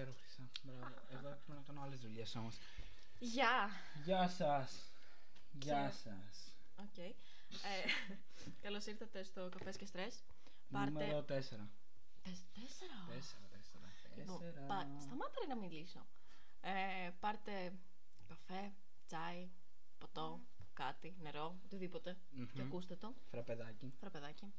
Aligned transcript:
ξέρω, 0.00 0.12
Χρυσά. 0.20 0.50
Μπράβο. 0.62 0.94
Εγώ 1.10 1.28
έπρεπε 1.28 1.54
να 1.54 1.62
κάνω 1.66 1.80
άλλες 1.82 2.00
δουλειές 2.00 2.34
όμως. 2.34 2.56
Γεια! 3.18 3.70
Γεια 4.04 4.28
σας. 4.28 4.90
Γεια 5.52 5.86
Και- 5.86 5.92
σας. 6.08 6.54
Οκ. 6.76 6.98
Ε, 6.98 7.12
Καλώς 8.62 8.86
ήρθατε 8.86 9.22
στο 9.22 9.48
Καφές 9.52 9.76
και 9.76 9.86
Στρες. 9.86 10.22
Πάρτε. 10.70 10.90
Νούμερο 10.90 11.22
4. 11.22 11.68
Τεσ- 12.22 12.46
Τέσσερα; 12.54 12.94
4, 13.08 13.48
4. 13.50 14.16
Λοιπόν, 14.16 14.40
πα- 14.66 14.88
Σταμάτα 15.00 15.34
ρε 15.40 15.46
να 15.46 15.56
μιλήσω. 15.56 16.06
Ε, 16.60 17.10
πάρτε 17.20 17.72
καφέ, 18.28 18.72
τσάι, 19.06 19.48
ποτό, 19.98 20.40
κάτι, 20.72 21.16
νερό, 21.22 21.56
οτιδήποτε. 21.64 22.16
Και 22.54 22.62
ακούστε 22.62 22.96
το. 22.96 23.14
Φραπεδάκι. 23.30 23.92
Φραπεδάκι. 24.00 24.52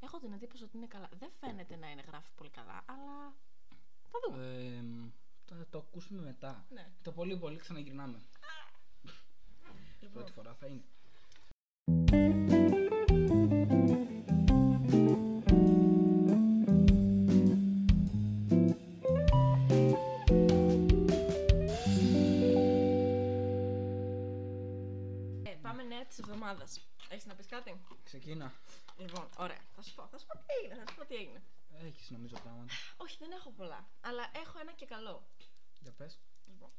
Έχω 0.00 0.18
την 0.18 0.32
εντύπωση 0.32 0.64
ότι 0.64 0.76
είναι 0.76 0.86
καλά. 0.86 1.08
Δεν 1.18 1.30
φαίνεται 1.40 1.76
να 1.76 1.90
είναι 1.90 2.02
γράφει 2.06 2.30
πολύ 2.34 2.50
καλά, 2.50 2.82
αλλά 2.86 3.34
θα 4.10 4.18
δούμε. 4.26 4.44
Ε, 5.48 5.54
θα 5.56 5.66
το 5.70 5.78
ακούσουμε 5.78 6.22
μετά. 6.22 6.66
Ναι. 6.70 6.92
Το 7.02 7.12
πολύ 7.12 7.36
πολύ 7.36 7.56
ξαναγυρνάμε. 7.56 8.22
Λοιπόν, 10.00 10.12
Πρώτη 10.22 10.32
φορά 10.32 10.54
θα 10.54 10.66
είναι. 10.66 10.84
ε, 25.42 25.50
πάμε 25.62 25.82
νέα 25.82 26.04
της 26.06 26.18
εβδομάδας. 26.18 26.80
Έχεις 27.08 27.26
να 27.26 27.34
πεις 27.34 27.46
κάτι; 27.46 27.80
Ξεκίνα. 28.04 28.52
Λοιπόν, 28.98 29.28
ωραία. 29.36 29.60
Θα 29.76 29.82
σου 29.82 29.94
πω, 29.94 30.06
θα 30.10 30.18
σου 30.18 30.26
πω 30.26 30.34
τι 30.38 30.44
έγινε. 30.60 30.74
Θα 30.84 30.90
σου 30.90 30.96
πω 30.98 31.04
τι 31.06 31.14
έγινε. 31.14 31.42
Έχεις 31.86 32.10
νομίζω 32.10 32.36
πράγματα. 32.42 32.72
Όχι, 32.96 33.16
δεν 33.18 33.30
έχω 33.30 33.50
πολλά. 33.50 33.88
Αλλά 34.00 34.30
έχω 34.34 34.58
ένα 34.58 34.72
και 34.72 34.86
καλό. 34.86 35.26
Για 35.80 35.92
πες. 35.92 36.18
Λοιπόν. 36.46 36.70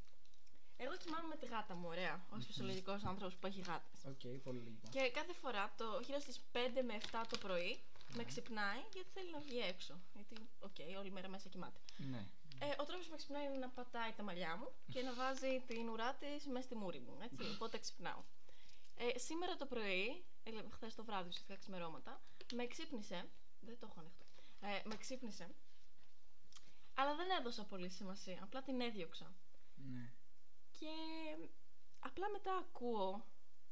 Εγώ 0.78 0.98
κοιμάμαι 0.98 1.28
με 1.28 1.36
τη 1.36 1.46
γάτα 1.46 1.76
μου, 1.76 1.88
ωραία. 1.88 2.26
Ως 2.34 2.40
φυσιολογικός 2.40 3.04
άνθρωπος 3.04 3.36
που 3.36 3.48
έχει 3.48 3.62
γάτες. 3.62 4.00
Οκ, 4.06 4.42
πολύ 4.44 4.60
λίγο. 4.60 4.78
Και 4.90 5.12
κάθε 5.14 5.34
φορά, 5.34 5.74
το, 5.78 5.86
γύρω 6.06 6.20
στις 6.20 6.40
5 6.54 6.58
με 6.86 6.98
7 7.12 7.24
το 7.30 7.38
πρωί, 7.38 7.80
με 8.16 8.24
ξυπνάει 8.24 8.82
γιατί 8.94 9.10
θέλει 9.14 9.32
να 9.32 9.40
βγει 9.40 9.60
έξω. 9.60 10.00
Γιατί, 10.14 10.36
οκ, 10.60 10.76
όλη 11.00 11.12
μέρα 11.12 11.28
μέσα 11.28 11.50
κοιμάται. 11.50 11.80
Ναι. 11.98 12.26
Ε, 12.60 12.66
ο 12.82 12.86
τρόπος 12.86 13.06
που 13.06 13.12
με 13.12 13.18
ξυπνάει 13.18 13.46
είναι 13.46 13.58
να 13.58 13.70
πατάει 13.70 14.12
τα 14.18 14.24
μαλλιά 14.24 14.56
μου 14.56 14.72
και 14.92 15.02
να 15.02 15.14
βάζει 15.14 15.64
την 15.68 15.90
ουρά 15.90 16.14
της 16.14 16.46
μέσα 16.48 16.66
στη 16.66 16.76
μούρη 16.76 17.00
μου. 17.00 17.18
Έτσι, 17.22 17.50
οπότε 17.56 17.78
ξυπνάω. 17.78 18.24
Ε, 18.96 19.18
σήμερα 19.20 19.56
το 19.56 19.66
πρωί, 19.66 20.24
ε, 20.44 20.52
χθες 20.72 20.96
το 20.96 21.04
βράδυ, 21.04 21.28
ουσιαστικά 21.28 21.58
ξημερώματα, 21.58 22.22
με 22.54 22.68
ξύπνησε. 22.68 23.30
Δεν 23.60 23.80
το 23.80 23.88
έχω 23.90 24.00
ανοιχτό. 24.00 24.26
Ε, 24.62 24.82
με 24.86 24.96
ξύπνησε. 24.98 25.56
Αλλά 26.94 27.16
δεν 27.16 27.30
έδωσα 27.40 27.66
πολύ 27.66 27.90
σημασία. 27.90 28.40
Απλά 28.44 28.62
την 28.62 28.82
έδιωξα. 28.82 29.34
Ναι. 29.76 30.12
Και 30.80 30.88
απλά 32.00 32.30
μετά 32.30 32.56
ακούω 32.56 33.26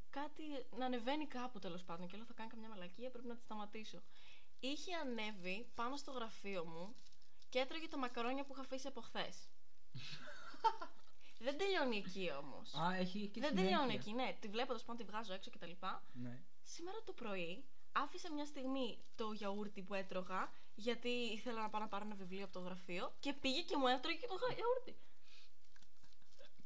κάτι 0.10 0.44
να 0.78 0.86
ανεβαίνει 0.86 1.28
κάπου 1.28 1.60
τέλος 1.60 1.84
πάντων 1.84 2.08
και 2.08 2.18
λέω 2.18 2.26
θα 2.26 2.34
κάνει 2.34 2.50
καμιά 2.50 2.70
μαλακία, 2.70 3.10
πρέπει 3.10 3.28
να 3.28 3.36
τη 3.36 3.42
σταματήσω. 3.42 4.04
Είχε 4.60 4.96
ανέβει 4.96 5.72
πάνω 5.76 5.98
στο 5.98 6.12
γραφείο 6.12 6.66
μου 6.66 6.96
και 7.50 7.60
έτρωγε 7.60 7.88
το 7.88 7.98
μακαρόνια 7.98 8.44
που 8.46 8.54
είχα 8.54 8.62
αφήσει 8.62 8.88
από 8.88 9.02
χθες. 9.02 9.50
Δεν 11.46 11.58
τελειώνει 11.58 11.98
εκεί 11.98 12.32
όμως. 12.32 12.74
Α, 12.74 12.96
έχει 12.96 13.28
και 13.28 13.40
Δεν 13.40 13.50
συνέχεια. 13.50 13.70
τελειώνει 13.78 13.94
εκεί, 13.94 14.14
ναι. 14.14 14.38
Τη 14.40 14.48
βλέπω 14.48 14.68
τέλος 14.68 14.84
πάντων, 14.84 15.06
τη 15.06 15.12
βγάζω 15.12 15.34
έξω 15.34 15.50
κτλ. 15.50 15.72
Ναι. 16.14 16.40
Σήμερα 16.64 16.98
το 17.06 17.14
πρωί 17.14 17.64
άφησα 17.92 18.32
μια 18.34 18.46
στιγμή 18.46 18.98
το 19.16 19.32
γιαούρτι 19.32 19.82
που 19.82 19.94
έτρωγα 19.94 20.52
γιατί 20.80 21.10
ήθελα 21.10 21.62
να 21.62 21.70
πάω 21.70 21.82
να 21.82 21.88
πάρω 21.88 22.06
ένα 22.06 22.16
βιβλίο 22.16 22.44
από 22.44 22.54
το 22.54 22.60
γραφείο 22.60 23.14
και 23.20 23.34
πήγε 23.34 23.62
και 23.62 23.78
μου 23.78 23.88
έτρωγε 23.88 24.18
και 24.18 24.28
το 24.28 24.36
γα- 24.36 24.54
γιαούρτι. 24.56 24.98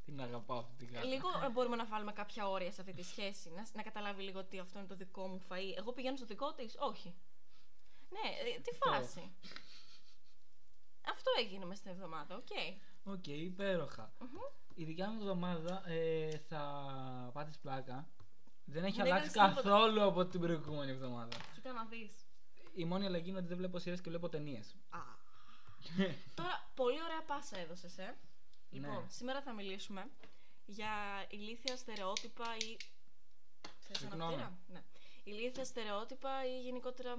Την 0.05 0.21
αγαπάω 0.21 0.57
αυτή 0.57 0.75
τη 0.75 0.85
γάτα. 0.85 1.05
Λίγο 1.07 1.27
ε, 1.45 1.49
μπορούμε 1.49 1.75
να 1.75 1.85
βάλουμε 1.85 2.11
κάποια 2.11 2.49
όρια 2.49 2.71
σε 2.71 2.81
αυτή 2.81 2.93
τη 2.93 3.03
σχέση. 3.03 3.49
Να, 3.49 3.65
να 3.73 3.81
καταλάβει 3.83 4.21
λίγο 4.23 4.39
ότι 4.39 4.59
αυτό 4.59 4.79
είναι 4.79 4.87
το 4.87 4.95
δικό 4.95 5.27
μου 5.27 5.41
φαΐ. 5.49 5.73
Εγώ 5.77 5.91
πηγαίνω 5.93 6.15
στο 6.15 6.25
δικό 6.25 6.53
της, 6.53 6.75
όχι. 6.79 7.15
Ναι, 8.09 8.51
ε, 8.55 8.59
τι 8.59 8.71
φάση. 8.75 9.31
Αυτό 11.05 11.31
έγινε 11.39 11.65
μέσα 11.65 11.79
στην 11.79 11.91
εβδομάδα, 11.91 12.35
OK. 12.35 12.47
OK, 13.13 13.27
υπέροχα. 13.27 14.13
Μμμ. 14.19 14.37
Η 14.75 14.83
δικιά 14.83 15.09
μου 15.09 15.19
εβδομάδα 15.21 15.89
ε, 15.89 16.37
θα 16.37 16.61
πάτε 17.33 17.51
πλάκα. 17.61 18.07
Δεν 18.65 18.83
έχει 18.83 18.95
Δεν 18.97 19.05
αλλάξει 19.05 19.29
έκανες 19.29 19.53
τίποτα. 19.55 19.69
καθόλου 19.77 20.03
από 20.03 20.25
την 20.25 20.39
προηγούμενη 20.39 20.91
εβδομάδα. 20.91 21.37
Κοίτα 21.53 21.71
να 21.71 21.85
δεις. 21.85 22.11
Η 22.75 22.85
μόνη 22.85 23.05
αλλαγή 23.05 23.29
είναι 23.29 23.37
ότι 23.37 23.47
δεν 23.47 23.57
βλέπω 23.57 23.79
σειρές 23.79 24.01
και 24.01 24.09
βλέπω 24.09 24.29
ταινίες. 24.29 24.75
Α. 24.89 24.99
Τώρα, 26.33 26.71
πολύ 26.75 27.01
ωραία 27.03 27.23
πάσα 27.23 27.57
έδωσες, 27.59 27.97
ε. 27.97 28.17
Λοιπόν, 28.69 28.89
Ναι. 29.03 29.09
σήμερα 29.09 29.41
θα 29.41 29.53
μιλήσουμε 29.53 30.09
για 30.65 30.91
ηλίθια 31.29 31.77
στερεότυπα 31.77 32.45
ή. 32.57 32.77
Θες 33.79 33.97
Συγγνώμη. 33.97 34.33
αναπτήρα; 34.33 34.57
Ναι. 34.67 34.83
Ηλίθια 35.23 35.65
στερεότυπα 35.65 36.45
ή 36.47 36.61
γενικότερα. 36.61 37.15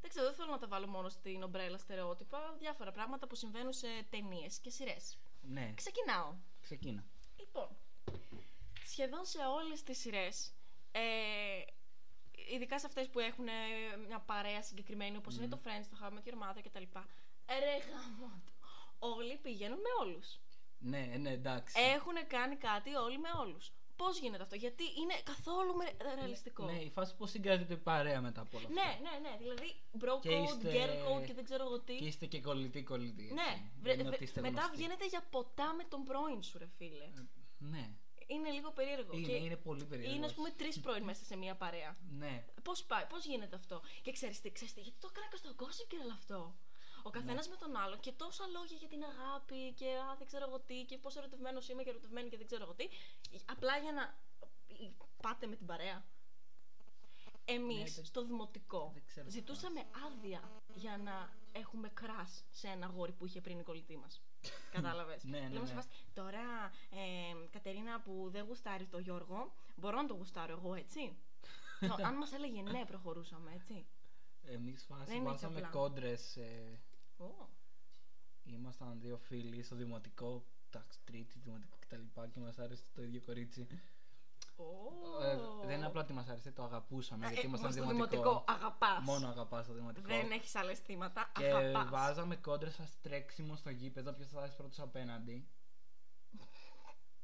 Δεν 0.00 0.10
ξέρω, 0.10 0.26
δεν 0.26 0.34
θέλω 0.34 0.50
να 0.50 0.58
τα 0.58 0.66
βάλω 0.68 0.86
μόνο 0.86 1.08
στην 1.08 1.42
ομπρέλα 1.42 1.78
στερεότυπα. 1.78 2.56
Διάφορα 2.58 2.92
πράγματα 2.92 3.26
που 3.26 3.34
συμβαίνουν 3.34 3.72
σε 3.72 3.86
ταινίες 4.10 4.58
και 4.58 4.70
σειρές. 4.70 5.18
Ναι, 5.40 5.72
Ξεκινάω. 5.74 6.34
ξεκίνα. 6.60 7.04
Λοιπόν, 7.36 7.68
σχεδόν 8.86 9.24
σε 9.24 9.38
όλες 9.38 9.82
τις 9.82 9.98
σειρές, 9.98 10.52
ε, 10.92 11.00
ειδικά 12.54 12.78
σε 12.78 12.86
αυτές 12.86 13.08
που 13.08 13.18
έχουν 13.18 13.46
ε, 13.48 13.52
μια 14.06 14.18
παρέα 14.20 14.62
συγκεκριμένη, 14.62 15.16
όπως 15.16 15.36
είναι 15.36 15.48
το 15.48 15.58
Friends, 15.64 15.86
το 15.90 15.96
How 16.02 16.06
I 16.06 16.12
Met 16.12 16.28
Your 16.28 16.36
Mother 16.42 16.60
κτλ. 16.64 16.82
Ρε 17.46 17.76
γαμώτο. 17.92 18.52
Όλοι 18.98 19.36
πηγαίνουν 19.36 19.78
με 19.78 19.88
όλους. 20.00 20.38
Ναι, 20.78 21.14
ναι, 21.18 21.30
εντάξει. 21.30 21.74
Έχουν 21.80 22.14
κάνει 22.28 22.56
κάτι 22.56 22.94
όλοι 22.94 23.18
με 23.18 23.28
όλους. 23.40 23.72
Πώς 23.96 24.18
γίνεται 24.18 24.42
αυτό, 24.42 24.54
γιατί 24.56 24.84
είναι 25.00 25.14
καθόλου 25.24 25.74
με... 25.74 25.92
ρεαλιστικό. 26.14 26.64
Ναι, 26.64 26.78
η 26.78 26.90
φάση 26.90 27.14
πώς 27.16 27.30
συγκρατείται 27.30 27.74
η 27.74 27.76
παρέα 27.76 28.20
μετά 28.20 28.40
από 28.40 28.56
όλα 28.58 28.66
αυτά. 28.66 28.82
ναι, 28.82 29.10
ναι, 29.10 29.28
ναι. 29.28 29.36
Δηλαδή, 29.38 29.80
bro 30.00 30.20
Και 30.20 30.28
code, 30.30 30.42
είστε- 30.42 30.72
girl 30.72 31.08
code 31.20 31.24
και 31.26 31.34
δεν 31.34 31.44
ξέρω 31.44 31.64
εγώ 31.64 31.80
τι. 31.80 31.96
Και 31.96 32.04
είστε 32.04 32.26
και 32.26 32.40
κολλητοί 32.40 32.82
κολλητοί. 32.82 33.22
έτσι. 33.22 33.34
Ναι, 33.34 33.42
Δεν 33.50 33.70
βρε- 33.80 33.94
είναι 33.94 34.02
βρε- 34.02 34.14
ότι 34.14 34.24
είστε 34.24 34.40
μετά 34.40 34.60
γνωστοί. 34.60 34.76
βγαίνετε 34.76 35.06
για 35.06 35.22
ποτά 35.30 35.72
με 35.74 35.84
τον 35.84 36.04
πρώην 36.04 36.42
σου, 36.42 36.58
ρε 36.58 36.66
φίλε. 36.76 37.08
Ναι, 37.58 37.90
Είναι 38.34 38.50
λίγο 38.50 38.70
περίεργο. 38.70 39.12
είναι, 39.16 39.26
και 39.26 39.32
είναι 39.34 39.56
πολύ 39.56 39.84
περίεργο. 39.84 40.14
είναι, 40.16 40.26
ας 40.26 40.34
πούμε, 40.34 40.50
τρεις 40.50 40.80
πρώην 40.80 41.04
μέσα 41.04 41.24
σε 41.24 41.36
μία 41.36 41.54
παρέα. 41.56 41.96
Ναι, 42.10 42.44
Πώς 42.62 42.84
πάει, 42.84 43.04
πώς 43.06 43.24
γίνεται 43.24 43.56
αυτό; 43.56 43.82
Και 44.02 44.12
ξέρεις 44.12 44.40
τι, 44.40 44.50
ξέρεις 44.52 44.74
τι, 44.74 44.80
γιατί 44.80 44.98
το 45.00 45.08
έκανα 45.12 45.26
και 45.30 45.36
στο 45.36 45.50
gossip 45.58 45.86
και 45.88 45.96
όλο 46.02 46.12
αυτό. 46.12 46.54
Ο 47.02 47.10
καθένας 47.10 47.48
με 47.48 47.56
τον 47.56 47.76
άλλο 47.76 47.96
και 47.96 48.12
τόσα 48.12 48.46
λόγια 48.46 48.76
για 48.76 48.88
την 48.88 49.02
αγάπη 49.04 49.72
και 49.72 49.86
α, 50.10 50.14
δεν 50.18 50.26
ξέρω 50.26 50.44
εγώ 50.48 50.60
τι 50.60 50.84
και 50.84 50.98
πόσο 50.98 51.18
ερωτευμένος 51.18 51.68
είμαι 51.68 51.82
και 51.82 51.90
ερωτευμένη 51.90 52.28
και 52.28 52.36
δεν 52.36 52.46
ξέρω 52.46 52.62
εγώ 52.64 52.74
τι. 52.74 52.88
Απλά 53.46 53.78
για 53.78 53.92
να 53.92 54.18
πάτε 55.22 55.46
με 55.46 55.56
την 55.56 55.66
παρέα. 55.66 56.04
Εμείς 57.44 57.76
Ναι, 57.78 57.90
δεν- 57.94 58.04
στο 58.04 58.24
δημοτικό 58.24 58.90
δεν 58.94 59.02
ξέρω 59.06 59.26
τι 59.26 59.32
ζητούσαμε 59.32 59.84
άδεια 60.06 60.62
για 60.74 60.96
να 60.96 61.32
έχουμε 61.52 61.88
κράς 61.88 62.44
σε 62.50 62.68
ένα 62.68 62.86
αγόρι 62.86 63.12
που 63.12 63.26
είχε 63.26 63.40
πριν 63.40 63.58
η 63.58 63.62
κολλητή 63.62 63.96
μας. 63.96 64.20
Κατάλαβες. 64.72 65.24
Ναι, 65.24 65.38
ναι, 65.40 65.48
ναι. 65.60 65.82
Τώρα, 66.14 66.40
ε, 66.90 67.46
Κατερίνα 67.50 68.00
που 68.00 68.28
δεν 68.32 68.44
γουστάρεις 68.44 68.88
το 68.90 68.98
Γιώργο, 68.98 69.52
μπορώ 69.76 69.96
να 69.96 70.06
το 70.06 70.14
γουστάρω 70.14 70.52
εγώ, 70.52 70.74
έτσι; 70.74 71.16
Το- 71.80 71.96
αν 72.04 72.14
μας 72.16 72.32
έλεγε 72.32 72.62
ναι, 72.62 72.84
προχωρούσαμε, 72.86 73.52
έτσι; 73.54 73.86
εμείς 74.42 74.86
Δεν 74.88 74.96
φάση 74.98 75.14
είναι 75.16 75.24
βάζαμε 75.24 75.52
έτσι 75.58 75.66
απλά. 75.68 75.80
κόντρες. 75.80 76.36
Ε, 76.36 76.80
Ω. 77.18 77.48
ήμασταν 78.44 79.00
δύο 79.00 79.16
φίλοι 79.18 79.62
στο 79.62 79.76
δημοτικό, 79.76 80.44
τάξη 80.70 80.98
τρίτη, 81.04 81.38
δημοτικό 81.38 81.76
κτλ. 81.80 82.02
Και 82.32 82.40
μας 82.40 82.58
άρεσε 82.58 82.84
το 82.94 83.02
ίδιο 83.02 83.20
κορίτσι. 83.20 83.66
Ω. 84.60 85.24
Ε, 85.24 85.38
δεν 85.66 85.76
είναι 85.76 85.86
απλά 85.86 86.00
ότι 86.00 86.12
μας 86.12 86.28
άρεσε, 86.28 86.50
το 86.52 86.62
αγαπούσαμε. 86.62 87.26
γιατί 87.26 87.40
Ε, 87.40 87.46
ήμασταν 87.46 87.72
στο 87.72 87.80
δημοτικό. 87.86 88.06
δημοτικό 88.22 88.44
αγαπάς. 88.48 88.98
Μόνο 89.02 89.28
αγαπάς 89.28 89.64
στο 89.64 89.74
δημοτικό. 89.74 90.06
Δεν 90.06 90.30
έχεις 90.30 90.54
άλλα 90.54 90.70
αισθήματα. 90.70 91.30
Και 91.38 91.44
αγαπάς. 91.44 91.88
βάζαμε 91.90 92.36
κόντρε 92.36 92.70
στα 92.70 92.88
τρέξιμο 93.02 93.56
στο 93.56 93.70
γήπεδο. 93.70 94.12
Ποιος 94.12 94.28
θα 94.28 94.38
φτάσει 94.38 94.56
πρώτος 94.56 94.80
απέναντι. 94.80 95.48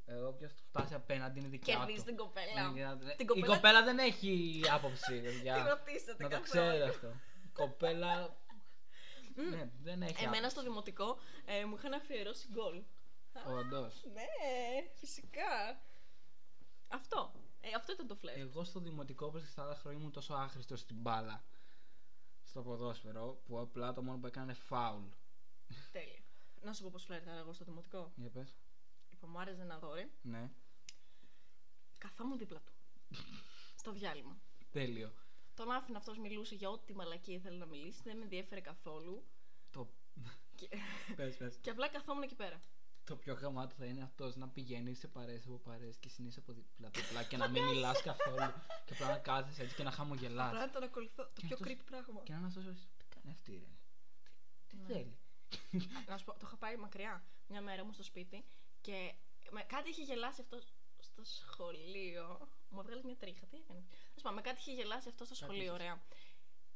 Ε, 0.08 0.14
Όποιο 0.14 0.48
φτάσει 0.68 0.94
απέναντι 0.94 1.38
είναι 1.38 1.48
δικιά 1.48 1.74
Κερδίζεις 1.76 2.00
του. 2.02 2.06
την 2.06 2.16
κοπέλα. 2.16 2.60
Είναι 2.60 2.68
δικιά 2.68 2.96
του. 2.96 3.06
Την 3.06 3.14
Η 3.18 3.24
κοπέλα- 3.24 3.54
κοπέλα 3.54 3.82
δεν 3.84 3.98
έχει 3.98 4.60
άποψη, 4.72 5.20
παιδιά. 5.24 5.54
Τη 5.54 5.68
ρωτήσατε 5.68 6.22
Να 6.22 6.28
το 6.28 6.36
καθόλου. 6.40 6.42
ξέρει 6.68 6.82
αυτό. 6.82 7.06
Η 7.44 7.48
κοπέλα. 7.52 8.36
ναι, 9.50 9.70
δεν 9.82 10.02
έχει 10.02 10.24
Εμένα 10.24 10.48
στο 10.48 10.62
δημοτικό 10.62 11.18
ε, 11.44 11.64
μου 11.64 11.74
είχαν 11.76 11.92
αφιερώσει 11.92 12.48
γκολ. 12.50 12.82
Όντως. 13.58 14.02
Ναι, 14.12 14.26
φυσικά. 14.94 15.80
Αυτό. 16.88 17.32
Ε, 17.60 17.68
αυτό 17.76 17.92
ήταν 17.92 18.06
το 18.06 18.14
φλερ. 18.14 18.38
Εγώ 18.38 18.64
στο 18.64 18.80
δημοτικό, 18.80 19.26
όπως 19.26 19.40
και 19.42 19.48
στα 19.48 19.62
άλλα 19.62 19.74
χρόνια, 19.74 19.98
ήμουν 20.00 20.12
τόσο 20.12 20.34
άχρηστος 20.34 20.80
στην 20.80 20.96
μπάλα. 20.96 21.44
Στο 22.44 22.62
ποδόσφαιρο, 22.62 23.40
που 23.46 23.58
απλά 23.58 23.92
το 23.92 24.02
μόνο 24.02 24.18
που 24.18 24.26
έκανε 24.26 24.44
είναι 24.44 24.54
φάουλ. 24.54 25.04
Τέλεια. 25.92 26.20
Να 26.62 26.72
σου 26.72 26.82
πω 26.82 26.88
πώς 26.92 27.04
φλερτάρα 27.04 27.38
εγώ 27.38 27.52
στο 27.52 27.64
δημοτικό. 27.64 28.12
Για 28.16 28.30
πες. 28.30 28.56
Λοιπόν, 29.10 29.30
μου 29.30 29.38
άρεσε 29.38 29.62
ένα 29.62 29.78
δόρυ. 29.78 30.10
Ναι, 30.22 30.50
Καθόμουν 31.98 32.38
δίπλα 32.38 32.60
του. 32.60 32.72
στο 33.76 33.92
διάλειμμα. 33.92 34.38
τέλειο. 34.72 35.12
Τον 35.54 35.70
άφηνα 35.70 35.98
αυτός 35.98 36.18
μιλούσε 36.18 36.54
για 36.54 36.68
ό,τι 36.70 36.94
μαλακή 36.94 37.32
ήθελε 37.32 37.56
να 37.56 37.66
μιλήσει. 37.66 38.00
Δεν 38.04 38.16
με 38.16 38.22
ενδιέφερε 38.22 38.60
καθόλου. 38.60 39.24
Το, 39.70 39.88
Και, 40.54 40.68
Πες, 41.16 41.36
πες. 41.36 41.56
και 41.60 41.70
απλά 41.70 41.88
καθόμουν 41.88 42.22
εκεί 42.22 42.34
πέρα. 42.34 42.60
Το 43.06 43.16
πιο 43.16 43.34
γαμάτο 43.34 43.74
θα 43.78 43.84
είναι 43.84 44.02
αυτός 44.02 44.36
να 44.36 44.48
πηγαίνει 44.48 44.94
σε 44.94 45.08
παρέες 45.08 45.46
από 45.46 45.56
παρέες 45.58 45.96
και 45.96 46.08
συνήθω 46.08 46.38
από 46.42 46.52
διπλά 46.52 47.22
και 47.28 47.36
να 47.36 47.48
μην 47.48 47.64
μιλάς 47.64 48.02
καθόλου. 48.02 48.52
και 48.84 48.92
απλά 48.92 49.08
να 49.08 49.18
κάθεσαι 49.18 49.62
έτσι 49.62 49.74
και 49.74 49.82
να 49.82 49.90
χαμογελάς. 49.90 50.46
Απλά 50.48 50.66
να 50.66 50.70
τον 50.72 50.82
ακολουθώ. 50.82 51.24
Το 51.24 51.30
Και 51.34 51.46
πιο 51.46 51.56
αυτός- 51.60 51.72
creepy 51.72 51.84
πράγμα. 51.84 52.20
Και 52.22 52.32
να 52.32 52.38
είναι 52.38 52.46
αυτός. 52.46 52.64
Τι 52.64 53.04
κάνει 53.14 53.30
αυτή, 53.30 53.52
ρε. 53.52 53.66
Τι, 54.68 54.76
τι 54.76 54.76
Ναι. 54.76 54.86
θέλει. 54.86 55.16
Να 56.08 56.18
σου 56.18 56.24
πω, 56.24 56.32
το 56.32 56.40
είχα 56.46 56.56
πάει 56.56 56.76
μακριά 56.76 57.24
μια 57.48 57.60
μέρα 57.60 57.84
μου 57.84 57.92
στο 57.92 58.02
σπίτι 58.02 58.44
και 58.80 59.14
με 59.50 59.62
κάτι 59.62 59.90
είχε 59.90 60.02
γελάσει 60.02 60.40
αυτό 60.40 60.58
στο 60.98 61.24
σχολείο. 61.24 62.48
Μου 62.68 62.80
έβγαλες 62.80 63.02
μια 63.04 63.16
τρίχα, 63.16 63.46
τι 63.46 63.56
έκανε. 63.56 63.80
Να 63.80 64.16
σου 64.16 64.22
πω, 64.22 64.30
με 64.30 64.40
κάτι 64.40 64.58
είχε 64.60 64.72
γελάσει 64.72 65.08
αυτό 65.08 65.24
στο 65.24 65.34
Κάτι 65.34 65.44
σχολείο, 65.44 65.62
είχες. 65.62 65.74
ωραία. 65.74 66.02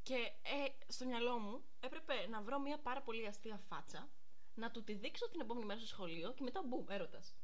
Και 0.03 0.15
ε, 0.41 0.91
στο 0.91 1.05
μυαλό 1.05 1.37
μου 1.39 1.63
έπρεπε 1.79 2.27
να 2.27 2.41
βρω 2.41 2.59
μια 2.59 2.77
πάρα 2.79 3.01
πολύ 3.01 3.27
αστεία 3.27 3.57
φάτσα, 3.69 4.09
να 4.61 4.71
του 4.71 4.83
τη 4.83 4.93
δείξω 4.93 5.29
την 5.29 5.39
επόμενη 5.39 5.65
μέρα 5.65 5.79
στο 5.79 5.87
σχολείο 5.87 6.33
και 6.33 6.43
μετά 6.43 6.61
μπούμ, 6.67 6.85
έρωτας. 6.89 7.35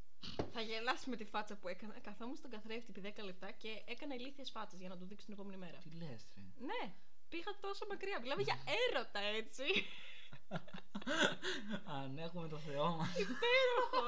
Θα 0.54 0.62
γελάσει 0.62 1.10
με 1.10 1.16
τη 1.16 1.26
φάτσα 1.26 1.56
που 1.58 1.68
έκανα. 1.68 2.00
Καθόμουν 2.00 2.36
στον 2.36 2.50
καθρέφτη 2.50 2.92
επί 2.96 3.02
10 3.20 3.24
λεπτά 3.24 3.52
και 3.52 3.72
έκανα 3.86 4.14
ηλίθιες 4.16 4.50
φάτσες 4.52 4.80
για 4.80 4.90
να 4.90 4.98
του 4.98 5.06
δείξω 5.06 5.26
την 5.26 5.34
επόμενη 5.34 5.58
μέρα. 5.58 5.78
Τι 5.78 5.90
λες, 5.90 6.22
ρε. 6.36 6.66
Ναι, 6.70 6.94
πήγα 7.30 7.52
τόσο 7.60 7.86
μακριά. 7.90 8.20
Μιλάμε 8.22 8.42
για 8.42 8.58
έρωτα, 8.84 9.20
έτσι. 9.20 9.64
Αν 12.02 12.18
έχουμε 12.18 12.48
το 12.48 12.58
Θεό 12.58 12.96
μας. 12.96 13.14
Υπέροχο! 13.26 14.06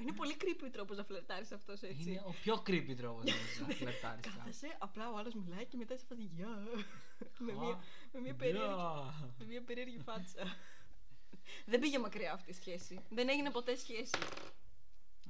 Είναι 0.00 0.12
πολύ 0.12 0.36
creepy 0.40 0.64
ο 0.66 0.70
τρόπος 0.70 0.96
να 0.96 1.04
φλερτάρεις 1.04 1.52
αυτός 1.52 1.82
έτσι. 1.82 2.10
Είναι 2.10 2.22
ο 2.26 2.34
πιο 2.42 2.54
creepy 2.66 2.94
τρόπος 2.96 3.24
να 3.24 3.74
φλερτάρεις. 3.80 4.20
Κάθεσαι, 4.20 4.76
απλά 4.78 5.10
ο 5.10 5.16
άλλος 5.16 5.34
μιλάει 5.34 5.66
και 5.66 5.76
μετά 5.76 5.96
σε 5.96 6.04
φάση 6.08 6.22
γεια. 6.22 6.48
με, 7.38 7.52
μια, 7.52 7.84
με, 8.12 8.20
μια 8.20 8.34
περίεργη, 8.34 8.74
με 9.38 9.44
μια 9.44 9.62
περίεργη 9.62 9.98
φάτσα. 9.98 10.42
Δεν 11.70 11.80
πήγε 11.80 11.98
μακριά 11.98 12.32
αυτή 12.32 12.50
η 12.50 12.54
σχέση. 12.54 13.00
Δεν 13.10 13.28
έγινε 13.28 13.50
ποτέ 13.50 13.76
σχέση. 13.76 14.14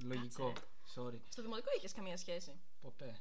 Λογικό. 0.02 0.52
Sorry. 0.94 1.18
Στο 1.28 1.42
δημοτικό 1.42 1.70
είχες 1.76 1.92
καμία 1.92 2.16
σχέση; 2.16 2.60
Ποτέ. 2.80 3.18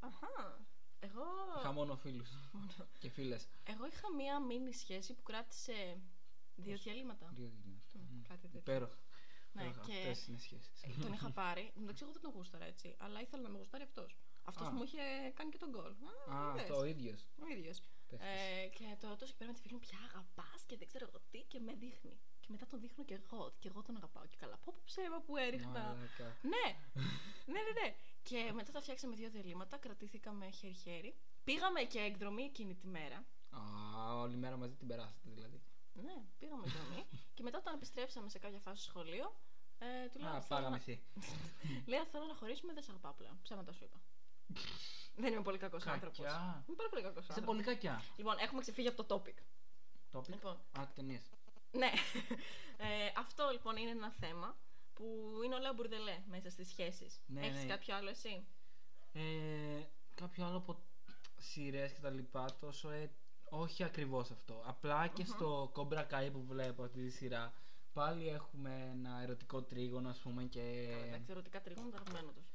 Αχά. 0.00 0.58
Εγώ. 1.00 1.22
Είχα 1.58 1.72
μόνο 1.72 1.96
φίλους 1.96 2.28
Μόνο. 2.52 2.66
και 2.98 3.08
φίλες. 3.08 3.46
Εγώ 3.64 3.86
είχα 3.86 4.12
μία 4.14 4.40
μίνι 4.40 4.72
σχέση 4.72 5.12
που 5.14 5.22
κράτησε 5.22 6.00
δύο 6.56 6.76
διαλύματα. 6.76 7.30
Δύο 7.34 7.48
δίλημα. 7.56 7.80
Μμ, 7.92 8.22
Κάτι 8.28 8.40
τέτοιο. 8.40 8.58
Υπέροχα. 8.58 8.98
Ναι, 9.52 9.62
Υπέροχα. 9.62 9.86
και 9.86 9.96
Αυτές 9.96 10.26
είναι 10.26 10.38
σχέσεις. 10.38 10.80
τον 11.00 11.12
είχα 11.12 11.30
πάρει. 11.30 11.72
Εντάξει, 11.80 12.02
εγώ 12.02 12.12
δεν 12.12 12.22
τον 12.22 12.30
γούσταρα 12.30 12.64
έτσι. 12.64 12.94
Αλλά 12.98 13.20
ήθελα 13.20 13.42
να 13.42 13.48
με 13.48 13.58
γουστάρει 13.58 13.82
αυτός. 13.82 14.16
Αυτός 14.44 14.66
Α. 14.66 14.70
που 14.70 14.76
μου 14.76 14.82
είχε 14.82 15.02
κάνει 15.34 15.50
και 15.50 15.58
τον 15.58 15.70
γκολ. 15.70 15.92
Α, 16.34 16.52
δες. 16.52 16.62
αυτό 16.62 16.76
ο 16.78 16.84
ίδιος. 16.84 17.26
Ο 17.42 17.46
ίδιος. 17.46 17.80
Ε, 18.20 18.66
και 18.68 18.96
το 19.00 19.08
ρωτώ 19.08 19.24
εκεί 19.24 19.34
πέρα 19.36 19.50
με 19.50 19.56
τη 19.56 19.60
φίλη 19.62 19.74
μου 19.74 19.80
πια 19.80 19.98
αγαπάς 20.08 20.62
και 20.66 20.76
δεν 20.76 20.86
ξέρω 20.86 21.06
εγώ 21.08 21.18
τι 21.30 21.38
και 21.42 21.60
με 21.60 21.72
δείχνει. 21.74 22.18
Και 22.40 22.46
μετά 22.50 22.66
τον 22.66 22.80
δείχνω 22.80 23.04
και 23.04 23.14
εγώ. 23.14 23.54
Και 23.58 23.68
εγώ 23.68 23.82
τον 23.82 23.96
αγαπάω. 23.96 24.26
Και 24.26 24.36
καλά, 24.40 24.56
πω 24.56 24.72
πω 24.76 24.82
ψέμα 24.84 25.20
που 25.20 25.36
έριχνα. 25.36 25.94
Ναι, 26.42 26.66
ναι, 27.52 27.60
ναι, 27.66 27.72
ναι. 27.80 27.94
Και 28.22 28.52
μετά 28.54 28.72
τα 28.72 28.80
φτιάξαμε 28.80 29.14
δύο 29.16 29.30
διαλύματα, 29.30 29.76
κρατήθηκαμε 29.78 30.50
χέρι-χέρι. 30.50 31.14
Πήγαμε 31.44 31.80
και 31.82 31.98
εκδρομή 31.98 32.42
εκείνη 32.42 32.74
τη 32.74 32.86
μέρα. 32.86 33.24
Α, 33.50 33.60
όλη 34.18 34.36
μέρα 34.36 34.56
μαζί 34.56 34.74
την 34.74 34.86
περάσατε 34.86 35.30
δηλαδή. 35.30 35.62
Ναι, 35.92 36.24
πήγαμε 36.38 36.62
εκδρομή. 36.66 37.06
και 37.34 37.42
μετά 37.42 37.58
όταν 37.58 37.74
επιστρέψαμε 37.74 38.28
σε 38.28 38.38
κάποια 38.38 38.60
φάση 38.60 38.82
στο 38.82 38.90
σχολείο, 38.90 39.36
ε, 39.78 40.08
του 40.08 40.18
λέω. 40.18 40.28
Α, 40.30 40.32
«Θέλω 40.40 40.44
πάγαμε 40.48 40.68
να- 40.68 40.76
εσύ. 40.76 41.02
Λέω 41.90 42.04
θέλω 42.06 42.24
να 42.24 42.34
χωρίσουμε, 42.34 42.72
δεν 42.72 42.82
σε 42.82 42.90
αγαπάω 42.90 43.12
πλέον. 43.12 43.38
Ψέματα 43.42 43.72
σου 43.72 43.84
είπα. 43.84 44.00
Δεν 45.16 45.32
είμαι 45.32 45.42
πολύ 45.42 45.58
κακός 45.58 45.86
άνθρωπος. 45.86 46.18
Κακιά. 46.18 46.64
Είμαι 46.66 46.76
πάρα 46.76 46.88
πολύ 46.88 47.02
κακός 47.02 47.22
Είσαι 47.22 47.32
άνθρωπος. 47.32 47.54
πολύ 47.54 47.62
κακιά. 47.76 48.02
Λοιπόν, 48.16 48.38
έχουμε 48.38 48.60
ξεφύγει 48.60 48.88
από 48.88 49.04
το 49.04 49.14
topic. 49.22 49.38
Topic; 50.12 50.28
Λοιπόν, 50.28 50.56
Α, 50.78 50.86
ταινίες. 50.94 51.22
ναι. 51.72 51.90
Ε, 52.76 53.12
αυτό 53.16 53.48
λοιπόν 53.52 53.76
είναι 53.76 53.90
ένα 53.90 54.10
θέμα 54.10 54.56
που 54.94 55.04
είναι 55.44 55.54
όλα 55.54 55.72
μπουρδελέ 55.72 56.22
μέσα 56.28 56.50
στις 56.50 56.68
σχέσεις. 56.68 57.20
Ναι, 57.26 57.46
Έχεις 57.46 57.60
ναι. 57.62 57.66
κάποιο 57.66 57.96
άλλο 57.96 58.08
εσύ; 58.08 58.46
Ε, 59.12 59.82
κάποιο 60.14 60.46
άλλο 60.46 60.56
από 60.56 60.82
σειρές 61.38 61.92
και 61.92 62.00
τα 62.00 62.10
λοιπά, 62.10 62.56
τόσο 62.60 62.90
ε, 62.90 63.10
όχι 63.50 63.84
ακριβώς 63.84 64.30
αυτό. 64.30 64.62
Απλά 64.66 65.06
και 65.08 65.24
στο 65.24 65.72
Cobra 65.74 66.06
Kai 66.10 66.28
που 66.32 66.44
βλέπω 66.44 66.82
αυτή 66.82 67.02
τη 67.04 67.10
σειρά, 67.10 67.52
πάλι 67.92 68.28
έχουμε 68.28 68.88
ένα 68.92 69.20
ερωτικό 69.22 69.62
τρίγωνο, 69.62 70.08
ας 70.08 70.18
πούμε, 70.18 70.44
και, 70.44 70.86
Καλά, 70.90 71.04
εντάξει, 71.04 71.30
ερωτικά 71.30 71.60
τρίγωνα 71.62 71.88
το 71.90 71.96
αγαπημένο 71.96 72.32
τους. 72.32 72.53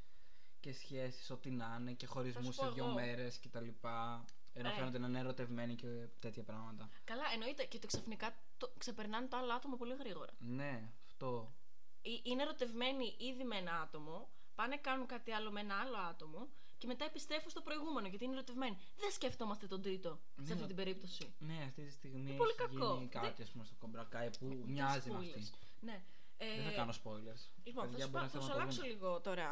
Και 0.60 0.74
σχέσεις, 0.74 1.30
ό,τι 1.30 1.50
να 1.50 1.78
είναι, 1.80 1.92
και 1.94 2.06
χωρισμούς 2.06 2.56
πω 2.56 2.64
σε 2.66 2.70
δύο 2.72 2.84
εγώ. 2.86 2.94
μέρες 2.94 3.38
και 3.38 3.48
τα 3.48 3.60
λοιπά. 3.62 4.26
Ενώ 4.54 4.70
Ε. 4.70 4.72
φαίνονται 4.74 4.98
να 4.98 5.08
είναι 5.08 5.20
ερωτευμένοι 5.20 5.76
και 5.76 5.88
τέτοια 6.20 6.44
πράγματα. 6.44 6.90
Καλά, 7.04 7.24
εννοείται 7.34 7.64
και 7.66 7.80
το 7.80 7.88
ξαφνικά 7.88 8.36
το 8.58 8.72
ξεπερνάνε 8.78 9.28
το 9.28 9.38
άλλο 9.38 9.54
άτομο 9.54 9.76
πολύ 9.76 9.96
γρήγορα. 10.00 10.32
Ναι, 10.40 10.92
αυτό. 11.08 11.54
Ε, 12.02 12.10
Είναι 12.24 12.42
ερωτευμένοι 12.42 13.16
ήδη 13.20 13.44
με 13.44 13.56
ένα 13.58 13.82
άτομο, 13.82 14.30
πάνε 14.56 14.78
κάνουν 14.78 15.06
κάτι 15.06 15.32
άλλο 15.32 15.52
με 15.52 15.60
ένα 15.60 15.76
άλλο 15.76 15.98
άτομο 15.98 16.48
και 16.78 16.88
μετά 16.88 17.06
επιστρέφουν 17.06 17.50
στο 17.50 17.62
προηγούμενο 17.62 18.08
γιατί 18.08 18.24
είναι 18.26 18.34
ερωτευμένοι. 18.34 18.78
Δεν 18.98 19.12
σκεφτόμαστε 19.12 19.68
τον 19.68 19.82
τρίτο 19.82 20.20
σε 20.36 20.42
Ναι. 20.48 20.54
αυτή 20.54 20.68
την 20.68 20.76
περίπτωση. 20.76 21.34
Ναι, 21.40 21.64
αυτή 21.68 21.82
τη 21.84 21.92
στιγμή 21.92 22.32
πολύ 22.34 22.54
έχει 22.60 22.74
κακό. 22.78 22.94
γίνει 22.94 23.08
κάτι, 23.08 23.26
Δεν- 23.36 23.46
ας 23.46 23.50
πούμε, 23.52 23.64
στο 23.66 23.76
Cobra 23.82 24.16
Kai 24.16 24.30
που 24.40 24.64
μοιάζει 24.66 25.10
με 25.10 25.16
αυτή. 25.18 25.34
Spoilers. 25.36 25.58
Ναι. 25.80 26.04
Ε, 26.38 26.56
Δεν 26.56 26.64
θα 26.66 26.72
κάνω 26.72 26.92
spoilers. 27.04 27.42
Λοιπόν, 27.64 27.84
θα 27.84 27.90
Παιδιά, 27.90 28.06
σου, 28.06 28.12
μπορεί 28.12 28.12
πω- 28.12 28.20
να 28.22 28.28
θα 28.30 28.40
σου 28.40 28.46
θέλουν 28.46 28.48
να 28.48 28.54
το 28.54 28.54
αλλάξω 28.54 28.82
δουν. 28.82 28.90
λίγο 28.90 29.20
τώρα 29.22 29.48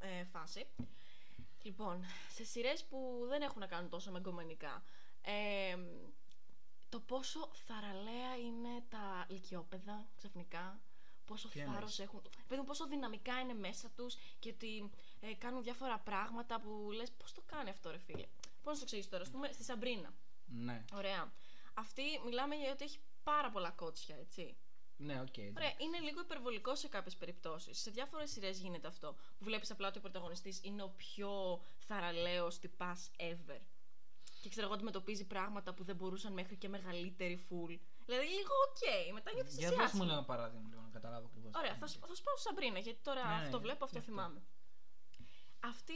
ε, 0.00 0.24
φάση. 0.24 0.66
Λοιπόν, 1.62 2.04
σε 2.32 2.44
σειρές 2.44 2.84
που 2.84 3.24
δεν 3.28 3.42
έχουν 3.42 3.60
να 3.60 3.66
κάνουν 3.66 3.90
τόσο 3.90 4.10
με 4.10 4.18
εγκομενικά. 4.18 4.82
Ε, 5.22 5.76
το 6.88 7.00
πόσο 7.00 7.50
θαραλέα 7.66 8.36
είναι 8.36 8.82
τα 8.88 9.26
ηλικιόπαιδα 9.28 10.06
ξαφνικά. 10.16 10.80
Πόσο 11.26 11.48
Τι 11.48 11.58
θάρρος 11.58 11.74
εννοείς; 11.74 11.98
έχουν. 11.98 12.22
Παιδί 12.48 12.60
μου, 12.60 12.66
πόσο 12.66 12.86
δυναμικά 12.86 13.40
είναι 13.40 13.54
μέσα 13.54 13.88
τους 13.96 14.16
και 14.38 14.48
ότι 14.48 14.90
ε, 15.20 15.34
κάνουν 15.34 15.62
διάφορα 15.62 15.98
πράγματα 15.98 16.60
που 16.60 16.90
λες, 16.92 17.10
πώς 17.10 17.32
το 17.32 17.42
κάνει 17.46 17.70
αυτό, 17.70 17.90
ρε 17.90 17.98
φίλε; 17.98 18.26
Πώς 18.62 18.72
να 18.72 18.74
σου 18.74 18.82
εξηγήσω 18.82 19.08
τώρα, 19.08 19.22
ας 19.22 19.30
πούμε, 19.30 19.52
στη 19.52 19.64
Σαμπρίνα. 19.64 20.12
Ναι, 20.46 20.84
Ωραία. 20.92 21.32
Αυτή 21.74 22.02
μιλάμε 22.24 22.54
για 22.54 22.72
ότι 22.72 22.84
έχει 22.84 22.98
πάρα 23.22 23.50
πολλά 23.50 23.70
κότσια, 23.70 24.16
έτσι. 24.16 24.56
Ναι, 25.00 25.20
οκ. 25.20 25.34
Ωραία, 25.56 25.72
είναι 25.78 25.98
λίγο 25.98 26.20
υπερβολικό 26.20 26.74
σε 26.74 26.88
κάποιες 26.88 27.16
περιπτώσεις. 27.16 27.78
Σε 27.80 27.90
διάφορες 27.90 28.30
σειρές 28.30 28.58
γίνεται 28.60 28.88
αυτό. 28.88 29.12
Που 29.38 29.44
βλέπεις 29.44 29.70
απλά 29.70 29.88
ότι 29.88 29.98
ο 29.98 30.00
πρωταγωνιστής 30.00 30.60
είναι 30.62 30.82
ο 30.82 30.88
πιο 30.96 31.60
θαρραλέος 31.78 32.58
τυπάς 32.58 33.10
ever. 33.16 33.60
Και 34.40 34.48
ξέρω 34.48 34.66
εγώ 34.66 34.74
αντιμετωπίζει 34.74 35.26
πράγματα 35.26 35.74
που 35.74 35.84
δεν 35.84 35.96
μπορούσαν 35.96 36.32
μέχρι 36.32 36.56
και 36.56 36.68
μεγαλύτεροί 36.68 37.46
του. 37.50 37.78
Δηλαδή 38.06 38.26
λίγο 38.26 38.52
οκ, 38.68 39.12
μετά 39.14 39.32
νιώθεις 39.32 39.56
Για 39.58 39.66
εσύ 39.66 39.76
δώσ' 39.76 39.78
μου 39.80 39.84
άσχημα. 39.84 40.04
λίγο 40.04 40.16
ένα 40.16 40.24
παράδειγμα 40.26 40.66
λίγο, 40.68 40.80
να 40.80 40.88
καταλάβω 40.88 41.26
ακριβώς. 41.26 41.52
Ωραία, 41.54 41.74
θα, 41.76 41.86
σου- 41.86 42.00
θα 42.06 42.14
σου 42.14 42.22
πω 42.22 42.30
στη 42.36 42.40
Σαμπρίνα, 42.48 42.78
γιατί 42.78 42.98
τώρα 43.02 43.24
Ναι, 43.28 43.36
ναι, 43.36 43.44
αυτό 43.44 43.60
βλέπω, 43.60 43.84
αυτό 43.84 43.98
γι' 43.98 44.04
αυτό. 44.04 44.12
θυμάμαι. 44.12 44.42
Αυτή 45.60 45.94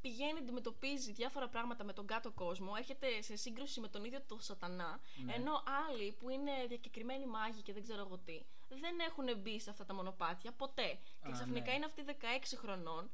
πηγαίνει, 0.00 0.38
αντιμετωπίζει 0.38 1.12
διάφορα 1.12 1.48
πράγματα 1.48 1.84
με 1.84 1.92
τον 1.92 2.06
κάτω 2.06 2.30
κόσμο, 2.30 2.72
έρχεται 2.78 3.22
σε 3.22 3.36
σύγκρουση 3.36 3.80
με 3.80 3.88
τον 3.88 4.04
ίδιο 4.04 4.20
τον 4.26 4.40
σατανά, 4.40 5.00
Ναι. 5.24 5.32
ενώ 5.34 5.62
άλλοι 5.88 6.12
που 6.12 6.28
είναι 6.30 6.52
διακεκριμένοι 6.68 7.26
μάγοι 7.26 7.62
και 7.62 7.72
δεν 7.72 7.82
ξέρω 7.82 8.00
εγώ 8.00 8.18
τι, 8.18 8.42
δεν 8.68 8.98
έχουν 9.08 9.38
μπει 9.40 9.60
σε 9.60 9.70
αυτά 9.70 9.84
τα 9.84 9.94
μονοπάτια 9.94 10.52
ποτέ. 10.52 10.98
Και 11.22 11.28
Α, 11.28 11.32
ξαφνικά 11.32 11.70
ναι. 11.70 11.72
είναι 11.76 11.84
αυτή 11.84 12.04
16 12.06 12.14
χρονών 12.56 13.10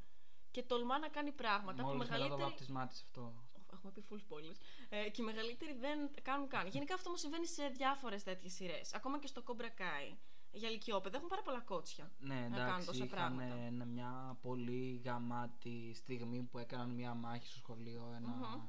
και 0.50 0.62
τολμά 0.62 0.98
να 0.98 1.08
κάνει 1.08 1.32
πράγματα 1.32 1.82
που 1.82 1.88
Μόλις 1.88 1.98
μετά 1.98 2.12
το 2.12 2.18
μεγαλύτεροι. 2.18 2.50
βάπτισμά 2.50 2.86
της 2.86 3.00
αυτό. 3.02 3.32
Έχουμε 3.72 3.92
πει 3.92 4.04
full 4.10 4.14
spoilers. 4.32 4.56
Ε, 4.88 5.10
και 5.10 5.22
οι 5.22 5.24
μεγαλύτεροι 5.24 5.72
δεν 5.74 6.10
κάνουν 6.22 6.48
καν. 6.48 6.66
Γενικά 6.66 6.94
αυτό 6.94 7.10
μου 7.10 7.16
συμβαίνει 7.16 7.46
σε 7.46 7.68
διάφορες 7.68 8.22
τέτοιες 8.22 8.52
σειρές. 8.52 8.94
Ακόμα 8.94 9.18
και 9.18 9.26
στο 9.26 9.42
Cobra 9.46 9.80
Kai. 9.80 10.16
Για 10.56 10.68
ηλικιόπαιδα 10.68 11.16
έχουν 11.16 11.28
πάρα 11.28 11.42
πολλά 11.42 11.60
κότσια. 11.60 12.12
Ναι, 12.18 12.34
να 12.34 12.40
κάνουν 12.56 12.62
εντάξει, 12.68 12.86
τόσα 12.86 13.04
είχαν 13.04 13.16
πράγματα. 13.18 13.54
ε, 13.54 13.70
μια 13.70 14.38
πολύ 14.42 15.00
γαμάτη 15.04 15.92
στιγμή 15.94 16.42
που 16.42 16.58
έκαναν 16.58 16.90
μια 16.90 17.14
μάχη 17.14 17.46
στο 17.46 17.56
σχολείο. 17.58 18.12
Ένα... 18.16 18.28
Μμμ. 18.28 18.62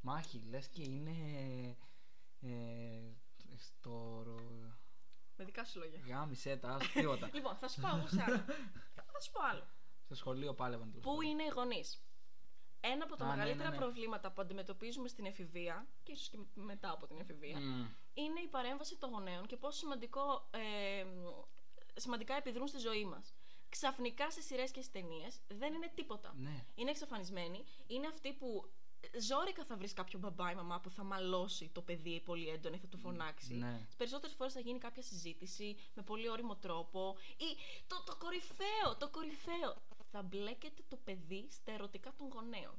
Μάχη, 0.00 0.42
λες 0.50 0.68
και 0.68 0.82
είναι 0.82 1.16
ε, 2.40 2.48
στο... 3.56 4.22
ρο- 4.26 4.78
Με 5.36 5.44
δικά 5.44 5.64
σου 5.64 5.78
λόγια. 5.78 6.00
Γάμισε 6.06 6.56
τα, 6.56 6.68
ας 6.70 6.88
τίποτα. 6.92 7.30
Λοιπόν, 7.34 7.56
θα 7.56 7.68
σου 7.68 7.80
πω 7.80 7.88
εγώ 7.96 8.06
σε 8.06 8.22
άλλο. 8.22 8.36
θα 9.12 9.20
σου 9.20 9.30
πω 9.32 9.40
άλλο. 9.50 9.66
στο 10.04 10.14
σχολείο 10.14 10.54
πάλευαν 10.54 10.90
τέλος 10.90 11.04
Πού 11.04 11.10
πάντων. 11.10 11.26
είναι 11.30 11.42
οι 11.42 11.50
γονείς; 11.54 12.02
Ένα 12.80 13.04
από 13.04 13.16
τα 13.16 13.24
Α, 13.24 13.28
ναι, 13.28 13.34
μεγαλύτερα 13.36 13.68
ναι, 13.70 13.76
ναι. 13.76 13.80
προβλήματα 13.82 14.32
που 14.32 14.40
αντιμετωπίζουμε 14.40 15.08
στην 15.08 15.24
εφηβεία 15.26 15.86
και 16.02 16.12
ίσως 16.12 16.28
και 16.28 16.38
μετά 16.54 16.90
από 16.90 17.06
την 17.06 17.20
εφηβεία 17.20 17.58
Μμ. 17.60 17.86
Είναι 18.20 18.40
η 18.40 18.46
παρέμβαση 18.46 18.96
των 18.96 19.10
γονέων 19.10 19.46
και 19.46 19.56
πόσο 19.56 19.78
σημαντικό, 19.78 20.48
ε, 20.50 21.04
σημαντικά 21.96 22.34
επιδρούν 22.36 22.66
στη 22.66 22.78
ζωή 22.78 23.04
μας. 23.04 23.34
Ξαφνικά 23.68 24.30
στι 24.30 24.42
σειρές 24.42 24.70
και 24.70 24.82
στι 24.82 24.92
ταινίες 24.92 25.40
δεν 25.48 25.74
είναι 25.74 25.90
τίποτα. 25.94 26.34
Ναι. 26.36 26.64
Είναι 26.74 26.90
εξαφανισμένοι. 26.90 27.64
Είναι 27.86 28.06
αυτοί 28.06 28.32
που 28.32 28.70
ζόρικα 29.20 29.64
θα 29.64 29.76
βρεις 29.76 29.92
κάποιο 29.92 30.18
μπαμπά 30.18 30.50
ή 30.50 30.54
μαμά 30.54 30.80
που 30.80 30.90
θα 30.90 31.02
μαλώσει 31.04 31.70
το 31.72 31.82
παιδί 31.82 32.20
πολύ 32.20 32.48
έντονα 32.48 32.76
ή 32.76 32.78
θα 32.78 32.86
του 32.86 32.98
φωνάξει. 32.98 33.54
Ναι. 33.54 33.86
Τι 33.88 33.96
περισσότερες 33.96 34.36
φορές 34.36 34.52
θα 34.52 34.60
γίνει 34.60 34.78
κάποια 34.78 35.02
συζήτηση 35.02 35.76
με 35.94 36.02
πολύ 36.02 36.28
όριμο 36.28 36.56
τρόπο. 36.56 37.16
Ή 37.36 37.56
το, 37.86 38.02
το 38.06 38.16
κορυφαίο, 38.16 38.96
το 38.98 39.08
κορυφαίο. 39.08 39.76
Θα 40.10 40.22
μπλέκεται 40.22 40.82
το 40.88 40.96
παιδί 40.96 41.46
στα 41.50 41.72
ερωτικά 41.72 42.12
των 42.18 42.28
γονέων. 42.32 42.74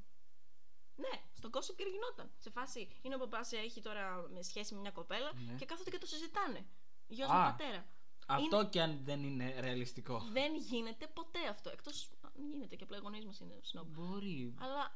Ναι, 1.03 1.21
στον 1.33 1.49
Gossip 1.53 1.81
Girl 1.81 1.89
γινόταν. 1.91 2.31
Σε 2.37 2.49
φάση 2.49 2.87
είναι 3.01 3.15
ο 3.15 3.17
παπάς 3.17 3.51
έχει 3.51 3.81
τώρα 3.81 4.27
με 4.33 4.41
σχέση 4.41 4.73
με 4.73 4.79
μια 4.79 4.91
κοπέλα 4.91 5.31
Ναι. 5.33 5.53
και 5.53 5.65
κάθονται 5.65 5.89
και 5.89 5.97
το 5.97 6.05
συζητάνε. 6.05 6.65
Γιος 7.07 7.29
Α. 7.29 7.37
με 7.37 7.43
πατέρα. 7.43 7.85
Αυτό 8.27 8.65
και 8.69 8.81
αν 8.81 8.99
δεν 9.03 9.23
είναι 9.23 9.59
ρεαλιστικό. 9.59 10.19
Δεν 10.31 10.55
γίνεται 10.55 11.07
ποτέ 11.07 11.47
αυτό. 11.49 11.69
Εκτός 11.69 12.09
αν 12.21 12.49
γίνεται 12.51 12.75
και 12.75 12.83
απλά 12.83 12.97
οι 12.97 12.99
γονείς 12.99 13.25
μας 13.25 13.39
είναι 13.39 13.59
σνόμπ. 13.61 13.87
Μπορεί. 13.87 14.55
Αλλά 14.59 14.95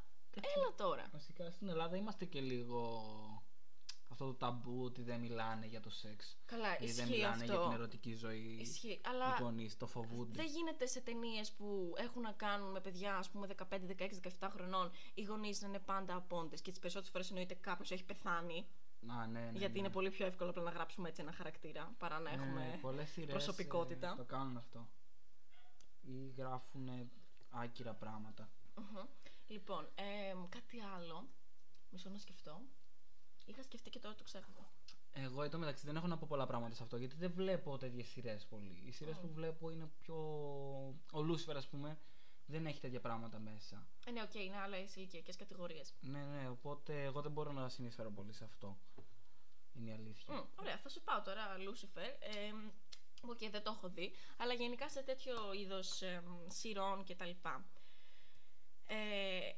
έλα 0.55 0.75
τώρα. 0.77 1.09
Βασικά 1.11 1.51
στην 1.51 1.69
Ελλάδα 1.69 1.95
είμαστε 1.95 2.25
και 2.25 2.41
λίγο 2.41 3.03
αυτό 4.09 4.25
το 4.25 4.33
ταμπού 4.33 4.83
ότι 4.83 5.01
δεν 5.01 5.19
μιλάνε 5.19 5.65
για 5.65 5.79
το 5.79 5.89
σεξ. 5.89 6.37
Καλά, 6.45 6.73
Ή 6.73 6.77
δεν 6.79 6.87
ισχύει 6.89 7.09
μιλάνε 7.11 7.43
για 7.43 7.53
την 7.53 7.61
αυτό. 7.61 7.73
ερωτική 7.73 8.13
ζωή. 8.13 8.57
Ισχύει. 8.61 8.87
Οι 8.91 9.01
Αλλά 9.05 9.37
γονείς 9.41 9.77
το 9.77 9.87
φοβούνται. 9.87 10.31
δεν 10.41 10.45
γίνεται 10.51 10.85
σε 10.85 11.01
ταινίες 11.01 11.51
που 11.51 11.93
έχουν 11.97 12.21
να 12.21 12.31
κάνουν 12.31 12.71
με 12.71 12.79
παιδιά, 12.81 13.15
ας 13.17 13.29
πούμε, 13.29 13.47
15, 13.47 13.85
16, 13.85 14.19
17 14.39 14.49
χρονών, 14.51 14.91
οι 15.13 15.23
γονείς 15.23 15.61
να 15.61 15.67
είναι 15.67 15.79
πάντα 15.79 16.15
απόντες 16.15 16.61
και 16.61 16.69
τις 16.71 16.79
περισσότερες 16.79 17.11
φορές 17.11 17.29
εννοείται 17.29 17.53
κάποιος 17.53 17.91
έχει 17.91 18.03
πεθάνει. 18.03 18.67
Α, 19.07 19.27
ναι, 19.27 19.39
ναι, 19.39 19.57
γιατί 19.57 19.73
ναι. 19.73 19.79
είναι 19.79 19.89
πολύ 19.89 20.09
πιο 20.09 20.25
εύκολο 20.25 20.49
απλά 20.49 20.61
να 20.63 20.71
γράψουμε 20.71 21.09
έτσι 21.09 21.21
ένα 21.21 21.31
χαρακτήρα 21.31 21.93
παρά 21.97 22.19
να 22.19 22.29
Ναι, 22.29 22.35
έχουμε. 22.35 22.65
ναι, 22.65 22.77
πολλές 22.81 23.09
σειρές, 23.09 23.31
προσωπικότητα. 23.31 24.11
ε, 24.11 24.15
το 24.15 24.23
κάνουν 24.23 24.57
αυτό. 24.57 24.87
Ή 26.01 26.27
γράφουν 26.37 26.89
άκυρα 27.49 27.93
πράγματα. 27.93 28.49
Μμμ. 28.75 29.05
Λοιπόν, 29.47 29.89
εμ, 29.95 30.47
κάτι 30.49 30.79
άλλο. 30.95 31.27
Μισό 31.89 32.09
να 32.09 32.17
σκεφτώ. 32.17 32.61
Είχα 33.45 33.63
σκεφτεί 33.63 33.89
και 33.89 33.99
τώρα 33.99 34.15
το 34.15 34.23
ξέχασα. 34.23 34.69
Εγώ 35.13 35.43
εδώ 35.43 35.57
μεταξύ 35.57 35.85
δεν 35.85 35.95
έχω 35.95 36.07
να 36.07 36.17
πω 36.17 36.25
πολλά 36.29 36.45
πράγματα 36.45 36.75
σε 36.75 36.83
αυτό 36.83 36.97
γιατί 36.97 37.15
δεν 37.15 37.31
βλέπω 37.31 37.77
τέτοιες 37.77 38.07
σειρές 38.07 38.45
πολύ. 38.45 38.83
Οι 38.85 38.91
σειρές 38.91 39.17
που 39.17 39.27
βλέπω 39.33 39.69
είναι 39.69 39.89
πιο. 40.01 40.15
Ο 41.11 41.21
Λούσιφερ, 41.21 41.57
ας 41.57 41.67
πούμε, 41.67 41.97
δεν 42.45 42.65
έχει 42.65 42.79
τέτοια 42.79 42.99
πράγματα 42.99 43.39
μέσα. 43.39 43.87
Ε, 44.05 44.11
ναι, 44.11 44.21
οκ, 44.21 44.35
είναι 44.35 44.57
άλλες 44.57 44.95
ηλικιακές 44.95 45.35
κατηγορίες. 45.35 45.93
Ναι, 46.01 46.25
ναι, 46.25 46.49
οπότε 46.49 47.03
εγώ 47.03 47.21
δεν 47.21 47.31
μπορώ 47.31 47.51
να 47.51 47.69
συνεισφέρω 47.69 48.11
πολύ 48.11 48.33
σε 48.33 48.43
αυτό. 48.43 48.77
Είναι 49.73 49.89
η 49.89 49.93
αλήθεια. 49.93 50.49
ωραία, 50.55 50.77
θα 50.77 50.89
σου 50.89 51.01
πάω 51.03 51.21
τώρα, 51.21 51.43
Lucifer. 51.57 52.09
Ε, 52.19 52.51
Οκ, 53.27 53.37
δεν 53.51 53.63
το 53.63 53.71
έχω 53.75 53.89
δει, 53.89 54.13
αλλά 54.37 54.53
γενικά 54.53 54.89
σε 54.89 55.01
τέτοιο 55.01 55.53
είδος 55.53 56.01
σειρών 56.47 57.05
κτλ. 57.05 57.29
Ε, 58.87 59.51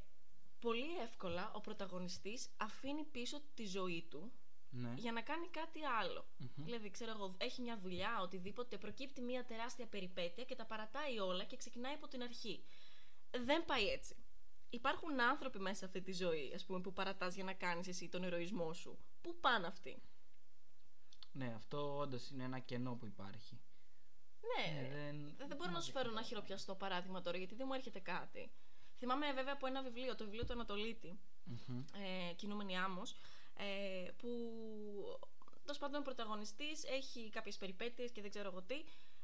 πολύ 0.59 0.97
εύκολα 1.01 1.51
ο 1.53 1.61
πρωταγωνιστής 1.61 2.49
αφήνει 2.57 3.03
πίσω 3.03 3.41
τη 3.53 3.65
ζωή 3.65 4.07
του 4.09 4.31
Ναι. 4.69 4.93
για 4.97 5.11
να 5.11 5.21
κάνει 5.21 5.47
κάτι 5.47 5.83
άλλο. 5.83 6.25
Μμμ. 6.37 6.63
Δηλαδή, 6.65 6.91
ξέρω 6.91 7.11
εγώ, 7.11 7.35
έχει 7.37 7.61
μια 7.61 7.77
δουλειά, 7.79 8.19
οτιδήποτε, 8.21 8.77
προκύπτει 8.77 9.21
μια 9.21 9.45
τεράστια 9.45 9.87
περιπέτεια 9.87 10.43
και 10.43 10.55
τα 10.55 10.65
παρατάει 10.65 11.19
όλα 11.19 11.43
και 11.43 11.57
ξεκινάει 11.57 11.93
από 11.93 12.07
την 12.07 12.21
αρχή. 12.23 12.63
Δεν 13.31 13.65
πάει 13.65 13.87
έτσι. 13.87 14.15
Υπάρχουν 14.69 15.19
άνθρωποι 15.21 15.59
μέσα 15.59 15.75
σε 15.75 15.85
αυτή 15.85 16.01
τη 16.01 16.11
ζωή, 16.13 16.51
ας 16.55 16.65
πούμε, 16.65 16.81
που 16.81 16.93
παρατάς 16.93 17.35
για 17.35 17.43
να 17.43 17.53
κάνεις 17.53 17.87
εσύ 17.87 18.09
τον 18.09 18.23
ηρωισμό 18.23 18.73
σου. 18.73 18.97
Πού 19.21 19.39
πάνε 19.39 19.67
αυτοί; 19.67 20.01
Ναι, 21.31 21.53
αυτό 21.55 21.97
όντως 21.97 22.29
είναι 22.29 22.43
ένα 22.43 22.59
κενό 22.59 22.95
που 22.95 23.05
υπάρχει. 23.05 23.59
Ναι, 24.41 24.81
Ναι, 24.81 24.89
δεν- 24.89 25.35
δεν, 25.37 25.47
δεν 25.47 25.57
μπορώ 25.57 25.71
να 25.71 25.81
σου 25.81 25.91
φέρω 25.91 26.09
ένα 26.09 26.21
χειροπιαστό 26.23 26.75
παράδειγμα 26.75 27.21
τώρα, 27.21 27.37
γιατί 27.37 27.55
δεν 27.55 27.65
μου 27.69 27.73
έρχεται 27.73 27.99
κάτι. 27.99 28.51
Θυμάμαι 28.97 29.33
βέβαια 29.33 29.53
από 29.53 29.67
ένα 29.67 29.81
βιβλίο, 29.81 30.15
το 30.15 30.23
βιβλίο 30.23 30.45
του 30.45 30.53
Ανατολίτη, 30.53 31.19
Μμμ. 31.43 31.79
ε, 31.79 32.33
κινούμενη 32.33 32.77
άμμος, 32.77 33.15
ε, 33.57 34.11
που 34.17 34.29
τέλος 35.61 35.77
πάντων 35.77 35.99
ο 35.99 36.03
πρωταγωνιστής 36.03 36.83
έχει 36.83 37.29
κάποιες 37.29 37.57
περιπέτειες 37.57 38.11
και 38.11 38.21
δεν 38.21 38.29
ξέρω 38.29 38.49
εγώ 38.49 38.61
τι, 38.61 38.75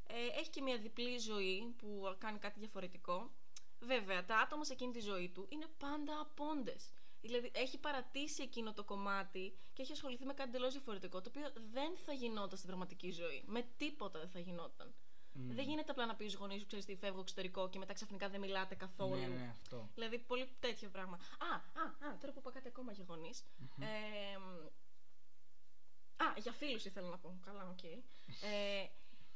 ε, 0.08 0.39
έχει 0.39 0.50
και 0.50 0.62
μια 0.62 0.77
διπλή 0.77 1.18
ζωή 1.18 1.74
που 1.77 2.15
κάνει 2.18 2.39
κάτι 2.39 2.60
διαφορετικό. 2.60 3.32
Βέβαια, 3.80 4.25
τα 4.25 4.38
άτομα 4.38 4.63
σε 4.63 4.74
εκείνη 4.74 4.92
τη 4.92 5.00
ζωή 5.00 5.30
του 5.30 5.46
είναι 5.50 5.68
πάντα 5.77 6.20
απόντες. 6.20 6.92
Δηλαδή, 7.22 7.51
έχει 7.53 7.77
παρατήσει 7.80 8.44
εκείνο 8.44 8.74
το 8.74 8.84
κομμάτι 8.84 9.53
και 9.74 9.82
έχει 9.82 9.92
ασχοληθεί 9.92 10.25
με 10.25 10.34
κάτι 10.34 10.50
εντελώς 10.50 10.74
διαφορετικό, 10.74 11.22
το 11.22 11.32
οποίο 11.36 11.51
δεν 11.72 11.98
θα 12.06 12.13
γινόταν 12.13 12.58
στην 12.58 12.68
πραγματική 12.68 13.12
ζωή. 13.12 13.44
Με 13.46 13.62
τίποτα 13.77 14.20
δεν 14.20 14.30
θα 14.30 14.39
γινόταν. 14.39 14.94
Μμ. 15.36 15.54
Δεν 15.56 15.66
γίνεται 15.66 15.92
απλά 15.92 16.06
να 16.06 16.16
πει 16.16 16.24
στους 16.28 16.40
γονείς 16.40 16.60
σου, 16.60 16.66
ξέρεις 16.68 16.86
τι, 16.86 16.96
φεύγω 16.96 17.20
εξωτερικό 17.20 17.70
και 17.70 17.78
μετά 17.80 17.94
ξαφνικά 17.94 18.30
δεν 18.30 18.40
μιλάτε 18.40 18.75
καθόλου. 18.75 19.16
Ναι, 19.16 19.28
ναι, 19.28 19.56
αυτό. 19.62 19.90
Δηλαδή, 19.94 20.20
πολύ 20.20 20.50
τέτοιο 20.60 20.90
πράγμα. 20.90 21.16
Α, 21.40 21.54
α, 21.82 22.10
α 22.10 22.18
τώρα 22.18 22.34
που 22.34 22.40
είπα 22.40 22.52
κάτι 22.52 22.68
ακόμα 22.68 22.92
για 22.92 23.06
γονείς. 23.08 23.44
Ε, 23.80 24.38
μ, 24.38 24.66
α, 26.24 26.34
για 26.38 26.52
φίλους 26.52 26.86
ήθελα 26.86 27.10
να 27.10 27.18
πω. 27.18 27.40
Καλά, 27.46 27.70
οκ. 27.70 27.84
Ε, 27.84 28.00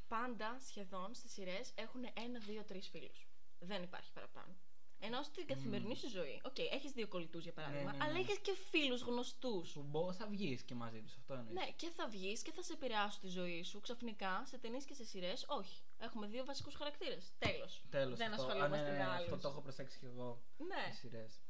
πάντα 0.08 0.60
σχεδόν 0.60 1.14
στις 1.14 1.32
σειρές 1.32 1.72
έχουν 1.76 2.02
ένα, 2.14 2.40
δύο, 2.40 2.64
τρεις 2.64 2.88
φίλους. 2.90 3.28
Δεν 3.60 3.84
υπάρχει 3.84 4.12
παραπάνω. 4.14 4.56
Ενώ 5.00 5.24
στην 5.24 5.48
καθημερινή 5.48 5.96
σου 5.96 6.10
ζωή, 6.10 6.42
οκ, 6.44 6.60
έχεις 6.60 6.92
δύο 6.92 7.08
κολλητούς 7.08 7.44
για 7.44 7.54
παράδειγμα, 7.54 7.92
ναι, 7.92 7.98
ναι. 7.98 8.04
αλλά 8.04 8.20
έχεις 8.20 8.40
και 8.40 8.56
φίλους 8.70 9.02
γνωστούς. 9.02 9.72
Που 9.72 9.84
μπο- 9.84 10.14
θα 10.14 10.28
βγεις 10.28 10.62
και 10.64 10.76
μαζί 10.76 11.02
τους, 11.02 11.16
αυτό 11.16 11.34
εννοείς. 11.34 11.54
Ναι, 11.54 11.72
και 11.72 11.90
θα 11.90 12.08
βγεις 12.08 12.42
και 12.42 12.52
θα 12.52 12.62
σε 12.62 12.74
επηρεάσουν 12.74 13.22
τη 13.22 13.28
ζωή 13.28 13.64
σου. 13.64 13.80
Ξαφνικά 13.80 14.46
σε 14.46 14.58
ταινίες 14.58 14.86
και 14.86 14.94
σε 14.94 15.04
σειρές, 15.06 15.46
όχι. 15.48 15.82
Έχουμε 16.00 16.28
δύο 16.28 16.46
βασικούς 16.46 16.76
χαρακτήρες. 16.76 17.34
Τέλος. 17.38 17.86
Τέλος, 17.90 18.18
Δεν 18.18 18.32
αυτό. 18.32 18.44
ασχολούμαστε 18.44 18.78
Α, 18.78 18.82
ναι, 18.84 18.92
ναι, 18.92 18.98
με 18.98 19.04
ναι, 19.04 19.10
άλλους. 19.10 19.24
Αυτό 19.32 19.38
το 19.38 19.48
έχω 19.48 19.62
προσέξει 19.62 20.00
και 20.00 20.06
εγώ. 20.06 20.42
Ναι. 20.58 20.84
Στις 20.88 20.96
σειρές. 20.96 21.42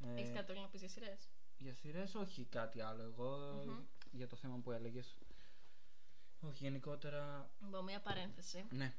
Ε, 0.00 0.20
Έχεις 0.20 0.32
κάτι 0.32 0.50
άλλο 0.52 0.60
να 0.60 0.68
πεις 0.68 0.80
για 0.80 0.88
σειρές; 0.88 1.28
Για 1.58 1.72
σειρές, 1.74 2.14
όχι 2.14 2.44
κάτι 2.44 2.80
άλλο. 2.80 3.02
Εγώ 3.02 3.62
Μμμ. 3.66 3.84
για 4.10 4.26
το 4.26 4.36
θέμα 4.36 4.58
που 4.58 4.70
έλεγες. 4.72 5.16
Όχι, 6.40 6.64
γενικότερα. 6.64 7.50
Λοιπόν, 7.60 7.84
μία 7.84 8.00
παρένθεση. 8.00 8.66
Ναι. 8.70 8.94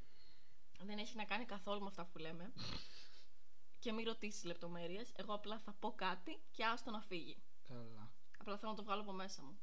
Δεν 0.79 0.97
έχει 0.97 1.15
να 1.15 1.25
κάνει 1.25 1.45
καθόλου 1.45 1.79
με 1.79 1.87
αυτά 1.87 2.05
που 2.05 2.17
λέμε. 2.17 2.53
και 3.79 3.91
μην 3.91 4.05
ρωτήσεις 4.05 4.43
λεπτομέρειες. 4.43 5.11
Εγώ 5.15 5.33
απλά 5.33 5.59
θα 5.59 5.71
πω 5.79 5.91
κάτι 5.95 6.39
και 6.51 6.65
άστο 6.65 6.91
να 6.91 7.01
φύγει. 7.01 7.37
Καλά. 7.67 8.11
Απλά 8.37 8.57
θέλω 8.57 8.71
να 8.71 8.77
το 8.77 8.83
βγάλω 8.83 9.01
από 9.01 9.11
μέσα 9.11 9.41
μου. 9.41 9.59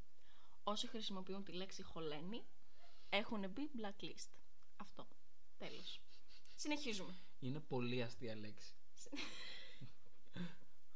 Όσοι 0.62 0.86
χρησιμοποιούν 0.88 1.44
τη 1.44 1.52
λέξη 1.52 1.82
χωλένη 1.82 2.44
έχουν 3.08 3.50
μπει 3.50 3.70
blacklist. 3.76 4.30
Αυτό. 4.82 5.06
Τέλος. 5.58 6.00
Συνεχίζουμε. 6.56 7.14
Είναι 7.40 7.60
πολύ 7.60 8.02
αστεία 8.02 8.36
λέξη. 8.36 8.74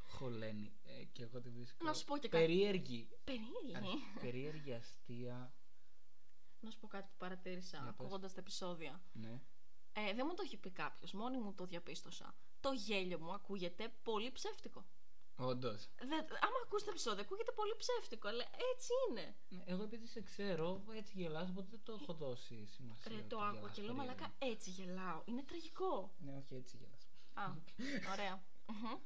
Χωλένη. 0.02 0.73
Ε, 0.85 1.05
και 1.05 1.23
εγώ 1.23 1.40
τη 1.40 1.49
βρίσκω. 1.50 1.85
Να 1.85 1.93
σου 1.95 2.05
πω 2.05 2.19
και 2.19 2.28
κάτι. 2.28 2.45
Περίεργη. 2.47 3.09
Περίεργη. 3.25 3.75
Α, 3.76 4.21
Περίεργη, 4.21 4.73
αστεία. 4.73 5.55
Να 6.61 6.71
σου 6.71 6.78
πω 6.78 6.87
κάτι 6.87 7.09
που 7.11 7.16
παρατήρησα 7.19 7.76
Για 7.76 7.81
πες. 7.81 7.88
ακούγοντας 7.88 8.35
τα 8.35 8.40
επεισόδια. 8.40 9.02
Ναι. 9.12 9.40
Ε, 9.93 10.14
δεν 10.14 10.26
μου 10.28 10.35
το 10.35 10.43
έχει 10.45 10.57
πει 10.57 10.71
κάποιος, 10.71 11.12
μόνη 11.12 11.38
μου 11.38 11.55
το 11.55 11.66
διαπίστωσα. 11.66 12.35
Το 12.61 12.73
γέλιο 12.73 13.19
μου 13.19 13.33
ακούγεται 13.33 13.88
πολύ 14.02 14.33
ψεύτικο. 14.33 14.87
Όντως. 15.37 15.88
Δεν, 15.99 16.19
άμα 16.19 16.59
ακούς 16.64 16.85
τα 16.85 16.90
επεισόδια, 16.90 17.23
ακούγεται 17.23 17.52
πολύ 17.52 17.75
ψεύτικο, 17.76 18.28
αλλά 18.28 18.45
έτσι 18.75 18.93
είναι. 19.09 19.35
Ναι, 19.49 19.62
εγώ 19.66 19.83
επειδή 19.83 20.07
σε 20.07 20.21
ξέρω, 20.23 20.83
έτσι 20.97 21.12
γελάς, 21.16 21.49
οπότε 21.49 21.66
δεν 21.71 21.81
το 21.83 21.99
έχω 22.00 22.12
δώσει 22.12 22.66
σημασία. 22.66 23.11
Ρε, 23.12 23.19
ότι 23.19 23.26
το 23.28 23.38
άκουγα 23.38 23.59
γελάς 23.61 23.75
και 23.75 23.83
λέω 23.83 23.95
περίεργα. 23.95 24.14
μαλάκα, 24.14 24.35
έτσι 24.38 24.71
γελάω. 24.71 25.23
Είναι 25.25 25.43
τραγικό. 25.43 26.14
Ναι, 26.19 26.37
όχι 26.37 26.55
έτσι 26.55 26.76
γελάς. 26.76 27.09
Α, 27.35 27.52
ωραία. 28.12 28.43
Μμμ. 28.66 28.99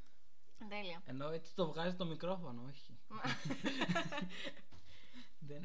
Τέλεια. 0.68 1.02
Ενώ 1.04 1.28
έτσι 1.28 1.54
το 1.54 1.66
βγάζει 1.66 1.96
το 1.96 2.04
μικρόφωνο, 2.04 2.62
όχι. 2.68 2.99
δεν... 5.49 5.62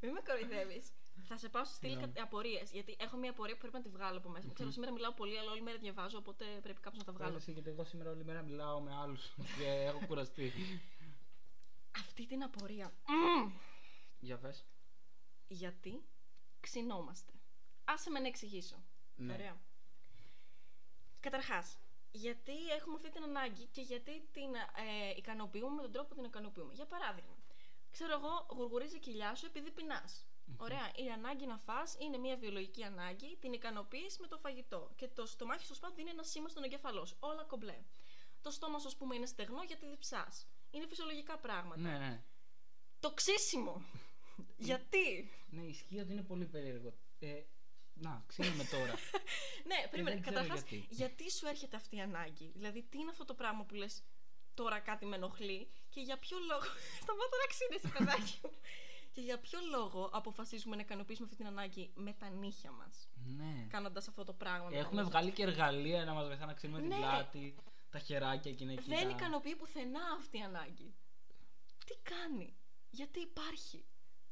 Μην 0.00 0.12
με 0.12 0.20
κοροϊδεύεις. 0.26 0.92
Θα 1.24 1.36
σε 1.36 1.48
πάω 1.48 1.64
στη 1.64 1.74
στήλη 1.74 1.92
Συγγνώμη. 1.92 2.20
απορίες. 2.20 2.70
Γιατί 2.70 2.96
έχω 2.98 3.16
μια 3.16 3.30
απορία 3.30 3.54
που 3.54 3.60
πρέπει 3.60 3.76
να 3.76 3.82
τη 3.82 3.88
βγάλω 3.88 4.18
από 4.18 4.28
μέσα 4.28 4.46
μου. 4.46 4.52
Ξέρω, 4.52 4.70
σήμερα 4.70 4.92
μιλάω 4.92 5.12
πολύ, 5.12 5.38
αλλά 5.38 5.50
όλη 5.50 5.62
μέρα 5.62 5.78
διαβάζω, 5.78 6.18
οπότε 6.18 6.44
πρέπει 6.62 6.80
κάπως 6.80 6.98
να 6.98 7.04
τα 7.04 7.12
βγάλω. 7.12 7.28
Βγάλεσαι 7.30 7.50
γιατί 7.52 7.68
εγώ 7.70 7.84
σήμερα 7.84 8.10
όλη 8.10 8.24
μέρα 8.24 8.42
μιλάω 8.42 8.80
με 8.80 8.94
άλλους 8.96 9.34
και 9.58 9.66
έχω 9.66 10.06
κουραστεί. 10.06 10.52
Αυτή 11.98 12.26
την 12.26 12.42
απορία. 12.42 12.92
Μμμ. 13.06 13.52
Για 14.20 14.38
πες. 14.38 14.64
Γιατί 15.48 16.02
ξυνόμαστε. 16.60 17.32
Άσε 17.84 18.10
με 18.10 18.18
να 18.18 18.26
εξηγήσω. 18.26 18.76
Ναι. 19.16 19.32
Ωραία. 19.32 19.56
Καταρχάς, 21.20 21.78
γιατί 22.10 22.52
έχουμε 22.78 22.94
αυτή 22.94 23.10
την 23.10 23.22
ανάγκη 23.22 23.64
και 23.66 23.80
γιατί 23.80 24.28
την 24.32 24.54
ε, 24.54 25.10
ικανοποιούμε 25.16 25.74
με 25.74 25.82
τον 25.82 25.92
τρόπο 25.92 26.08
που 26.08 26.14
την 26.14 26.24
ικανοποιούμε. 26.24 26.72
Για 26.74 26.86
παράδειγμα, 26.86 27.36
ξέρω 27.90 28.12
εγώ, 28.12 28.46
γουργουρίζει 28.56 28.96
η 28.96 28.98
κοιλιά 28.98 29.34
σου 29.34 29.46
επειδή 29.46 29.70
πεινάς. 29.70 30.26
Ωραία. 30.56 30.90
Η 30.94 31.10
ανάγκη 31.10 31.46
να 31.46 31.58
φας 31.58 31.96
είναι 31.98 32.18
μια 32.18 32.36
βιολογική 32.36 32.82
ανάγκη, 32.82 33.36
την 33.40 33.52
ικανοποιείς 33.52 34.18
με 34.18 34.26
το 34.26 34.38
φαγητό. 34.38 34.90
Και 34.96 35.08
το 35.08 35.26
στομάχι 35.26 35.66
σου 35.66 35.74
σπάθει 35.74 36.00
είναι 36.00 36.10
ένα 36.10 36.22
σήμα 36.22 36.48
στον 36.48 36.62
εγκέφαλός 36.62 37.08
σου. 37.08 37.16
Όλα 37.20 37.42
κομπλέ. 37.44 37.78
Το 38.42 38.50
στόμα 38.50 38.78
σου, 38.78 38.86
ας 38.86 38.96
πούμε, 38.96 39.14
είναι 39.14 39.26
στεγνό 39.26 39.62
γιατί 39.62 39.86
διψάς. 39.86 40.46
Είναι 40.70 40.86
φυσιολογικά 40.86 41.38
πράγματα. 41.38 41.80
Ναι, 41.80 41.98
ναι. 41.98 42.22
Το 43.00 43.12
ξύσιμο. 43.12 43.82
γιατί; 44.68 45.30
Ναι, 45.50 45.62
ισχύει 45.62 45.98
ότι 46.00 46.12
είναι 46.12 46.22
πολύ 46.22 46.44
περίεργο. 46.44 46.92
Ε, 47.18 47.42
να, 47.94 48.24
ξύνουμε 48.26 48.64
τώρα. 48.64 48.94
Ναι, 49.70 49.88
περίμενε. 49.90 50.14
δεν 50.14 50.22
ξέρω 50.22 50.36
Καταρχάς, 50.36 50.68
γιατί. 50.68 50.86
γιατί. 50.90 51.30
σου 51.30 51.46
έρχεται 51.46 51.76
αυτή 51.76 51.96
η 51.96 52.00
ανάγκη; 52.00 52.50
Δηλαδή, 52.54 52.82
τι 52.82 52.98
είναι 52.98 53.10
αυτό 53.10 53.24
το 53.24 53.34
πράγμα 53.34 53.64
που 53.64 53.74
λες 53.74 54.02
τώρα 54.54 54.78
κάτι 54.78 55.06
με 55.06 55.16
ενοχλεί 55.16 55.68
και 55.88 56.00
για 56.00 56.18
ποιο 56.18 56.38
λόγο; 56.38 56.70
Σταμάτα 57.02 57.36
να 57.42 57.46
ξύνεσαι, 57.52 57.88
παιδάκι 57.88 58.38
μου. 58.42 58.50
Και 59.12 59.20
για 59.20 59.38
ποιο 59.38 59.58
λόγο 59.70 60.10
αποφασίζουμε 60.12 60.76
να 60.76 60.82
ικανοποιήσουμε 60.82 61.24
αυτή 61.30 61.36
την 61.42 61.46
ανάγκη 61.46 61.90
με 61.94 62.12
τα 62.12 62.28
νύχια 62.28 62.70
μας. 62.70 63.08
ναι. 63.36 63.66
Κάνοντας 63.70 64.08
αυτό 64.08 64.24
το 64.24 64.32
πράγμα. 64.32 64.64
με 64.64 64.70
τα 64.72 64.78
Έχουμε 64.78 65.02
νύχια; 65.02 65.18
βγάλει 65.18 65.32
και 65.32 65.42
εργαλεία 65.42 66.04
να 66.04 66.12
μας 66.12 66.26
βοηθά 66.26 66.46
να 66.46 66.52
ξύνουμε 66.52 66.78
την 66.80 66.88
Ναι. 66.88 66.96
πλάτη. 66.96 67.54
τα 67.90 67.98
χεράκια 67.98 68.52
και 68.52 68.64
είναι 68.64 68.72
εκεί. 68.72 68.88
Δεν 68.88 69.02
τα- 69.02 69.08
ικανοποιεί 69.10 69.54
πουθενά 69.56 70.00
αυτή 70.18 70.38
η 70.38 70.40
ανάγκη. 70.40 70.94
Τι 71.86 71.94
κάνει, 72.02 72.54
γιατί 72.90 73.20
υπάρχει, 73.20 73.84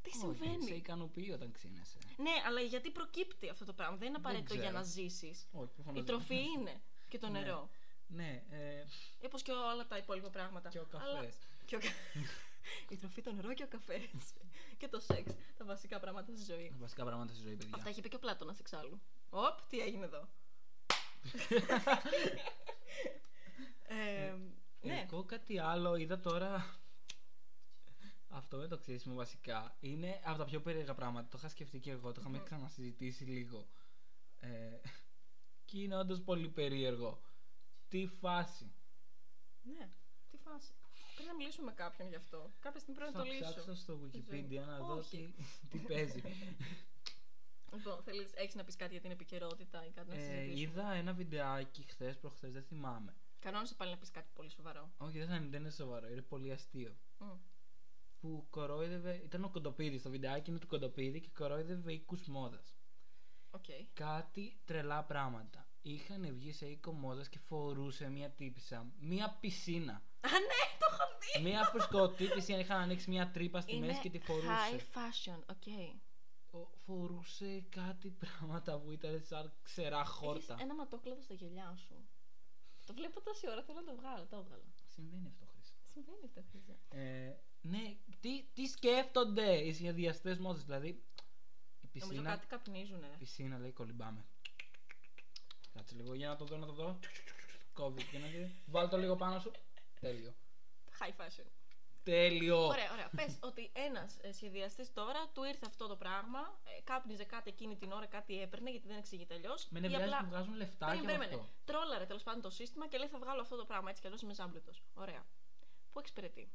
τι 0.02 0.08
Όχι, 0.08 0.18
συμβαίνει; 0.18 0.64
Σε 0.64 0.74
ικανοποιεί 0.74 1.30
όταν 1.34 1.52
ξύνεσαι. 1.52 1.98
Ναι, 2.16 2.30
αλλά 2.46 2.60
γιατί 2.60 2.90
προκύπτει 2.90 3.48
αυτό 3.48 3.64
το 3.64 3.72
πράγμα; 3.72 3.96
Δεν 3.96 4.08
είναι 4.08 4.16
απαραίτητο 4.16 4.54
για 4.54 4.62
ξέρω. 4.62 4.78
να 4.78 4.82
ζήσεις. 4.84 5.46
Όχι, 5.52 5.72
προφανώς 5.74 6.00
Η 6.00 6.04
δεν. 6.04 6.14
τροφή 6.14 6.42
είναι 6.56 6.80
και 7.08 7.18
το 7.18 7.28
Ναι. 7.28 7.38
νερό. 7.40 7.70
Ναι, 8.06 8.42
ε, 8.50 8.84
Όπω 9.26 9.38
και 9.38 9.52
όλα 9.52 9.86
τα 9.86 9.96
υπόλοιπα 9.96 10.30
πράγματα. 10.30 10.68
και 10.68 10.78
ο 10.78 10.86
Αλλά- 10.90 11.14
καφές. 11.14 11.34
Και 11.66 11.76
ο 11.76 11.78
κα- 11.78 11.88
η 12.94 12.96
τροφή, 12.96 13.22
το 13.22 13.32
νερό 13.32 13.54
και 13.54 13.62
ο 13.62 13.68
καφές. 13.68 14.10
Και 14.80 14.88
το 14.88 15.00
σεξ. 15.00 15.34
Τα 15.56 15.64
βασικά 15.64 16.00
πράγματα 16.00 16.32
στη 16.36 16.52
ζωή. 16.52 16.68
Τα 16.70 16.76
βασικά 16.78 17.04
πράγματα 17.04 17.32
στη 17.32 17.42
ζωή, 17.42 17.56
παιδιά. 17.56 17.74
Αυτά 17.74 17.90
είχε 17.90 18.00
πει 18.00 18.08
και 18.08 18.16
ο 18.16 18.18
Πλάτωνας 18.18 18.58
εξάλλου. 18.58 19.00
Οπ, 19.30 19.60
τι 19.68 19.80
έγινε 19.80 20.04
εδώ. 20.04 20.28
ε, 23.88 24.34
ναι. 24.80 25.06
Εγώ 25.10 25.24
κάτι 25.24 25.58
άλλο 25.58 25.96
είδα 25.96 26.20
τώρα. 26.20 26.78
Αυτό 28.28 28.56
με 28.56 28.66
το 28.66 28.78
ξύσιμο 28.78 29.14
βασικά 29.14 29.76
είναι 29.80 30.20
από 30.24 30.38
τα 30.38 30.44
πιο 30.44 30.60
περίεργα 30.60 30.94
πράγματα. 30.94 31.28
Το 31.28 31.38
είχα 31.38 31.48
σκεφτεί 31.48 31.78
και 31.78 31.90
εγώ, 31.90 32.12
το 32.12 32.20
είχαμε 32.20 32.38
Μμμ. 32.38 32.44
ξανασυζητήσει 32.44 33.24
λίγο. 33.24 33.68
Ε, 34.40 34.80
και 35.64 35.80
είναι 35.80 35.96
όντως 35.96 36.20
πολύ 36.20 36.48
περίεργο. 36.48 37.22
Τι 37.88 38.06
φάση. 38.06 38.72
ναι, 39.62 39.90
τι 40.30 40.36
φάση. 40.36 40.72
Πρέπει 41.20 41.32
να 41.36 41.38
μιλήσουμε 41.38 41.66
με 41.66 41.72
κάποιον 41.72 42.08
γι' 42.08 42.14
αυτό. 42.14 42.50
Κάποια 42.60 42.80
στιγμή 42.80 42.98
πρέπει 43.00 43.12
να 43.16 43.18
Θα 43.18 43.24
το 43.26 43.32
λύσω. 43.32 43.44
ψάξω 43.50 43.74
στο 43.74 44.00
Wikipedia 44.02 44.62
να 44.66 44.78
δω 44.78 44.94
Όχι. 44.96 45.34
τι, 45.70 45.78
τι 45.78 45.78
παίζει. 45.78 46.22
Λοιπόν, 47.72 48.02
θέλεις, 48.02 48.32
έχεις 48.34 48.54
να 48.54 48.64
πεις 48.64 48.76
κάτι 48.76 48.92
για 48.92 49.00
την 49.00 49.10
επικαιρότητα 49.10 49.86
ή 49.86 49.90
κάτι 49.90 50.08
να 50.08 50.14
ε, 50.14 50.20
συζητήσουμε; 50.20 50.60
είδα 50.60 50.92
ένα 50.92 51.12
βιντεάκι 51.12 51.82
χθες 51.88 52.16
προχθές, 52.18 52.52
δεν 52.52 52.62
θυμάμαι. 52.62 53.14
Κανόνισε 53.38 53.74
πάλι 53.74 53.90
να 53.90 53.96
πεις 53.98 54.10
κάτι 54.10 54.28
πολύ 54.34 54.50
σοβαρό. 54.50 54.90
Όχι, 54.98 55.18
δεν, 55.18 55.28
θα- 55.28 55.46
δεν 55.50 55.60
είναι 55.60 55.70
σοβαρό, 55.70 56.08
είναι 56.08 56.22
πολύ 56.22 56.52
αστείο. 56.52 56.96
Μμ. 57.18 57.30
Που 58.20 58.46
κορόιδευε. 58.50 59.20
Ήταν 59.24 59.44
ο 59.44 59.48
Κοντοπίδης. 59.50 60.02
Το 60.02 60.10
βιντεάκι 60.10 60.50
είναι 60.50 60.58
του 60.58 60.66
Κοντοπίδη 60.66 61.20
και 61.20 61.28
κορόιδευε 61.34 61.92
οίκους 61.92 62.26
μόδας. 62.26 62.74
Οκ. 63.50 63.64
κάτι 63.92 64.60
τρελά 64.64 65.04
πράγματα. 65.04 65.66
Είχαν 65.82 66.34
βγει 66.34 66.52
σε 66.52 66.66
οίκο 66.66 66.92
μόδας 66.92 67.28
και 67.28 67.38
φορούσε 67.38 68.08
μια 68.08 68.30
τύπισσα, 68.30 68.92
μια 69.00 69.36
πισίνα. 69.40 69.92
Α, 70.20 70.30
ναι, 70.30 70.62
το 70.78 70.86
έχω 70.90 71.02
δει! 71.36 71.42
μια 71.42 71.64
φουσκωτή 71.64 72.24
πισίνα, 72.26 72.58
είχαν 72.58 72.80
ανοίξει 72.80 73.10
μια 73.10 73.30
τρύπα 73.30 73.60
στη 73.60 73.76
μέση 73.78 74.00
και 74.00 74.10
τη 74.10 74.18
high 74.22 74.24
φορούσε. 74.26 74.86
fashion, 74.94 75.40
OK. 75.50 75.66
Ο- 76.52 76.68
Φορούσε 76.84 77.64
κάτι 77.68 78.08
πράγματα 78.10 78.78
που 78.78 78.90
ήταν 78.90 79.22
σαν 79.28 79.52
ξερά 79.62 79.98
Έχεις 80.00 80.10
χόρτα. 80.12 80.56
ένα 80.60 80.74
ματόκλαδο 80.74 81.22
στα 81.22 81.34
γυαλιά 81.34 81.74
σου. 81.86 81.94
Το 82.86 82.92
βλέπω 82.94 83.20
τόση 83.22 83.50
ώρα, 83.50 83.62
θέλω 83.62 83.80
να 83.80 83.86
το 83.92 83.96
βγάλω, 84.00 84.26
το 84.26 84.36
έβγαλα. 84.36 84.62
Συμβαίνει 84.94 85.26
αυτό, 85.28 85.44
Χρήσα. 85.46 85.72
Συμβαίνει 85.92 86.24
αυτό, 86.24 86.42
Χρύσα. 86.50 86.76
Ε, 87.02 87.36
ναι, 87.62 87.96
τι, 88.20 88.44
τι 88.54 88.66
σκέφτονται 88.66 89.52
οι 89.56 89.72
σχεδιαστές 89.72 90.38
μόδες, 90.38 90.64
δηλαδή. 90.64 90.88
Η 90.88 91.98
Νομίζω 91.98 92.10
πισίνα, 92.22 92.30
κάτι 92.30 92.46
καπνίζουνε. 92.46 93.10
πισίνα 93.18 93.58
λέει 93.58 93.72
κολυμπάμε. 93.72 94.24
Κάτσε 95.74 95.94
λίγο 95.94 96.14
για 96.14 96.28
να 96.28 96.36
το 96.36 96.44
δω, 96.44 96.56
να 96.56 96.66
το 96.66 96.72
δω. 96.72 96.98
Κόβει 97.78 98.04
και 98.04 98.18
να 98.18 98.26
δει. 98.26 98.54
Βάλ 98.66 98.88
το 98.88 98.96
λίγο 98.96 99.16
πάνω 99.16 99.38
σου. 99.40 99.50
Τέλειο. 100.00 100.34
High 101.00 101.14
fashion. 101.24 101.46
Τέλειο. 102.02 102.66
Ωραία, 102.66 102.92
ωραία. 102.92 103.10
Πες 103.16 103.36
ότι 103.40 103.70
ένας 103.72 104.16
σχεδιαστής 104.32 104.92
τώρα 104.92 105.28
του 105.34 105.44
ήρθε 105.44 105.66
αυτό 105.66 105.86
το 105.86 105.96
πράγμα, 105.96 106.60
ε, 106.78 106.80
κάπνιζε 106.84 107.24
κάτι 107.24 107.50
εκείνη 107.50 107.76
την 107.76 107.92
ώρα, 107.92 108.06
κάτι 108.06 108.40
έπαιρνε, 108.42 108.70
γιατί 108.70 108.86
δεν 108.88 108.96
εξηγείται 108.96 109.34
αλλιώς. 109.34 109.66
Με 109.70 109.80
νευριάζει 109.80 110.14
που 110.20 110.26
βγάζουν 110.28 110.54
λεφτά 110.54 110.86
Περίμενε, 110.86 111.12
από 111.12 111.18
περίμενε. 111.22 111.42
αυτό. 111.42 111.54
Τρόλαρε 111.72 112.04
τέλος 112.04 112.22
πάντων 112.22 112.40
το 112.42 112.50
σύστημα 112.50 112.88
και 112.88 112.98
λέει 112.98 113.08
θα 113.08 113.18
βγάλω 113.18 113.40
αυτό 113.40 113.56
το 113.56 113.64
πράγμα 113.64 113.88
έτσι 113.90 114.00
κι 114.00 114.06
αλλιώς 114.06 114.22
είμαι 114.22 114.34
ζάμπλουτος. 114.34 114.82
Ωραία. 114.94 115.26
Πού 115.92 115.98
εξυπηρετεί; 115.98 116.52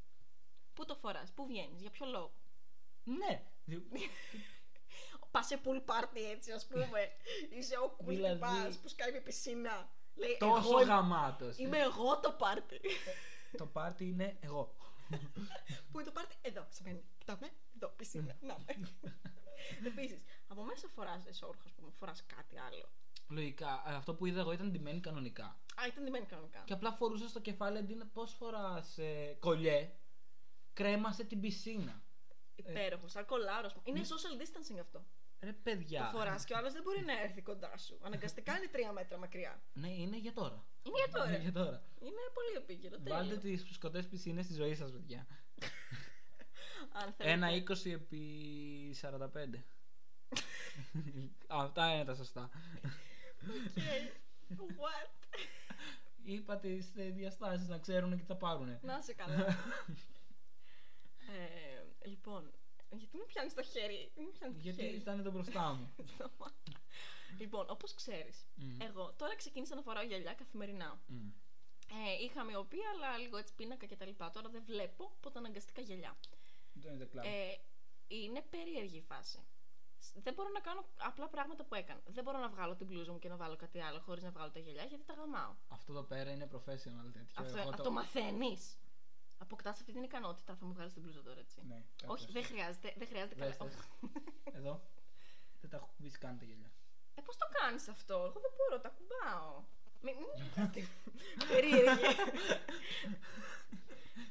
Πού 0.73 0.85
το 0.85 0.95
φοράς, 0.95 1.31
πού 1.31 1.45
βγαίνεις, 1.45 1.81
για 1.81 1.89
ποιο 1.89 2.05
λόγο; 2.05 2.31
Ναι. 3.03 3.43
Πας 5.31 5.45
σε 5.47 5.61
pool 5.65 5.77
party 5.91 6.19
έτσι, 6.33 6.51
ας 6.51 6.65
πούμε. 6.67 6.87
Είσαι 7.57 7.75
ο 7.77 7.95
cool 8.01 8.05
Δηλαδή- 8.05 8.33
τυπάς 8.33 8.77
που 8.77 8.87
σκάει 8.87 9.11
με 9.11 9.19
πισίνα. 9.19 9.89
Λέει, 10.15 10.37
Τόσο 10.39 10.57
εγώ 10.57 10.81
είμαι- 10.81 10.93
γαμάτος. 10.93 11.57
Είμαι 11.57 11.77
εγώ 11.79 12.19
το 12.19 12.31
πάρτι. 12.31 12.79
Το 13.63 13.65
πάρτι 13.65 14.05
είναι 14.07 14.37
εγώ. 14.39 14.75
Πού 15.91 15.99
είναι 15.99 16.03
το 16.03 16.11
πάρτι, 16.11 16.35
εδώ. 16.41 16.65
Σημαίνει, 16.69 17.03
κοιτάμε, 17.17 17.51
εδώ, 17.75 17.87
πισίνα. 17.95 18.35
Να. 18.41 18.57
Επίσης, 19.87 20.21
από 20.47 20.63
μέσα 20.63 20.87
φοράς 20.87 21.25
εσόρουχος, 21.25 21.65
ας 21.65 21.71
πούμε, 21.71 21.91
φοράς 21.99 22.25
κάτι 22.25 22.57
άλλο. 22.57 22.89
Λογικά. 23.29 23.83
ε, 23.87 23.93
Αυτό 23.93 24.15
που 24.15 24.25
είδα 24.25 24.39
εγώ 24.39 24.51
ήταν 24.51 24.71
ντυμένη 24.71 24.99
κανονικά. 24.99 25.45
Α, 25.75 25.87
ήταν 25.87 26.03
ντυμένη 26.03 26.25
κανονικά. 26.25 26.63
Και 26.65 26.73
απλά 26.73 26.91
φορούσες 26.91 27.29
στο 27.29 27.39
κεφάλι 27.39 27.77
αντί 27.77 27.95
να 27.95 28.05
πώς 28.05 28.33
φοράς 28.33 28.97
κολλιέ. 29.39 29.91
Κρέμασε 30.73 31.23
την 31.23 31.39
πισίνα. 31.39 32.03
Υπέροχο, 32.55 33.07
σαν 33.07 33.25
κολάρο. 33.25 33.69
Είναι 33.83 34.01
social 34.01 34.41
distancing 34.41 34.79
αυτό. 34.79 35.05
Ρε 35.39 35.53
παιδιά. 35.53 36.09
Το 36.11 36.17
φοράς 36.17 36.45
και 36.45 36.53
ο 36.53 36.57
άλλος 36.57 36.73
δεν 36.73 36.81
μπορεί 36.81 37.05
να 37.05 37.21
έρθει 37.21 37.41
κοντά 37.41 37.77
σου. 37.77 37.97
Αναγκαστικά 38.01 38.57
είναι 38.57 38.67
τρία 38.67 38.91
μέτρα 38.91 39.17
μακριά. 39.17 39.61
Ναι, 39.73 39.89
είναι 39.89 40.17
για 40.17 40.33
τώρα. 40.33 40.65
Είναι 40.83 40.97
για 41.05 41.13
τώρα. 41.13 41.29
Είναι 41.29 41.41
για 41.41 41.51
τώρα. 41.51 41.83
Είναι 41.99 42.21
πολύ 42.33 42.55
επίκαιρο. 42.57 42.97
Βάλτε 43.07 43.37
τέλειο. 43.37 43.63
τις 43.63 43.75
σκοτέ 43.75 44.01
πισίνες 44.01 44.45
στη 44.45 44.53
ζωή 44.53 44.75
σας, 44.75 44.91
παιδιά. 44.91 45.27
Αν 46.99 47.13
θέλετε. 47.13 47.31
Ένα 47.31 47.49
20 47.49 47.91
επί 47.91 48.23
45. 49.01 49.63
Αυτά 51.47 51.93
είναι 51.93 52.05
τα 52.05 52.15
σωστά. 52.15 52.49
Okay. 53.45 54.11
What? 54.49 55.15
Είπα 56.23 56.57
τι 56.57 56.79
διαστάσεις 57.11 57.67
να 57.67 57.77
ξέρουν 57.77 58.09
και 58.09 58.15
τι 58.15 58.23
θα 58.23 58.35
πάρουν. 58.35 58.79
Να 58.81 59.01
σε 59.01 59.13
καλά. 59.13 59.45
ε, 61.35 62.07
λοιπόν, 62.07 62.51
γιατί 62.97 63.17
με 63.17 63.23
πιάνεις 63.23 63.53
το 63.53 63.63
χέρι. 63.63 64.11
Μην 64.15 64.31
πιάνεις 64.31 64.55
το 64.57 64.61
Γιατί 64.63 64.81
χέρι. 64.81 64.95
ήταν 64.95 65.19
εδώ 65.19 65.31
μπροστά 65.31 65.73
μου. 65.73 65.93
Σταμάτα. 66.15 66.53
λοιπόν, 67.39 67.65
όπως 67.69 67.93
ξέρεις, 67.93 68.45
Μμ. 68.55 68.81
εγώ 68.81 69.13
τώρα 69.17 69.35
ξεκίνησα 69.35 69.75
να 69.75 69.81
φοράω 69.81 70.03
γυαλιά 70.03 70.33
καθημερινά. 70.33 71.01
Μμ. 71.07 71.27
Ε, 72.07 72.23
είχα 72.23 72.43
μοιοπία, 72.43 72.89
αλλά 72.93 73.17
λίγο 73.17 73.37
έτσι 73.37 73.53
πίνακα 73.55 73.85
κτλ. 73.87 74.09
Τώρα 74.33 74.49
δεν 74.49 74.63
βλέπω, 74.65 75.03
οπότε 75.17 75.39
αναγκαστικά 75.39 75.81
γυαλιά. 75.81 76.17
Δεν 76.73 76.93
είναι 76.93 77.05
κλαμπ. 77.05 77.25
Ε, 77.25 77.29
είναι 78.07 78.41
περίεργη 78.49 78.97
η 78.97 79.01
φάση. 79.01 79.39
Σ- 79.99 80.15
Δεν 80.23 80.33
μπορώ 80.33 80.49
να 80.49 80.59
κάνω 80.59 80.85
απλά 80.97 81.27
πράγματα 81.27 81.63
που 81.63 81.75
έκανα. 81.75 82.01
Δεν 82.05 82.23
μπορώ 82.23 82.37
να 82.39 82.49
βγάλω 82.49 82.75
την 82.75 82.85
μπλούζα 82.87 83.11
μου 83.11 83.19
και 83.19 83.27
να 83.29 83.35
βάλω 83.35 83.55
κάτι 83.55 83.79
άλλο 83.79 83.99
χωρίς 83.99 84.23
να 84.23 84.31
βγάλω 84.31 84.51
τα 84.51 84.59
γυαλιά 84.59 84.83
γιατί 84.83 85.03
τα 85.03 85.13
γαμάω. 85.13 85.53
Αυτό 85.67 85.91
εδώ 85.91 86.03
πέρα 86.03 86.31
είναι 86.31 86.49
professional 86.53 87.09
τέτοιο. 87.13 87.33
Αυτό, 87.35 87.57
Εγώ 87.57 87.69
αυτό 87.69 87.83
το 87.83 87.91
μαθαίνεις. 87.91 88.77
Αποκτάς 89.37 89.79
αυτή 89.79 89.91
την 89.91 90.03
ικανότητα. 90.03 90.55
Θα 90.55 90.65
μου 90.65 90.73
βγάλεις 90.73 90.93
την 90.93 91.01
μπλούζα 91.01 91.21
τώρα, 91.23 91.39
έτσι. 91.39 91.61
Ναι, 91.67 91.83
Όχι, 92.05 92.25
κάτσε. 92.25 92.39
δεν 92.39 92.43
χρειάζεται. 92.43 92.93
Δεν 92.97 93.07
χρειάζεται 93.07 93.35
Δες 93.35 93.57
καλά. 93.57 93.69
τες. 93.69 93.79
Εδώ. 94.53 94.81
Δεν 95.61 95.69
τα 95.69 95.77
έχω 95.77 95.89
κουμπίσει 95.97 96.17
καν 96.17 96.37
τα 96.39 96.45
γυαλιά. 96.45 96.71
Ε, 97.15 97.21
πώς 97.21 97.37
το 97.37 97.45
κάνεις 97.59 97.87
αυτό, 97.87 98.13
Εγώ 98.13 98.39
δεν 98.45 98.51
μπορώ, 98.57 98.81
τα 98.81 98.89
κουμπάω. 98.89 99.63
Μην 100.01 100.15
μην 100.15 100.27
κοιτάς 100.43 100.69
τη- 100.71 100.87
Περίεργη. 101.47 102.03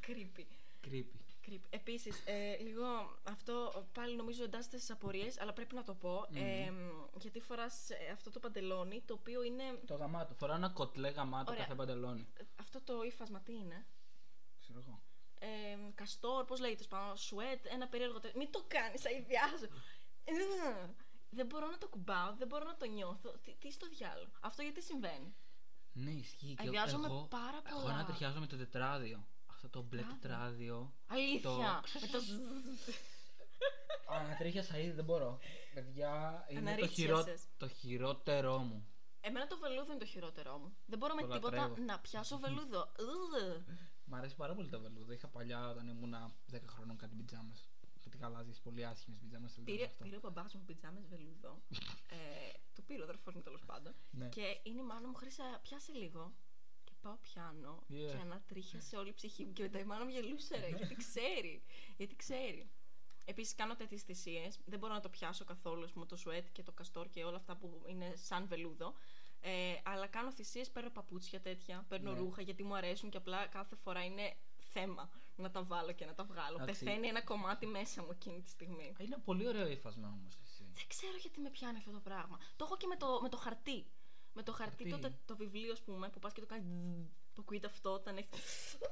Creepy. 0.06 0.44
Creepy. 0.86 1.18
Creepy. 1.46 1.60
Επίσης, 1.70 2.22
ε, 2.24 2.56
λίγο 2.56 2.84
αυτό 3.24 3.84
πάλι 3.92 4.16
νομίζω 4.16 4.44
εντάσσεται 4.44 4.76
στις 4.76 4.90
απορίες, 4.90 5.40
αλλά 5.40 5.52
πρέπει 5.52 5.74
να 5.74 5.82
το 5.84 5.94
πω. 5.94 6.26
Ε, 6.34 6.72
γιατί 7.18 7.40
φοράς 7.40 7.88
αυτό 8.12 8.30
το 8.30 8.38
παντελόνι, 8.40 9.02
το 9.06 9.14
οποίο 9.14 9.42
είναι. 9.42 9.62
Το 9.86 9.94
γαμάτο. 9.94 10.34
Φοράω 10.34 10.56
ένα 10.56 10.68
κοτλέ 10.68 11.08
γαμάτο 11.08 11.50
Ωραία. 11.50 11.62
κάθε 11.62 11.74
παντελόνι. 11.74 12.26
Αυτό 12.60 12.80
το 12.80 13.02
ύφασμα 13.02 13.40
τι 13.40 13.52
είναι; 13.52 13.86
Ξέρω 14.78 14.84
εγώ. 14.88 15.02
Ε, 15.38 15.76
καστόρ, 15.94 16.44
πώς 16.44 16.60
λέγεται 16.60 16.84
πάνω, 16.88 17.14
σουέτ, 17.16 17.66
ένα 17.66 17.88
περίεργο. 17.88 18.20
τε- 18.20 18.34
Μην 18.36 18.50
το 18.50 18.64
κάνεις, 18.68 19.06
αειδιάζω. 19.06 19.64
Ε, 20.24 20.32
Δεν 21.30 21.46
μπορώ 21.46 21.66
να 21.70 21.78
το 21.78 21.88
κουμπάω, 21.88 22.34
δεν 22.38 22.46
μπορώ 22.48 22.64
να 22.64 22.76
το 22.76 22.86
νιώθω. 22.86 23.30
Τι, 23.42 23.54
τι 23.54 23.70
στο 23.72 23.86
διάλογο. 23.88 24.30
Αυτό 24.40 24.62
γιατί 24.62 24.82
συμβαίνει; 24.82 25.34
Ναι, 25.92 26.10
ισχύει. 26.10 26.54
Και 26.54 26.62
Αειδιάζομαι 26.62 27.06
εγώ, 27.06 27.26
πάρα 27.30 27.62
εγώ 27.70 27.80
πολλά. 27.80 27.94
να 27.96 28.04
ταιριάζω 28.04 28.40
με 28.40 28.46
το 28.46 28.56
τετράδιο. 28.56 29.26
Αυτό 29.50 29.68
το 29.68 29.82
μπλε 29.82 30.00
Μπράβο. 30.00 30.16
τετράδιο. 30.20 30.94
Αλήθεια. 31.06 31.82
Με 32.00 32.06
το. 32.06 32.18
Ανατρίχιασα 34.08 34.78
ήδη, 34.78 34.90
δεν 34.90 35.04
μπορώ. 35.04 35.38
Παιδιά, 35.74 36.44
είναι 36.48 36.60
το, 36.60 36.66
Αναρρίχιασες. 36.70 36.94
χειρό... 36.94 37.24
το 37.56 37.68
χειρότερό 37.68 38.58
μου. 38.58 38.88
Εμένα 39.20 39.46
το 39.46 39.58
βελούδο 39.58 39.90
είναι 39.90 40.00
το 40.00 40.06
χειρότερό 40.06 40.58
μου. 40.58 40.76
Δεν 40.86 40.98
μπορώ 40.98 41.14
με 41.14 41.20
Το 41.22 41.28
τίποτα 41.28 41.56
λατρεύω. 41.56 41.82
να 41.86 41.98
πιάσω 42.00 42.38
βελούδο. 42.38 42.92
Ugh. 44.04 44.10
Μ' 44.10 44.14
αρέσει 44.14 44.34
πάρα 44.36 44.54
πολύ 44.54 44.68
το 44.68 44.80
βελούδο. 44.80 45.12
Είχα 45.12 45.28
παλιά 45.28 45.68
όταν 45.70 45.88
ήμουν 45.88 46.14
10 46.52 46.58
χρόνων 46.66 46.96
κάτι 46.96 47.14
πιτζάμες. 47.14 47.66
Κάτι 48.04 48.16
γαλάζιε, 48.18 48.52
πολύ 48.62 48.84
άσχημες 48.86 49.18
πιτζάμες. 49.18 49.58
Πήρε, 49.64 49.90
πήρε 50.02 50.16
ο 50.16 50.20
μπαμπάς 50.20 50.54
μου 50.54 50.62
πιτζάμες 50.64 51.06
βελούδο. 51.08 51.62
ε, 52.10 52.16
το 52.74 52.82
πήρε 52.82 53.00
ο 53.00 53.04
αδερφός 53.04 53.34
μου 53.34 53.42
τέλος 53.42 53.62
πάντων. 53.66 53.94
Ναι. 54.10 54.28
Και 54.28 54.60
είναι 54.62 54.80
η 54.80 54.84
μάνα 54.84 55.08
μου, 55.08 55.14
Χρήσα, 55.14 55.60
πιάσε 55.62 55.92
λίγο. 55.92 56.32
Και 56.84 56.92
πάω 57.00 57.16
πιάνω 57.16 57.82
Yeah. 57.88 57.92
και 58.10 58.18
ανατρίχιασε 58.22 58.96
όλη 59.00 59.08
η 59.08 59.12
ψυχή 59.12 59.44
μου. 59.44 59.52
Και 59.52 59.62
μετά 59.62 59.78
η 59.78 59.84
μάνα 59.84 60.04
μου 60.04 60.10
γελούσε, 60.10 60.56
ρε, 60.56 60.68
γιατί 60.68 60.94
ξέρει. 60.94 61.62
Γιατί 61.96 62.16
ξέρει. 62.16 62.70
Επίσης, 63.24 63.54
κάνω 63.54 63.74
τέτοιες 63.76 64.02
θυσίες. 64.02 64.58
Δεν 64.64 64.78
μπορώ 64.78 64.92
να 64.94 65.00
το 65.00 65.08
πιάσω 65.08 65.44
καθόλου, 65.44 65.84
ας 65.84 65.92
πούμε, 65.92 66.06
το 66.06 66.16
σουέτ 66.16 66.48
και 66.52 66.62
το 66.62 66.72
καστόρ 66.72 67.08
και 67.08 67.24
όλα 67.24 67.36
αυτά 67.36 67.56
που 67.56 67.82
είναι 67.86 68.12
σαν 68.16 68.46
βελούδο. 68.46 68.94
Ε, 69.46 69.80
αλλά 69.84 70.06
κάνω 70.06 70.32
θυσίες, 70.32 70.70
παίρνω 70.70 70.90
παπούτσια 70.90 71.40
τέτοια, 71.40 71.84
παίρνω 71.88 72.12
Ναι. 72.12 72.18
ρούχα 72.18 72.42
γιατί 72.42 72.62
μου 72.62 72.74
αρέσουν 72.76 73.10
και 73.10 73.16
απλά 73.16 73.46
κάθε 73.46 73.76
φορά 73.76 74.04
είναι 74.04 74.36
θέμα 74.56 75.10
να 75.36 75.50
τα 75.50 75.62
βάλω 75.62 75.92
και 75.92 76.04
να 76.04 76.14
τα 76.14 76.24
βγάλω. 76.24 76.58
Εντάξει. 76.62 76.84
Πεθαίνει 76.84 77.06
ένα 77.06 77.22
κομμάτι 77.22 77.66
μέσα 77.66 78.02
μου 78.02 78.08
εκείνη 78.10 78.42
τη 78.42 78.50
στιγμή. 78.50 78.92
Είναι 78.98 79.16
πολύ 79.24 79.48
ωραίο 79.48 79.66
ύφασμα 79.68 80.08
όμως 80.08 80.38
εσύ. 80.42 80.64
Δεν 80.74 80.84
ξέρω 80.88 81.16
γιατί 81.16 81.40
με 81.40 81.50
πιάνει 81.50 81.78
αυτό 81.78 81.90
το 81.90 82.00
πράγμα. 82.00 82.38
Το 82.56 82.64
έχω 82.64 82.76
και 82.76 82.86
με 82.86 82.96
το, 82.96 83.18
με 83.22 83.28
το 83.28 83.36
χαρτί. 83.36 83.86
Με 84.32 84.42
το 84.42 84.52
χαρτί, 84.52 84.90
Χαρτί. 84.90 85.08
το, 85.08 85.14
το 85.24 85.36
βιβλίο, 85.36 85.72
ας 85.72 85.80
πούμε, 85.82 86.08
που 86.08 86.18
πας 86.18 86.32
και 86.32 86.40
το 86.40 86.46
κάνεις. 86.46 86.66
Που 87.34 87.40
ακούγεται 87.44 87.66
αυτό 87.66 87.90
όταν 87.92 88.16
έχει. 88.16 88.28
Δεν 88.78 88.88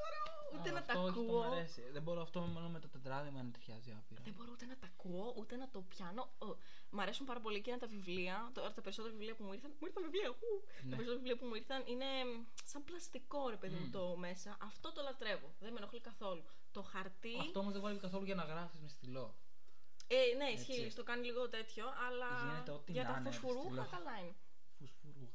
μπορώ 0.00 0.22
ούτε 0.60 0.68
Α, 0.70 0.72
να 0.72 0.82
τα 0.82 0.92
αυτό 0.92 1.02
όχι, 1.04 1.14
το 1.14 1.20
μ' 1.22 1.24
ακούω. 1.24 1.40
αρέσει. 1.42 1.82
Δεν 1.92 2.02
μπορώ 2.02 2.20
αυτό 2.22 2.40
μόνο 2.40 2.68
με 2.68 2.78
το 2.80 2.88
τετράδι 2.88 3.30
με 3.30 3.50
ταιριάζει 3.54 3.90
άπειρα. 3.98 4.20
Δεν 4.24 4.34
μπορώ 4.36 4.50
ούτε 4.52 4.66
να 4.66 4.76
τα 4.76 4.86
ακούω, 4.92 5.34
ούτε 5.36 5.56
να 5.56 5.68
το 5.70 5.80
πιάνω. 5.80 6.22
Ο, 6.38 6.46
μ' 6.90 7.00
αρέσουν 7.00 7.26
πάρα 7.26 7.40
πολύ 7.40 7.60
και 7.60 7.76
τα 7.80 7.86
βιβλία. 7.86 8.50
Τώρα 8.54 8.72
τα 8.72 8.80
περισσότερα 8.80 9.14
βιβλία 9.14 9.34
που 9.34 9.44
μου 9.44 9.52
ήρθαν. 9.52 9.70
Μου 9.80 9.86
ήρθαν 9.86 10.02
βιβλία. 10.02 10.28
ου! 10.28 10.34
Τα 10.64 10.82
Ναι. 10.82 10.88
περισσότερα 10.90 11.16
βιβλία 11.16 11.36
που 11.36 11.46
μου 11.46 11.54
ήρθαν 11.54 11.82
είναι 11.86 12.04
μ, 12.04 12.44
σαν 12.64 12.84
πλαστικό 12.84 13.48
ρε 13.48 13.56
παιδί 13.56 13.74
μου 13.80 13.86
Μμ. 13.86 13.90
το 13.90 14.16
μέσα. 14.16 14.56
Αυτό 14.70 14.92
το 14.92 15.02
λατρεύω. 15.02 15.48
Δεν 15.60 15.72
με 15.72 15.78
ενοχλεί 15.78 16.00
καθόλου. 16.00 16.42
Το 16.72 16.82
χαρτί. 16.82 17.36
Αυτό 17.40 17.58
όμως 17.60 17.72
δεν 17.72 17.82
βάζει 17.82 17.98
καθόλου 17.98 18.24
για 18.24 18.34
να 18.34 18.44
γράφεις 18.44 18.80
με 18.80 18.88
στυλό. 18.88 19.34
Ε, 20.06 20.36
ναι, 20.36 20.44
Έτσι. 20.44 20.72
ισχύει. 20.72 20.94
Το 20.94 21.02
κάνει 21.02 21.24
λίγο 21.26 21.48
τέτοιο, 21.48 21.84
αλλά 22.06 22.28
Γίνεται 22.42 22.70
ό,τι 22.70 22.92
για 22.92 23.02
να 23.02 23.12
τα 23.12 23.18
είναι, 23.18 23.28
ρε, 23.30 23.34
φωσφορούχα 23.36 23.68
στυλό. 23.68 23.86
καλά 23.90 24.14
είναι. 24.20 24.34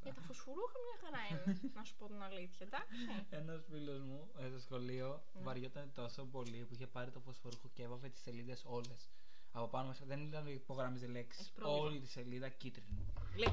Φουσφουρούχα. 0.00 0.02
Για 0.02 0.14
τα 0.14 0.20
φωσφορούχα 0.26 0.76
μια 0.86 0.96
χαρά 1.02 1.20
είναι. 1.30 1.60
να 1.76 1.84
σου 1.84 1.94
πω 1.98 2.06
την 2.06 2.22
αλήθεια, 2.22 2.66
εντάξει. 2.66 2.94
Ένας 3.30 3.62
φίλος 3.70 4.00
μου 4.00 4.30
ε, 4.38 4.48
στο 4.48 4.58
σχολείο 4.58 5.22
Ναι. 5.34 5.42
βαριόταν 5.42 5.90
τόσο 5.94 6.24
πολύ 6.24 6.64
που 6.68 6.74
είχε 6.74 6.86
πάρει 6.86 7.10
το 7.10 7.20
φωσφορούχο 7.20 7.68
και 7.74 7.82
έβαβε 7.82 8.08
τις 8.08 8.22
σελίδες 8.22 8.62
όλες. 8.66 9.08
Από 9.52 9.68
πάνω 9.68 9.88
μέσα 9.88 10.04
δεν 10.06 10.20
ήταν 10.20 10.46
υπογράμμιζε 10.46 11.06
λέξεις. 11.06 11.40
Έχει 11.40 11.52
πρόβλημα. 11.52 11.84
Όλη 11.86 12.00
τη 12.00 12.08
σελίδα 12.08 12.48
κίτρινη. 12.48 13.06
Λέει 13.36 13.48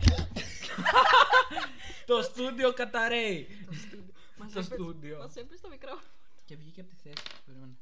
το 2.06 2.22
στούντιο 2.22 2.74
καταραίει! 2.74 3.48
το 3.66 3.74
στούντιο. 3.74 4.14
Μας 4.38 4.50
Στο 4.52 4.60
έπαιζε- 4.60 4.74
στούντιο. 4.74 5.18
Μας 5.18 5.36
έπαιζε 5.36 5.62
το 5.62 5.70
μικρό. 5.70 6.00
και 6.46 6.56
βγήκε 6.56 6.82
από 6.82 6.90
τη 6.90 6.96
θέση. 6.96 7.16
του. 7.16 7.36
Περίμενε. 7.46 7.76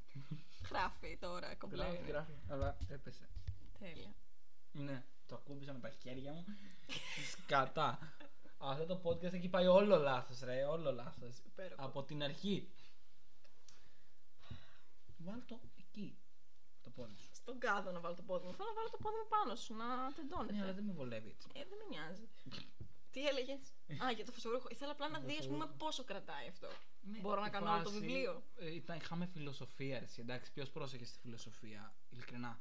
Γράφει 0.69 1.17
τώρα, 1.19 1.39
Γράφει, 1.39 1.55
κομπλέ. 1.57 1.99
γράφει. 2.07 2.31
Αλλά 2.49 2.77
έπεσε. 2.87 3.29
Τέλεια. 3.79 4.13
Ναι, 4.71 5.03
το 5.27 5.35
ακούμπησα 5.35 5.73
με 5.73 5.79
τα 5.79 5.89
χέρια 5.89 6.31
μου. 6.33 6.45
Σκατά. 7.31 8.13
Αυτό 8.57 8.85
το 8.85 9.01
podcast 9.03 9.33
έχει 9.33 9.49
πάει 9.49 9.67
όλο 9.67 9.97
λάθος, 9.97 10.39
ρε. 10.39 10.63
Όλο 10.65 10.91
λάθος. 10.91 11.37
Υπέροχο. 11.45 11.83
Από 11.85 12.03
την 12.03 12.23
αρχή. 12.23 12.69
Βάλ 15.17 15.45
το 15.45 15.59
εκεί. 15.77 16.17
Το 16.83 16.89
πόδι 16.89 17.15
σου. 17.17 17.29
Στον 17.33 17.59
κάδο 17.59 17.91
να 17.91 17.99
βάλω 17.99 18.15
το 18.15 18.21
πόδι 18.21 18.45
μου. 18.47 18.53
Θέλω 18.53 18.67
να 18.69 18.73
βάλω 18.75 18.89
το 18.89 18.97
πόδι 18.97 19.15
μου 19.17 19.27
πάνω 19.29 19.55
σου, 19.55 19.73
να 19.75 19.85
Ναι, 19.85 19.91
αλλά 20.01 20.11
τεντώνεται. 20.13 20.71
δεν 20.73 20.83
με 20.83 20.93
βολεύει 20.93 21.29
έτσι. 21.29 21.47
Ε, 21.53 21.59
δεν 21.69 21.77
με 21.77 21.85
νοιάζει. 21.89 22.27
Τι 23.11 23.25
έλεγες; 23.27 23.59
Α, 24.03 24.11
για 24.11 24.25
το 24.25 24.31
φωσφορούχο. 24.31 24.67
Ήθελα 24.71 24.91
απλά 24.91 25.09
να 25.09 25.19
Το 25.19 25.25
δεις, 25.25 25.37
α 25.37 25.41
πούμε, 25.41 25.47
φωσφορούχο. 25.57 25.77
πόσο 25.77 26.03
κρατάει 26.03 26.47
αυτό. 26.47 26.67
Ναι, 27.01 27.19
Μπορώ 27.19 27.39
να 27.41 27.47
η 27.47 27.49
κάνω 27.49 27.71
όλο 27.71 27.83
το 27.83 27.89
φάση, 27.89 28.01
βιβλίο. 28.01 28.43
ε, 28.55 28.73
ήταν, 28.73 28.97
είχαμε 28.97 29.25
φιλοσοφία, 29.25 29.97
εσύ, 29.97 30.21
εντάξει. 30.21 30.51
Ποιος 30.51 30.69
πρόσεχε 30.69 31.05
στη 31.05 31.17
φιλοσοφία, 31.19 31.95
ειλικρινά. 32.09 32.59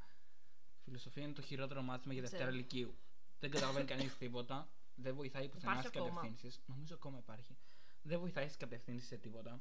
Φιλοσοφία 0.85 1.23
είναι 1.23 1.33
το 1.33 1.43
χειρότερο 1.43 1.83
μάθημα 1.83 2.13
για 2.13 2.23
Δεν 2.23 2.31
Δευτέρα 2.31 2.51
ξέρω. 2.51 2.63
Λυκείου. 2.63 2.95
Δεν 3.39 3.51
καταλαβαίνει 3.51 3.87
κανείς 3.87 4.17
τίποτα. 4.17 4.69
Δεν 4.95 5.15
βοηθάει 5.15 5.49
πουθενά 5.49 5.73
Υπάρχει 5.73 5.89
στις 5.89 6.01
ακόμα. 6.01 6.21
κατευθύνσεις. 6.21 6.61
Νομίζω 6.67 6.95
ακόμα 6.95 7.19
υπάρχει. 7.19 7.57
Δεν 8.03 8.19
βοηθάει 8.21 8.45
στις 8.45 8.57
κατευθύνσεις 8.57 9.09
σε 9.09 9.17
τίποτα. 9.17 9.61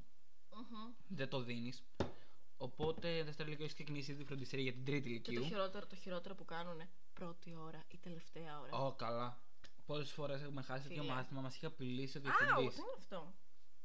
Μμμ. 0.51 0.93
Δεν 1.07 1.29
το 1.29 1.41
δίνεις. 1.41 1.83
Οπότε 2.57 3.23
Δευτέρα 3.23 3.49
Λυκείου 3.49 3.65
έχει 3.65 3.73
ξεκινήσεις 3.73 4.07
ήδη 4.07 4.23
φροντιστήρια 4.23 4.63
για 4.63 4.73
την 4.73 4.85
Τρίτη 4.85 5.09
Και 5.13 5.19
το 5.21 5.31
Λυκείου. 5.31 5.47
χειρότερο, 5.47 5.87
το 5.87 5.95
χειρότερο 5.95 6.35
που 6.35 6.45
κάνουν 6.45 6.81
πρώτη 7.13 7.55
ώρα 7.55 7.83
ή 7.87 7.97
τελευταία 7.97 8.59
ώρα. 8.59 8.77
Ω, 8.77 8.93
καλά. 8.93 9.37
Πόσες 9.85 10.11
φορές 10.11 10.41
έχουμε 10.41 10.61
χάσει 10.61 10.87
τέτοιο 10.87 11.01
Φίλε. 11.01 11.13
μάθημα, 11.13 11.41
μας 11.41 11.55
είχε 11.55 11.65
απειλήσει 11.65 12.17
ο 12.17 12.19
Α, 12.19 12.23
διευθυντής. 12.23 12.75
τι 12.75 12.81
είναι 12.81 12.91
αυτό; 12.97 13.33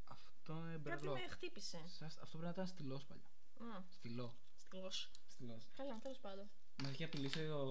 Αυτό 0.05 0.53
είναι 0.53 0.71
Κάτι 0.71 0.79
μπερλό. 0.79 1.13
με 1.13 1.27
χτύπησε. 1.29 1.81
Σας- 1.87 2.19
Αυτό 2.19 2.27
πρέπει 2.39 2.45
να 2.45 2.51
ήταν 2.51 2.67
στυλό 2.67 3.01
παλιά. 3.09 3.31
Α, 3.77 3.83
Στυλό. 3.91 4.35
στυλός. 4.57 5.11
Στυλός. 5.29 5.71
Καλά, 5.77 5.99
τέλος 6.03 6.19
πάντων. 6.19 6.51
Μας 6.83 6.93
είχε 6.93 7.05
απειλήσει 7.05 7.41
ο, 7.41 7.63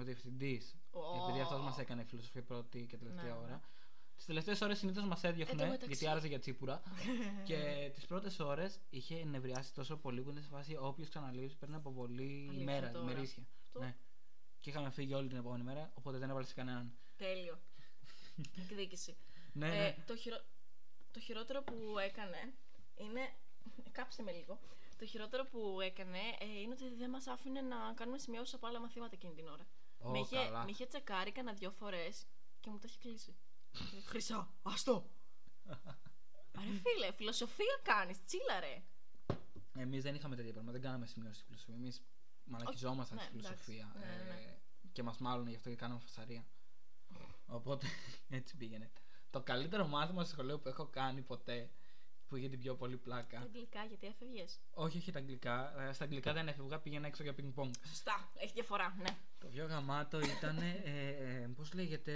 ο 0.00 0.02
διευθυντής. 0.04 0.76
Ω. 0.90 1.00
Επειδή 1.22 1.40
αυτός 1.40 1.60
μας 1.60 1.78
έκανε 1.78 2.04
φιλοσοφία 2.04 2.42
πρώτη 2.42 2.86
και 2.86 2.96
τελευταία 2.96 3.24
Ναι, 3.24 3.30
ναι. 3.30 3.36
ώρα. 3.36 3.60
Τις 4.16 4.24
τελευταίες 4.24 4.60
ώρες 4.60 4.78
συνήθως 4.78 5.04
μας 5.04 5.24
έδιωχνε 5.24 5.52
Εν 5.52 5.58
τω 5.58 5.64
μεταξύ- 5.64 5.88
γιατί 5.88 6.06
άραζε 6.08 6.26
για 6.28 6.38
τσίπουρα. 6.38 6.82
και 7.48 7.90
τις 7.94 8.06
πρώτες 8.06 8.38
ώρες 8.40 8.80
είχε 8.90 9.16
ενευριάσει 9.18 9.74
τόσο 9.74 9.96
πολύ 9.96 10.22
που 10.22 10.30
είναι 10.30 10.40
σε 10.40 10.48
φάση 10.48 10.76
όποιος 10.80 11.08
ξαναλείψει 11.08 11.56
παίρνει 11.56 11.74
αποβολή 11.74 12.46
Αλήθεια 12.48 12.60
ημέρα, 12.62 12.90
τώρα. 12.90 13.10
ημερήσια. 13.10 13.46
Αυτό. 13.62 13.78
Ναι. 13.80 13.96
Και 14.60 14.70
είχαμε 14.70 14.90
φύγει 14.90 15.14
όλη 15.14 15.28
την 15.28 15.36
επόμενη 15.36 15.62
μέρα, 15.62 15.90
οπότε 15.94 16.18
δεν 16.18 16.30
έβαλες 16.30 16.48
σε 16.48 16.54
κανέναν. 16.54 16.92
Τέλειο. 17.16 17.58
Εκδίκηση. 18.62 19.16
Ναι, 19.52 19.66
Ε, 19.66 19.70
ναι. 19.80 19.96
το, 20.06 20.16
χειρο... 20.16 20.36
το 21.12 21.20
χειρότερο 21.20 21.62
που 21.62 21.98
έκανε 21.98 22.54
είναι. 22.96 23.20
Κάψτε 23.92 24.22
με 24.22 24.32
λίγο. 24.32 24.58
Το 24.98 25.06
χειρότερο 25.06 25.44
που 25.44 25.80
έκανε 25.80 26.18
ε, 26.38 26.60
είναι 26.60 26.72
ότι 26.72 26.94
δεν 26.94 27.10
μας 27.10 27.26
άφηνε 27.26 27.60
να 27.60 27.76
κάνουμε 27.94 28.18
σημειώσεις 28.18 28.54
από 28.54 28.66
άλλα 28.66 28.80
μαθήματα 28.80 29.14
εκείνη 29.14 29.34
την 29.34 29.48
ώρα. 29.48 29.66
Ω, 30.06 30.10
με, 30.10 30.18
είχε, 30.18 30.36
καλά. 30.36 30.64
με 30.64 30.70
είχε 30.70 30.86
τσεκάρει 30.86 31.32
κανένα 31.32 31.56
δυο 31.56 31.70
φορές 31.70 32.26
και 32.60 32.70
μου 32.70 32.78
τα 32.78 32.86
είχε 32.88 32.98
κλείσει. 32.98 33.36
Χρυσά, 34.06 34.54
άστο! 34.62 35.10
Αρε 36.58 36.70
φίλε, 36.70 37.12
φιλοσοφία 37.12 37.80
κάνεις, 37.82 38.24
τσίλα 38.24 38.60
ρε. 38.60 38.82
Εμείς 39.74 40.02
δεν 40.02 40.14
είχαμε 40.14 40.36
τέτοια 40.36 40.52
πράγματα, 40.52 40.78
δεν 40.78 40.86
κάναμε 40.86 41.06
σημειώσεις 41.06 41.36
στη 41.36 41.46
φιλοσοφία. 41.46 41.74
Εμείς 41.74 42.02
μαλακιζόμασταν 42.44 43.16
ναι, 43.16 43.22
στη 43.22 43.36
εντάξει. 43.38 43.62
φιλοσοφία. 43.62 43.92
Ναι, 44.00 44.34
ναι. 44.34 44.40
ε, 44.40 44.58
και 44.92 45.02
μας 45.02 45.18
μάλλον 45.18 45.48
γι' 45.48 45.56
αυτό 45.56 45.68
και 45.68 45.76
κάναμε 45.76 46.00
φασαρία. 46.00 46.46
Οπότε 47.46 47.86
έτσι 48.28 48.56
πήγαινε. 48.56 48.90
Το 49.30 49.40
καλύτερο 49.42 49.86
μάθημα 49.86 50.24
στο 50.24 50.32
σχολείο 50.32 50.58
που 50.58 50.68
έχω 50.68 50.86
κάνει 50.86 51.22
ποτέ, 51.22 51.70
που 52.28 52.36
είχε 52.36 52.48
την 52.48 52.58
πιο 52.58 52.74
πολύ 52.76 52.96
Τα 52.96 53.02
πλάκα. 53.02 53.38
αγγλικά, 53.40 53.84
γιατί 53.84 54.06
έφευγες. 54.06 54.60
Όχι, 54.70 54.98
όχι 54.98 55.12
τα 55.12 55.18
αγγλικά. 55.18 55.80
ε, 55.82 55.92
Στα 55.92 56.04
αγγλικά 56.04 56.32
δεν 56.32 56.48
έφευγα, 56.48 56.78
πήγαινα 56.80 57.06
έξω 57.06 57.22
για 57.22 57.34
πινκ 57.34 57.54
πονγκ. 57.54 57.72
Σωστά, 57.88 58.30
έχει 58.34 58.52
διαφορά, 58.52 58.94
ναι. 58.98 59.16
Το 59.38 59.46
πιο 59.46 59.66
γαμάτο 59.66 60.20
ήταν. 60.20 60.58
Ε, 60.58 60.70
ε, 60.84 61.48
Πώς 61.56 61.72
λέγεται. 61.72 62.12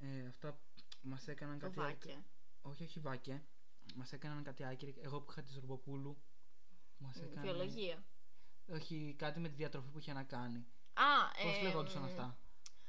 Ε, 0.00 0.26
αυτά 0.28 0.58
μας 1.02 1.28
έκαναν 1.28 1.58
Το 1.58 1.66
κάτι. 1.66 1.78
βάκε. 1.80 2.24
Όχι, 2.62 2.82
όχι 2.82 3.00
βάκε. 3.00 3.42
Μας 3.94 4.12
έκαναν 4.12 4.42
κάτι 4.42 4.64
άκυρη. 4.64 4.94
Εγώ 5.02 5.20
που 5.20 5.30
είχα 5.30 5.42
τη 5.42 5.52
Ζορμποπούλου. 5.52 6.16
Μας 6.98 7.16
έκανε... 7.22 7.40
Βιολογία. 7.40 8.04
Όχι, 8.72 9.14
κάτι 9.18 9.40
με 9.40 9.48
τη 9.48 9.54
διατροφή 9.54 9.88
που 9.88 9.98
είχε 9.98 10.12
να 10.12 10.22
κάνει. 10.22 10.66
Α, 10.94 11.42
Πώς 11.42 11.56
ε, 11.58 11.62
λεγόντουσαν 11.62 12.04
αυτά; 12.04 12.38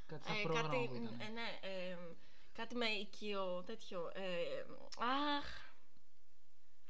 Κάτι 0.06 0.26
σαν 0.26 0.36
Ε, 0.36 0.42
πρόγραμμα 0.42 0.68
κάτι, 0.68 0.86
που 0.88 0.94
ήταν. 0.94 1.20
ε, 1.20 1.28
ναι, 1.28 1.58
ε, 1.68 1.96
κάτι 2.52 2.74
με 2.74 2.86
οικείο 2.86 3.62
τέτοιο. 3.62 4.10
Ε, 4.14 4.64
αχ. 5.36 5.64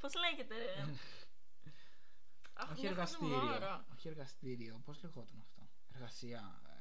Πώς 0.00 0.12
λέγεται, 0.14 0.56
ρε; 0.56 0.85
Αχ, 2.52 2.70
όχι 2.70 2.80
μια 2.80 2.90
εργαστήριο. 2.90 3.35
χαζομάρα. 3.38 3.87
Όχι 3.96 4.09
εργαστήριο. 4.09 4.80
Πώς 4.85 5.02
λεγόταν 5.02 5.38
αυτό; 5.40 5.68
Εργασία. 5.94 6.61
ε, 6.66 6.74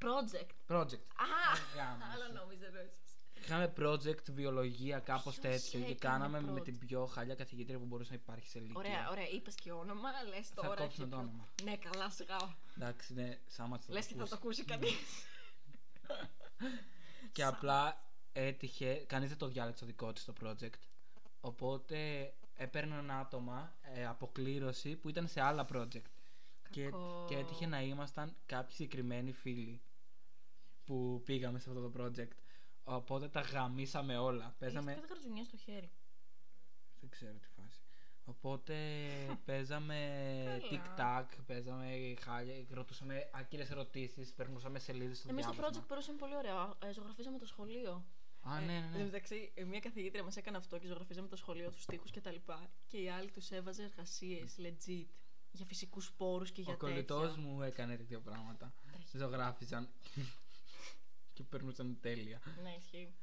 Project. 0.00 0.72
Project. 0.76 1.04
Α, 1.16 1.26
γάμο 1.76 2.04
άλλο 2.14 2.24
σου. 2.26 2.32
νόμιζα 2.32 2.66
εννοούσες. 2.66 2.92
Είχαμε 3.40 3.72
project 3.76 4.30
βιολογία, 4.32 4.98
κάπως 4.98 5.38
Ποιος 5.38 5.54
τέτοιο. 5.54 5.78
Και 5.80 5.84
έκανε 5.92 5.94
κάναμε 5.94 6.40
με 6.40 6.52
project? 6.60 6.64
την 6.64 6.78
πιο 6.78 7.06
χαλιά 7.06 7.34
καθηγήτρια 7.34 7.78
που 7.78 7.84
μπορούσε 7.84 8.10
να 8.10 8.16
υπάρχει 8.16 8.48
σε 8.48 8.58
ηλικία. 8.58 8.78
Ωραία, 8.78 9.10
ωραία, 9.10 9.28
είπες 9.28 9.54
και 9.54 9.72
όνομα, 9.72 10.08
λες 10.28 10.48
Θα 10.48 10.54
τώρα. 10.62 10.74
κόψουμε 10.74 11.04
και 11.06 11.10
το 11.10 11.16
πιο- 11.16 11.18
όνομα. 11.18 11.48
Ναι, 11.62 11.76
καλά, 11.76 12.10
σιγά. 12.10 12.36
Εντάξει, 12.76 13.14
ναι, 13.14 13.38
Σάματ 13.46 13.82
θα 13.86 13.92
Λες 13.92 14.06
και 14.06 14.14
θα 14.14 14.26
το 14.28 14.34
ακούσει. 14.34 14.60
ακούσει 14.62 14.64
κανείς. 14.64 15.24
Και 17.32 17.44
απλά 17.44 18.04
έτυχε, 18.32 18.94
κανείς 18.94 19.28
δεν 19.28 19.38
το 19.38 19.46
διάλεξε 19.46 19.80
το 19.80 19.86
δικό 19.86 20.12
της 20.12 20.24
το 20.24 20.32
project. 20.42 20.80
Οπότε 21.40 22.32
έπαιρναν 22.54 23.10
άτομα 23.10 23.76
ε, 23.82 24.06
αποκλήρωση 24.06 24.96
που 24.96 25.08
ήταν 25.08 25.28
σε 25.28 25.40
άλλα 25.40 25.66
project. 25.72 26.10
Και, 26.70 26.84
Κακό. 26.84 27.24
και 27.28 27.36
έτυχε 27.36 27.66
να 27.66 27.82
ήμασταν 27.82 28.36
κάποιοι 28.46 28.74
συγκεκριμένοι 28.74 29.32
φίλοι 29.32 29.80
που 30.84 31.22
πήγαμε 31.24 31.58
σε 31.58 31.68
αυτό 31.70 31.90
το 31.90 32.02
project. 32.04 32.32
Οπότε 32.84 33.28
τα 33.28 33.40
γαμίσαμε 33.40 34.16
όλα. 34.18 34.54
Παίζαμε. 34.58 34.90
Είχες 34.90 35.02
κάτι 35.02 35.12
γρατζουνιά 35.12 35.44
στο 35.44 35.56
χέρι. 35.56 35.90
Δεν 37.00 37.10
ξέρω 37.10 37.32
τι 37.32 37.46
φάση. 37.46 37.80
Οπότε 38.24 38.74
παίζαμε 39.46 39.96
Καλά. 40.70 40.82
tic-tac, 41.26 41.36
παίζαμε 41.46 42.14
χάλια, 42.20 42.66
ρωτούσαμε 42.70 43.30
άκυρες 43.32 43.70
ερωτήσεις, 43.70 44.32
περνούσαμε 44.32 44.78
σελίδες 44.78 45.18
στο 45.18 45.28
Εμείς 45.30 45.46
το 45.46 45.52
διάβασμα. 45.52 45.80
project 45.82 45.86
περάσαμε 45.88 46.18
πολύ 46.18 46.36
ωραία. 46.36 46.74
Ε, 46.82 46.92
ζωγραφίζαμε 46.92 47.38
το 47.38 47.46
σχολείο. 47.46 48.04
Α, 48.50 48.60
ναι, 48.60 48.66
ναι, 48.66 48.76
Εν 48.76 48.92
τω 48.92 48.98
ναι. 48.98 49.04
μεταξύ, 49.04 49.52
ε, 49.54 49.64
μια 49.64 49.80
καθηγήτρια 49.80 50.22
μας 50.22 50.36
έκανε 50.36 50.56
αυτό 50.56 50.78
και 50.78 50.86
ζωγραφίζαμε 50.86 51.28
το 51.28 51.36
σχολείο, 51.36 51.70
τους 51.70 51.84
τοίχου 51.84 52.06
κτλ. 52.12 52.36
Και 52.86 52.98
η 52.98 53.10
άλλη 53.10 53.30
τους 53.30 53.50
έβαζε 53.50 53.82
εργασίες 53.82 54.56
legit 54.60 55.06
για 55.50 55.64
φυσικούς 55.66 56.12
πόρου 56.12 56.44
και 56.44 56.62
για 56.62 56.72
Ο 56.72 56.76
κολλητός 56.76 57.28
τέτοια. 57.28 57.42
μου 57.42 57.62
έκανε 57.62 57.96
τέτοια 57.96 58.20
πράγματα. 58.20 58.74
Τραγικό. 58.86 59.18
Ζωγράφιζαν 59.18 59.88
και 61.34 61.44
περνούσαν 61.44 61.98
τέλεια. 62.00 62.40
Ναι, 62.62 62.74
ισχύει. 62.78 63.14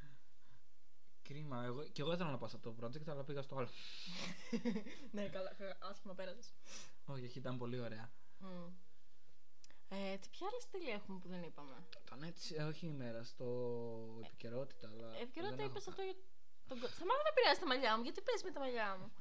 Κρίμα. 1.22 1.64
Εγώ, 1.64 1.84
και 1.84 2.02
εγώ 2.02 2.14
ήθελα 2.14 2.30
να 2.32 2.38
πάω 2.38 2.50
σε 2.50 2.56
αυτό 2.56 2.74
το 2.74 2.86
project, 2.88 3.08
αλλά 3.08 3.24
πήγα 3.24 3.42
στο 3.42 3.56
άλλο. 3.56 3.70
ναι, 5.12 5.28
καλά, 5.28 5.56
άσχημα 5.80 6.14
πέρασες. 6.14 6.54
Όχι, 7.06 7.26
όχι, 7.26 7.38
ήταν 7.38 7.58
πολύ 7.58 7.80
ωραία. 7.80 8.12
Ε, 9.89 10.12
έτσι. 10.12 10.30
Ποια 10.30 10.48
άλλη 10.52 10.62
στήλη 10.62 10.89
έχουμε 10.89 11.19
που 11.19 11.28
δεν 11.28 11.43
είπαμε; 11.43 11.76
Ήταν 12.06 12.24
έτσι, 12.24 12.56
ε, 12.58 12.63
όχι 12.63 12.86
ημέρα, 12.88 13.24
στο 13.24 13.45
επικαιρότητα. 14.26 14.88
Αλλά 14.88 15.08
Ε, 15.17 15.21
Επικαιρότητα 15.21 15.56
δεν 15.62 15.65
είπες 15.65 15.82
έχω 15.82 15.89
αυτό 15.89 16.02
για 16.04 16.15
τον 16.67 16.80
κο- 16.80 16.88
Σταμάτα 16.88 17.21
να 17.30 17.34
πειράζει 17.34 17.60
τα 17.60 17.65
μαλλιά 17.67 17.98
μου, 17.98 18.04
γιατί 18.04 18.21
πες 18.21 18.43
με 18.43 18.52
τα 18.52 18.60
μαλλιά 18.60 18.98
μου. 19.00 19.12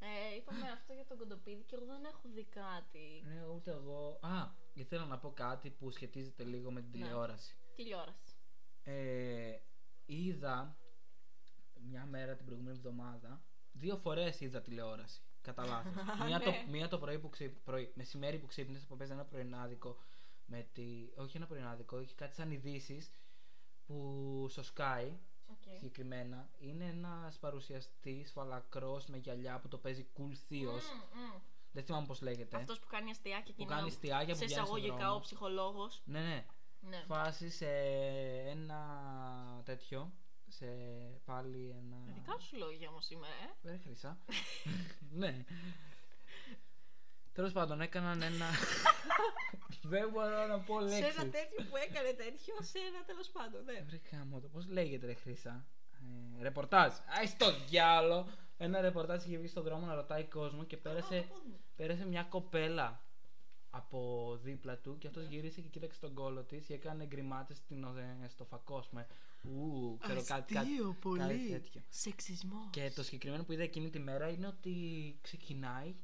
Ε, 0.00 0.34
είπαμε 0.36 0.70
αυτό 0.70 0.92
για 0.92 1.04
τον 1.04 1.18
κοντοπίδη 1.18 1.62
και 1.62 1.74
εγώ 1.74 1.84
δεν 1.84 2.04
έχω 2.04 2.20
δει 2.34 2.44
κάτι. 2.44 3.22
Ναι, 3.26 3.46
ούτε 3.46 3.70
εγώ. 3.70 4.18
Α, 4.22 4.50
ήθελα 4.74 5.04
να 5.04 5.18
πω 5.18 5.32
κάτι 5.32 5.70
που 5.70 5.90
σχετίζεται 5.90 6.44
λίγο 6.44 6.70
με 6.70 6.80
την 6.82 6.90
Ναι. 6.98 7.04
τηλεόραση. 7.04 7.56
Τηλεόραση. 7.76 8.34
Ε, 8.84 9.58
είδα 10.06 10.76
μια 11.90 12.04
μέρα 12.06 12.34
την 12.36 12.44
προηγούμενη 12.46 12.76
εβδομάδα. 12.76 13.42
Δύο 13.72 13.96
φορές 13.96 14.40
είδα 14.40 14.60
τηλεόραση. 14.60 15.22
Κατά 15.42 15.66
λάθος. 15.66 15.92
μία, 16.26 16.40
το, 16.40 16.50
Ναι. 16.50 16.64
μία 16.68 16.88
το 16.88 16.98
πρωί 16.98 17.18
που 17.18 17.28
ξύ, 17.28 17.48
πρωί, 17.48 17.92
μεσημέρι 17.94 18.38
που 18.38 18.46
ξύπνησα 18.46 18.86
που 18.86 18.96
παίζει 18.96 19.12
ένα 19.12 19.24
πρωινάδικο. 19.24 19.96
Με 20.46 20.68
τη, 20.72 21.08
όχι 21.16 21.36
ένα 21.36 21.46
πρωινάδικο, 21.46 21.98
έχει 21.98 22.14
κάτι 22.14 22.34
σαν 22.34 22.50
ειδήσεις 22.50 23.10
που 23.86 24.46
στο 24.48 24.62
Sky 24.74 25.12
Okay. 25.52 25.76
συγκεκριμένα 25.78 26.48
είναι 26.58 26.84
ένας 26.84 27.38
παρουσιαστής 27.38 28.30
φαλακρός 28.32 29.06
με 29.06 29.16
γυαλιά 29.16 29.58
που 29.60 29.68
το 29.68 29.78
παίζει 29.78 30.06
cool 30.16 30.34
θείος. 30.46 30.84
Δεν 31.72 31.84
θυμάμαι 31.84 32.06
πώς 32.06 32.20
λέγεται. 32.20 32.56
Αυτός 32.56 32.78
που 32.80 32.86
κάνει 32.86 33.10
αστιάκια 33.10 33.40
και 33.40 33.52
που 33.52 33.62
είναι 33.62 33.74
κάνει 33.74 33.90
στιάκια 33.90 34.32
που 34.32 34.38
σε 34.38 34.44
βγαίνει 34.44 34.50
στον 34.52 34.64
εισαγωγικά 34.64 34.96
δρόμο. 34.96 35.14
ο 35.14 35.20
ψυχολόγος. 35.20 36.02
Ναι, 36.04 36.20
ναι. 36.20 36.46
Ναι. 36.80 37.04
Φάση 37.06 37.50
σε 37.50 37.68
ένα 38.48 39.62
τέτοιο. 39.64 40.12
Σε 40.48 40.66
πάλι 41.24 41.74
ένα. 41.78 41.96
Δικά 42.14 42.38
σου 42.38 42.56
λόγια 42.56 42.88
όμως 42.88 43.04
σήμερα, 43.04 43.32
ε. 43.32 43.50
Δεν 43.62 43.80
χρυσά. 43.84 44.18
ναι. 45.20 45.44
Τέλος 47.32 47.52
πάντων, 47.52 47.80
έκαναν 47.80 48.22
ένα. 48.22 48.46
Δεν 49.82 50.10
μπορώ 50.10 50.46
να 50.46 50.58
πω 50.60 50.80
Σε 50.80 50.94
ένα 50.96 51.04
λέξη. 51.06 51.28
τέτοιο 51.28 51.64
που 51.70 51.76
έκανε 51.76 52.12
τέτοιο, 52.12 52.54
σε 52.60 52.78
ένα 52.78 53.04
τέλος 53.06 53.28
πάντων. 53.28 53.64
Ναι. 53.64 53.82
Βρήκα 53.86 54.24
μόνο. 54.30 54.48
Πώς 54.48 54.68
λέγεται, 54.68 55.06
ρε 55.06 55.14
Χρυσά. 55.14 55.66
Ε, 56.38 56.42
ρεπορτάζ. 56.42 56.92
Άι 57.18 57.26
στο 57.26 57.46
διάλο. 57.68 58.28
Ένα 58.56 58.80
ρεπορτάζ 58.80 59.24
είχε 59.24 59.36
βγει 59.36 59.46
στον 59.46 59.62
δρόμο 59.62 59.86
να 59.86 59.94
ρωτάει 59.94 60.24
κόσμο 60.24 60.64
και 60.64 60.76
πέρασε, 60.76 61.28
πέρασε 61.76 62.06
μια 62.06 62.22
κοπέλα 62.22 63.00
από 63.70 64.38
δίπλα 64.42 64.78
του 64.78 64.98
και 64.98 65.06
αυτός 65.06 65.24
γύρισε 65.24 65.60
και 65.60 65.68
κοίταξε 65.68 66.00
τον 66.00 66.14
κόλο 66.14 66.42
της 66.42 66.66
και 66.66 66.74
έκανε 66.74 67.06
γκριμάτες 67.06 67.62
στο 68.28 68.44
φακό, 68.44 68.76
ας 68.76 68.88
πούμε. 68.88 69.06
Ου, 69.42 69.96
ξέρω 69.98 70.24
κάτι, 70.24 70.54
κάτι, 70.54 70.68
κάτι 71.18 71.48
τέτοιο. 71.50 71.82
Σεξισμός. 71.88 72.68
Και 72.70 72.92
το 72.94 73.02
συγκεκριμένο 73.02 73.44
που 73.44 73.52
είδα 73.52 73.62
εκείνη 73.62 73.90
τη 73.90 73.98
μέρα 73.98 74.28
είναι 74.28 74.46
ότι 74.46 74.74
ξεκινάει 75.20 75.94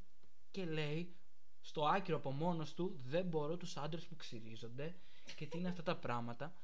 και 0.51 0.65
λέει 0.65 1.15
στο 1.61 1.87
άκυρο 1.87 2.17
από 2.17 2.31
μόνος 2.31 2.75
του 2.75 3.01
δεν 3.05 3.27
μπορώ 3.27 3.57
τους 3.57 3.77
άντρες 3.77 4.07
που 4.07 4.17
ξυρίζονται 4.17 4.95
και 5.37 5.47
τι 5.47 5.59
είναι 5.59 5.69
αυτά 5.69 5.83
τα 5.83 5.97
πράγματα 5.97 6.55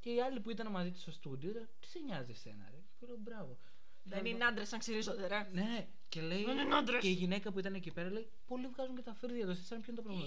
και 0.00 0.10
οι 0.10 0.20
άλλοι 0.20 0.40
που 0.40 0.50
ήταν 0.50 0.70
μαζί 0.70 0.90
της 0.90 1.00
στο 1.00 1.10
στούντιο 1.10 1.50
ήταν, 1.50 1.68
τι 1.80 1.86
σε 1.86 1.98
νοιάζει 1.98 2.30
εσένα 2.30 2.68
ρε 2.70 2.82
και 2.96 3.06
λέω 3.06 3.16
μπράβο 3.16 3.58
Δεν 4.02 4.24
είναι 4.24 4.44
άντρες 4.44 4.72
αν 4.72 4.78
ξυρίζονται, 4.78 5.26
ρε. 5.26 5.48
ναι, 5.52 5.62
ναι. 5.62 5.88
Και 6.14 6.20
λέει. 6.20 6.44
Δεν 6.44 6.58
είναι 6.58 6.74
άντρες. 6.76 7.00
Και 7.00 7.08
η 7.08 7.12
γυναίκα 7.12 7.52
που 7.52 7.58
ήταν 7.58 7.74
εκεί 7.74 7.90
πέρα 7.90 8.10
λέει: 8.10 8.28
Πολλοί 8.46 8.66
βγάζουν 8.66 8.96
και 8.96 9.02
τα 9.02 9.14
φρύδια 9.14 9.42
εδώ. 9.42 9.54
Σαν 9.54 9.80
ποιο 9.80 9.92
είναι 9.92 10.02
το 10.02 10.08
πρόβλημα. 10.08 10.26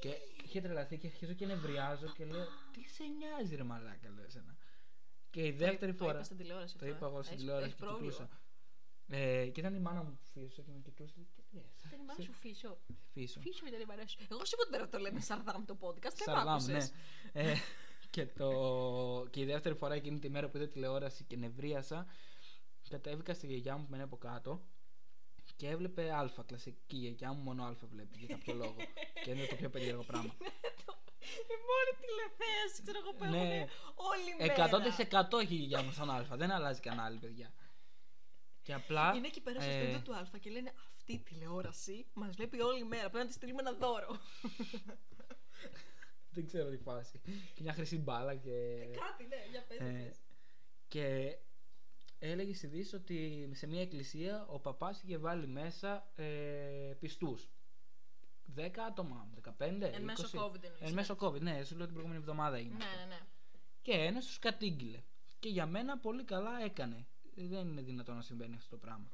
και 0.00 0.10
είχε 0.44 0.60
τρελαθεί 0.60 0.98
και 0.98 1.06
αρχίζω 1.06 1.32
και 1.32 1.46
νευριάζω 1.46 2.06
και 2.16 2.24
λέω: 2.24 2.44
Τι 2.72 2.88
σε 2.88 3.04
νοιάζει, 3.18 3.56
ρε 3.56 3.62
Μαλάκα, 3.62 4.08
λέω 4.14 4.24
εσένα. 4.24 4.56
Και 5.30 5.46
η 5.46 5.50
δεύτερη 5.52 5.92
Το 5.94 6.04
φορά. 6.04 6.14
είπα 6.14 6.22
στην 6.24 6.36
τηλεόραση. 6.36 6.78
Το 6.78 6.84
αυτό, 6.86 6.96
είπα 6.96 7.06
ε. 7.06 7.08
εγώ 7.08 7.22
στην 7.22 7.32
Έχεις- 7.32 7.40
τηλεόραση 7.44 7.66
έχεις 7.68 7.78
και 7.80 7.84
πρόβλημα. 7.86 8.12
κοιτούσα. 8.12 8.40
Ε, 9.08 9.46
και 9.46 9.60
ήταν 9.60 9.74
η 9.74 9.78
μάνα 9.80 10.02
μου 10.02 10.18
φύσο 10.32 10.62
και 10.62 10.70
με 10.74 10.80
κοιτούσε. 10.80 11.12
λέει, 11.16 11.28
Τι 11.50 11.56
λες. 11.56 11.84
Ήταν 11.86 12.00
η 12.00 12.04
μάνα 12.04 12.22
σου 12.22 12.32
φύσο. 12.32 12.78
Φύσο. 13.12 13.40
Φύσο 13.40 13.66
ήταν 13.66 13.80
η 13.80 13.84
μάνα 13.84 14.06
σου. 14.06 14.18
Εγώ 14.30 14.44
σου 14.44 14.54
είπα 14.54 14.62
την 14.62 14.72
πέρα 14.72 14.88
το 14.88 14.98
λέμε 14.98 15.20
Σαρδάμ 15.20 15.64
το 15.64 15.76
podcast. 15.80 16.00
Δεν 16.00 16.34
μ' 16.34 16.34
Σαρδάμ, 16.36 16.44
ναι. 16.64 16.72
άκουσες. 16.72 16.92
Ε, 17.32 17.54
και, 18.10 18.26
το... 18.26 19.26
και 19.30 19.40
η 19.40 19.44
δεύτερη 19.44 19.74
φορά 19.74 19.94
εκείνη 19.94 20.18
τη 20.18 20.28
μέρα 20.30 20.48
που 20.48 20.56
είδα 20.56 20.68
τηλεόραση 20.68 21.24
και 21.24 21.36
νευρίασα, 21.36 22.06
κατέβηκα 22.88 23.34
στη 23.34 23.46
γιαγιά 23.46 23.76
μου 23.76 23.84
που 23.84 23.90
μένει 23.90 24.02
από 24.02 24.16
κάτω 24.16 24.62
και 25.62 25.68
έβλεπε 25.68 26.02
Α. 26.12 26.30
Κλασική 26.46 26.96
η 26.96 26.98
γιαγιά 26.98 27.32
μου 27.32 27.42
μόνο 27.42 27.64
Α 27.64 27.76
βλέπει 27.90 28.18
για 28.18 28.26
κάποιο 28.26 28.54
λόγο. 28.54 28.76
και 29.22 29.30
είναι 29.30 29.46
το 29.46 29.56
πιο 29.56 29.70
περίεργο 29.70 30.02
πράγμα. 30.02 30.34
Η 31.52 31.56
μόνη 31.68 31.92
τηλεθέαση, 32.00 32.82
ξέρω 32.82 32.98
εγώ 33.02 33.12
που 33.12 33.24
Ναι. 33.24 33.56
έχουν 33.56 33.68
όλη 33.94 34.30
μέρα. 34.38 35.32
100% 35.32 35.40
έχει 35.42 35.54
η 35.54 35.56
γιαγιά 35.56 35.82
μου 35.82 35.92
στον 35.92 36.10
Α. 36.10 36.26
Δεν 36.36 36.50
αλλάζει 36.50 36.80
κανάλι, 36.80 37.18
παιδιά. 37.18 37.52
Και 38.62 38.74
απλά. 38.74 39.12
Είναι 39.16 39.26
εκεί 39.26 39.40
πέρα 39.40 39.60
στο 39.60 39.70
ε, 39.70 39.80
στούντιο 39.80 40.00
του 40.00 40.14
Α 40.14 40.38
και 40.40 40.50
λένε 40.50 40.72
αυτή 40.96 41.12
η 41.12 41.18
τηλεόραση 41.18 42.06
μας 42.12 42.34
βλέπει 42.36 42.60
όλη 42.60 42.84
μέρα. 42.84 43.10
Πρέπει 43.10 43.24
να 43.24 43.26
τη 43.26 43.32
στείλουμε 43.32 43.60
ένα 43.60 43.72
δώρο. 43.72 44.18
Δεν 46.34 46.46
ξέρω 46.46 46.70
τι 46.70 46.76
φάση. 46.76 47.20
και 47.54 47.62
μια 47.62 47.72
χρυσή 47.72 47.98
μπάλα 47.98 48.34
και. 48.34 48.50
Κάτι, 49.06 49.26
ναι, 49.26 49.46
για 49.50 49.64
πες. 49.68 49.78
Ε, 49.78 50.04
πες. 50.06 50.16
και 50.88 51.36
έλεγε 52.24 52.54
στη 52.54 52.66
Δύση 52.66 52.94
ότι 52.94 53.48
σε 53.52 53.66
μια 53.66 53.80
εκκλησία 53.80 54.46
ο 54.48 54.58
παπάς 54.58 55.02
είχε 55.02 55.18
βάλει 55.18 55.46
μέσα 55.46 56.10
ε, 56.16 56.24
πιστούς 57.00 57.50
10 58.56 58.68
άτομα, 58.88 59.28
15, 59.48 59.50
Εν 59.58 60.02
μέσω 60.02 60.28
20. 60.32 60.38
COVID 60.38 60.62
εννοείς, 60.62 60.80
Εν 60.80 60.88
ναι. 60.88 60.92
μέσω 60.94 61.16
COVID, 61.20 61.40
ναι, 61.40 61.64
σου 61.64 61.76
λέω 61.76 61.84
την 61.84 61.94
προηγούμενη 61.94 62.20
εβδομάδα 62.22 62.56
έγινε. 62.56 62.74
Ναι, 62.76 62.84
αυτό. 62.84 62.98
ναι, 62.98 63.04
ναι. 63.04 63.20
Και 63.82 63.92
ένας 63.92 64.26
τους 64.26 64.38
κατήγγειλε. 64.38 65.02
Και 65.38 65.48
για 65.48 65.66
μένα 65.66 65.98
πολύ 65.98 66.24
καλά 66.24 66.62
έκανε. 66.64 67.06
Δεν 67.34 67.68
είναι 67.68 67.82
δυνατόν 67.82 68.14
να 68.14 68.22
συμβαίνει 68.22 68.54
αυτό 68.54 68.70
το 68.70 68.76
πράγμα. 68.76 69.08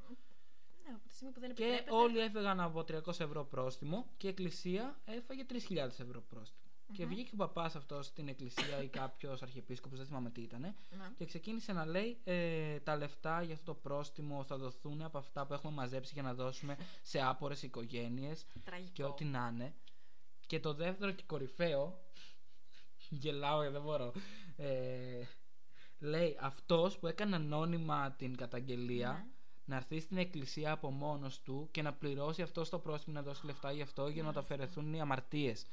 Ναι, 0.84 0.94
από 0.94 1.08
τη 1.08 1.14
στιγμή 1.14 1.32
που 1.34 1.40
δεν 1.40 1.54
Και 1.54 1.62
επιτρέπεται. 1.64 1.96
όλοι 1.96 2.18
έφεγαν 2.18 2.60
από 2.60 2.80
300 2.80 3.06
ευρώ 3.20 3.44
πρόστιμο 3.44 4.06
και 4.16 4.26
η 4.26 4.30
εκκλησία 4.30 4.98
έφαγε 5.04 5.44
3.000 5.48 5.76
ευρώ 5.76 6.20
πρόστιμο. 6.28 6.67
Και 6.92 7.06
βγήκε 7.06 7.30
ο 7.34 7.36
παπάς 7.36 7.74
αυτός 7.76 8.06
στην 8.06 8.28
εκκλησία 8.28 8.82
ή 8.82 8.88
κάποιος 8.88 9.42
αρχιεπίσκοπος, 9.42 9.98
δεν 9.98 10.06
θυμάμαι 10.06 10.30
τι 10.30 10.40
ήταν, 10.40 10.60
Ναι. 10.60 10.74
και 11.16 11.24
ξεκίνησε 11.24 11.72
να 11.72 11.84
λέει 11.86 12.18
ε, 12.24 12.78
τα 12.80 12.96
λεφτά 12.96 13.42
για 13.42 13.54
αυτό 13.54 13.72
το 13.72 13.78
πρόστιμο 13.82 14.44
θα 14.44 14.56
δοθούν 14.56 15.02
από 15.02 15.18
αυτά 15.18 15.46
που 15.46 15.52
έχουμε 15.54 15.72
μαζέψει 15.72 16.10
για 16.14 16.22
να 16.22 16.34
δώσουμε 16.34 16.76
σε 17.02 17.20
άπορες 17.20 17.62
οικογένειες 17.62 18.46
Τραγικό. 18.64 18.90
και 18.92 19.04
ό,τι 19.04 19.24
να 19.24 19.50
είναι. 19.52 19.74
Και 20.46 20.60
το 20.60 20.74
δεύτερο 20.74 21.12
και 21.12 21.22
κορυφαίο. 21.26 22.00
Γελάω 23.20 23.58
γιατί 23.60 23.72
δεν 23.74 23.82
μπορώ. 23.82 24.12
Ε, 24.56 25.24
λέει 25.98 26.36
αυτός 26.40 26.98
που 26.98 27.06
έκανε 27.06 27.36
ανώνυμα 27.36 28.12
την 28.12 28.36
καταγγελία 28.36 29.10
Ναι. 29.12 29.24
να 29.64 29.76
έρθει 29.76 30.00
στην 30.00 30.16
εκκλησία 30.18 30.72
από 30.72 30.90
μόνος 30.90 31.40
του 31.40 31.68
και 31.70 31.82
να 31.82 31.92
πληρώσει 31.92 32.42
αυτό 32.42 32.68
το 32.68 32.78
πρόστιμο 32.78 33.16
να 33.16 33.22
δώσει 33.22 33.46
λεφτά 33.46 33.72
γι' 33.72 33.82
αυτό 33.82 34.08
για 34.08 34.22
να 34.22 34.32
το 34.32 34.40
αφαιρεθούν 34.40 34.94
οι 34.94 35.00
αμαρτίες. 35.00 35.66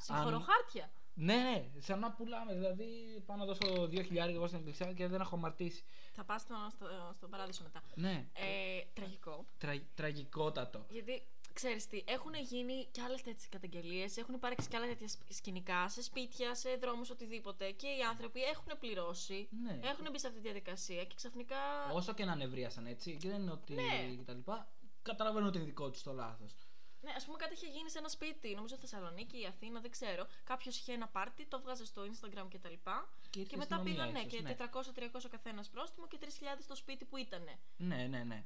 Συγχωροχάρτια. 0.00 0.90
Ναι, 1.14 1.34
ναι, 1.34 1.80
σαν 1.80 1.98
να 1.98 2.10
πουλάμε. 2.12 2.54
Δηλαδή, 2.54 2.86
πάω 3.26 3.36
να 3.36 3.44
δώσω 3.44 3.60
2.000 3.90 4.16
εγώ 4.16 4.46
στην 4.46 4.58
εκκλησία 4.58 4.92
και 4.92 5.06
δεν 5.06 5.20
έχω 5.20 5.34
αμαρτήσει. 5.36 5.84
Θα 6.12 6.24
πας 6.24 6.40
στο, 6.40 6.54
στο, 6.70 6.86
στον 7.16 7.30
παράδεισο 7.30 7.62
μετά. 7.62 7.82
Ναι, 7.94 8.26
Ε, 8.32 8.82
τραγικό. 8.94 9.44
τρα, 9.58 9.82
τραγικότατο. 9.94 10.86
Γιατί 10.90 11.22
ξέρεις 11.52 11.86
τι, 11.86 12.02
έχουν 12.06 12.34
γίνει 12.34 12.88
κι 12.90 13.00
άλλες 13.00 13.22
τέτοιες 13.22 13.48
καταγγελίες, 13.48 14.16
έχουν 14.16 14.34
υπάρξει 14.34 14.68
κι 14.68 14.76
άλλα 14.76 14.86
τέτοια 14.86 15.08
σπ- 15.08 15.32
σκηνικά 15.32 15.88
σε 15.88 16.02
σπίτια, 16.02 16.54
σε 16.54 16.74
δρόμους, 16.76 17.10
οτιδήποτε. 17.10 17.70
Και 17.70 17.86
οι 17.86 18.00
άνθρωποι 18.10 18.42
έχουν 18.42 18.72
πληρώσει, 18.80 19.48
Ναι. 19.64 19.78
έχουν 19.82 20.06
μπει 20.10 20.18
σε 20.18 20.26
αυτή 20.26 20.38
τη 20.38 20.44
διαδικασία 20.44 21.04
και 21.04 21.14
ξαφνικά. 21.14 21.56
Όσο 21.92 22.12
και 22.14 22.24
να 22.24 22.34
νευρίασαν 22.34 22.86
έτσι, 22.86 23.16
και 23.16 23.28
δεν 23.28 23.40
είναι 23.42 23.50
ότι. 23.50 23.74
Ναι. 23.74 24.14
και 24.16 24.22
τα 24.22 24.32
λοιπά, 24.32 24.68
καταλαβαίνω 25.02 25.46
ότι 25.46 25.56
είναι 25.56 25.66
δικό 25.66 25.90
τους 25.90 26.02
το 26.02 26.12
λάθος. 26.12 26.54
Ναι, 27.02 27.10
ας 27.16 27.24
πούμε 27.24 27.36
κάτι 27.36 27.54
είχε 27.54 27.66
γίνει 27.66 27.90
σε 27.90 27.98
ένα 27.98 28.08
σπίτι, 28.08 28.54
νομίζω 28.54 28.76
Θεσσαλονίκη 28.76 29.40
ή 29.40 29.46
Αθήνα, 29.46 29.80
δεν 29.80 29.90
ξέρω. 29.90 30.26
Κάποιος 30.44 30.78
είχε 30.78 30.92
ένα 30.92 31.08
πάρτι, 31.08 31.46
το 31.46 31.60
βγάζε 31.60 31.84
στο 31.84 32.02
Instagram 32.02 32.46
κτλ. 32.50 32.68
Και, 32.68 32.90
Και, 33.30 33.38
ήρθε 33.40 33.48
και 33.50 33.54
η 33.54 33.58
μετά 33.58 33.74
αστυνομία 33.76 33.92
πήγαν 33.92 34.12
ναι, 34.12 34.18
ίσως, 34.18 34.32
και 34.32 34.40
ναι. 34.42 35.10
400-300 35.18 35.28
καθένας 35.30 35.68
πρόστιμο 35.68 36.06
και 36.06 36.18
3.000 36.20 36.26
στο 36.60 36.74
σπίτι 36.74 37.04
που 37.04 37.16
ήταν. 37.16 37.42
Ναι, 37.76 38.06
ναι, 38.10 38.22
ναι. 38.24 38.44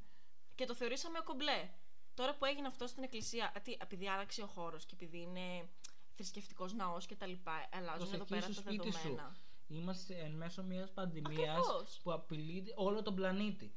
Και 0.55 0.67
το 0.67 0.75
θεωρήσαμε 0.75 1.19
κομπλέ. 1.25 1.69
Τώρα 2.15 2.35
που 2.35 2.45
έγινε 2.45 2.67
αυτό 2.67 2.87
στην 2.87 3.03
εκκλησία, 3.03 3.53
α, 3.57 3.61
τι, 3.61 3.77
επειδή 3.81 4.09
άλλαξε 4.09 4.43
ο 4.43 4.47
χώρος 4.47 4.85
και 4.87 4.95
επειδή 4.95 5.19
είναι 5.21 5.69
θρησκευτικός 6.15 6.73
ναός 6.75 7.07
και 7.07 7.15
τα 7.17 7.27
λοιπά, 7.27 7.69
αλλάζουν 7.73 8.15
εδώ 8.15 8.25
πέρα 8.25 8.41
Προσεχή 8.45 8.55
τα 8.55 8.61
στο 8.61 8.71
σπίτι 8.71 8.93
σου. 8.93 9.03
δεδομένα. 9.03 9.37
Είμαστε 9.69 10.15
εν 10.19 10.33
μέσω 10.33 10.63
μιας 10.63 10.91
πανδημίας 10.91 11.57
Ακριβώς. 11.59 12.01
που 12.03 12.13
απειλεί 12.13 12.73
όλο 12.75 13.03
τον 13.03 13.15
πλανήτη. 13.15 13.75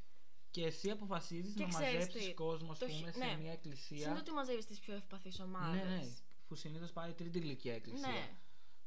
Και 0.58 0.66
εσύ 0.66 0.90
αποφασίζεις 0.90 1.54
Και 1.56 1.64
να 1.64 1.70
ξέρεις 1.70 1.94
μαζέψεις 1.94 2.26
τι, 2.26 2.34
κόσμο, 2.34 2.72
ας 2.72 2.80
το 2.80 2.86
πούμε, 2.86 2.98
χει- 2.98 3.14
σε 3.14 3.26
ναι. 3.26 3.38
μια 3.42 3.52
εκκλησία. 3.52 3.98
Συνήθως 3.98 4.20
ότι 4.20 4.32
μαζεύεις 4.32 4.66
τις 4.66 4.80
πιο 4.80 4.94
ευπαθείς 4.96 5.40
ομάδες. 5.40 5.82
Ναι, 5.84 5.96
ναι. 5.96 6.08
Που 6.48 6.56
συνήθως 6.56 6.92
πάει 6.92 7.14
τρίτη 7.14 7.38
ηλικία 7.38 7.74
εκκλησία. 7.74 8.08
Ναι. 8.08 8.30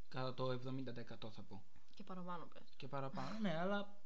Κατά 0.07 0.33
το 0.33 0.51
70% 0.51 1.31
θα 1.31 1.41
πω. 1.41 1.63
Και 1.95 2.03
παραπάνω 2.03 2.45
πες. 2.45 2.73
Και 2.77 2.87
παραπάνω. 2.87 3.39
ναι, 3.39 3.57
αλλά 3.59 3.99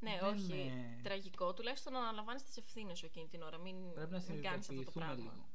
Ναι, 0.00 0.18
Δεν 0.20 0.28
όχι. 0.34 0.60
είναι- 0.60 1.00
Τραγικό. 1.02 1.54
Τουλάχιστον 1.54 1.92
να 1.92 1.98
αναλαμβάνεις 1.98 2.42
τις 2.44 2.56
ευθύνες 2.56 2.98
σου 2.98 3.06
εκείνη 3.06 3.28
την 3.28 3.42
ώρα. 3.42 3.58
Μην, 3.58 3.92
πρέπει 3.94 4.12
να 4.12 4.18
μην 4.28 4.42
κάνεις 4.42 4.44
αυτό 4.44 4.56
το 4.58 4.62
συνειδητοποιηθούμε 4.62 5.04
πράγμα. 5.04 5.22
λίγο. 5.32 5.46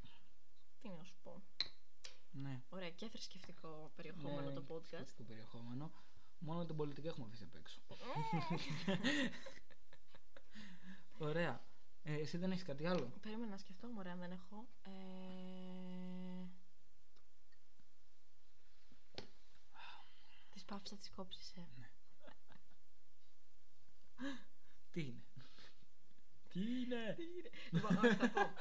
Τι 0.81 0.89
να 0.97 1.03
σου 1.03 1.15
πω. 1.23 1.41
Ναι. 2.31 2.61
Ωραία, 2.69 2.89
και 2.89 3.07
θρησκευτικό 3.09 3.91
περιεχόμενο 3.95 4.49
ναι, 4.49 4.53
το 4.53 4.63
podcast. 4.69 4.79
θρησκευτικό 4.81 5.23
περιεχόμενο. 5.27 5.91
Μόνο 6.39 6.65
την 6.65 6.75
πολιτική 6.75 7.07
έχουμε 7.07 7.25
αφήσει 7.27 7.43
απ' 7.43 7.55
έξω. 7.55 7.79
Ωραία. 11.19 11.61
Ε, 12.03 12.13
εσύ 12.13 12.37
δεν 12.37 12.51
έχεις 12.51 12.63
κάτι 12.63 12.85
άλλο; 12.85 13.13
Περίμενα 13.21 13.51
να 13.51 13.57
σκεφτώ, 13.57 13.87
μωρέ, 13.87 14.09
αν 14.09 14.19
δεν 14.19 14.31
έχω. 14.31 14.67
Ε... 14.83 14.89
κόψει, 20.69 20.95
θα 20.95 21.01
τι 21.01 21.09
κόψει. 21.09 21.39
Ε. 21.55 21.61
Τι 24.91 25.01
είναι; 25.01 25.23
Τι 26.49 26.59
είναι; 26.81 27.15
λοιπόν, 27.71 27.97
όχι, 27.97 28.15
θα 28.15 28.29
πω. 28.29 28.53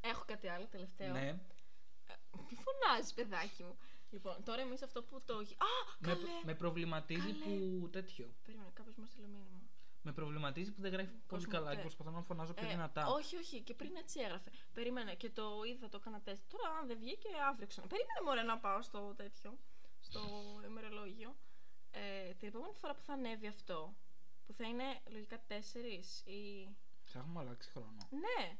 Έχω 0.00 0.24
κάτι 0.26 0.48
άλλο 0.48 0.66
τελευταίο. 0.66 1.12
Ναι. 1.12 1.38
Τι 2.48 2.54
φωνάζεις, 2.54 3.12
παιδάκι 3.14 3.62
μου. 3.62 3.76
Λοιπόν, 4.10 4.42
τώρα 4.44 4.60
εμείς 4.62 4.82
αυτό 4.82 5.02
που 5.02 5.22
το. 5.24 5.38
έχει- 5.38 5.54
Α, 5.54 5.66
Με, 5.98 6.08
καλέ! 6.08 6.40
με 6.44 6.54
προβληματίζει 6.54 7.32
Καλέ. 7.32 7.44
που 7.44 7.88
τέτοιο. 7.90 8.34
Περίμενε, 8.44 8.70
κάποιο 8.74 8.92
μου 8.96 9.04
έστειλε 9.04 9.26
μήνυμα. 9.26 9.62
Με 10.02 10.12
προβληματίζει 10.12 10.72
που 10.72 10.80
δεν 10.80 10.92
γράφει 10.92 11.10
πολύ 11.26 11.42
μου, 11.44 11.50
καλά 11.50 11.70
και 11.74 11.78
ε, 11.78 11.80
προσπαθώ 11.82 12.10
να 12.10 12.22
φωνάζω 12.22 12.52
πιο 12.54 12.66
Ε, 12.66 12.70
δυνατά. 12.70 13.06
όχι, 13.06 13.36
όχι, 13.36 13.60
και 13.60 13.74
πριν 13.74 13.96
έτσι 13.96 14.20
έγραφε. 14.20 14.50
Περίμενε 14.74 15.14
και 15.14 15.30
το 15.30 15.44
είδα, 15.70 15.88
το 15.88 15.96
έκανα 16.00 16.20
τεστ. 16.20 16.42
Τώρα, 16.48 16.78
αν 16.78 16.86
δεν 16.86 16.98
βγήκε, 16.98 17.28
αύριο 17.50 17.66
ξανά. 17.66 17.86
Περίμενε 17.86 18.20
μωρέ 18.24 18.42
να 18.42 18.58
πάω 18.58 18.82
στο 18.82 19.14
τέτοιο, 19.16 19.58
στο 20.00 20.20
ημερολόγιο. 20.66 21.36
Ε, 21.90 22.32
την 22.34 22.48
επόμενη 22.48 22.74
φορά 22.74 22.94
που 22.94 23.02
θα 23.02 23.12
ανέβει 23.12 23.46
αυτό, 23.46 23.94
που 24.46 24.52
θα 24.52 24.64
είναι 24.68 25.00
λογικά 25.08 25.40
4 25.48 25.52
ή. 26.24 26.68
Θα 27.04 27.18
έχουμε 27.18 27.40
αλλάξει 27.40 27.70
χρόνο. 27.70 28.08
Ναι, 28.10 28.58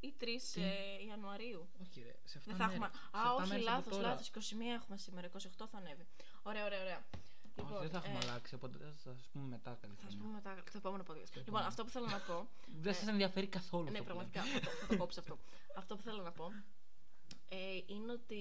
ή 0.00 0.14
3 0.20 0.24
Τι; 0.52 0.62
ε, 0.62 1.04
Ιανουαρίου. 1.08 1.68
Όχι, 1.80 2.00
ρε. 2.02 2.14
Σε 2.24 2.38
αυτά 2.38 2.50
Δεν 2.52 2.66
θα 2.66 2.72
έχουμε. 2.72 2.86
Α, 3.10 3.32
όχι, 3.34 3.48
λάθος. 3.60 3.62
λάθος, 3.62 3.98
λάθο. 3.98 4.40
21 4.40 4.74
έχουμε 4.80 4.96
σήμερα, 4.96 5.28
28 5.32 5.66
θα 5.70 5.78
ανέβει. 5.78 6.06
Ωραία, 6.42 6.64
ωραία, 6.64 6.80
ωραία. 6.80 7.04
Όχι, 7.56 7.72
δεν 7.80 7.90
θα 7.90 7.96
έχουμε 7.98 8.18
ε, 8.18 8.28
αλλάξει, 8.28 8.54
οπότε 8.54 8.78
θα 8.78 8.92
σας 9.14 9.28
πούμε 9.32 9.44
μετά 9.46 9.78
καλή 9.80 9.94
Θα 9.94 10.00
σου 10.00 10.06
χρονιά. 10.18 10.22
πούμε 10.22 10.32
μετά 10.34 10.70
το 10.72 10.78
επόμενο 10.78 11.02
podcast. 11.02 11.14
Λοιπόν, 11.34 11.42
επόμενο. 11.42 11.66
αυτό 11.66 11.84
που 11.84 11.90
θέλω 11.90 12.06
να 12.06 12.18
πω. 12.20 12.48
Δεν 12.80 12.94
σας 12.94 13.06
ενδιαφέρει 13.08 13.46
καθόλου. 13.46 13.82
ναι, 13.84 13.90
αυτό 13.90 14.02
που 14.02 14.04
πραγματικά. 14.04 14.42
λέμε. 14.44 14.58
θα, 14.58 14.70
το, 14.70 14.70
θα 14.76 14.86
το 14.86 14.96
κόψω 14.96 15.20
αυτό. 15.20 15.38
αυτό 15.76 15.96
που 15.96 16.02
θέλω 16.02 16.22
να 16.22 16.32
πω 16.32 16.52
ε, 17.48 17.56
είναι 17.86 18.12
ότι 18.12 18.40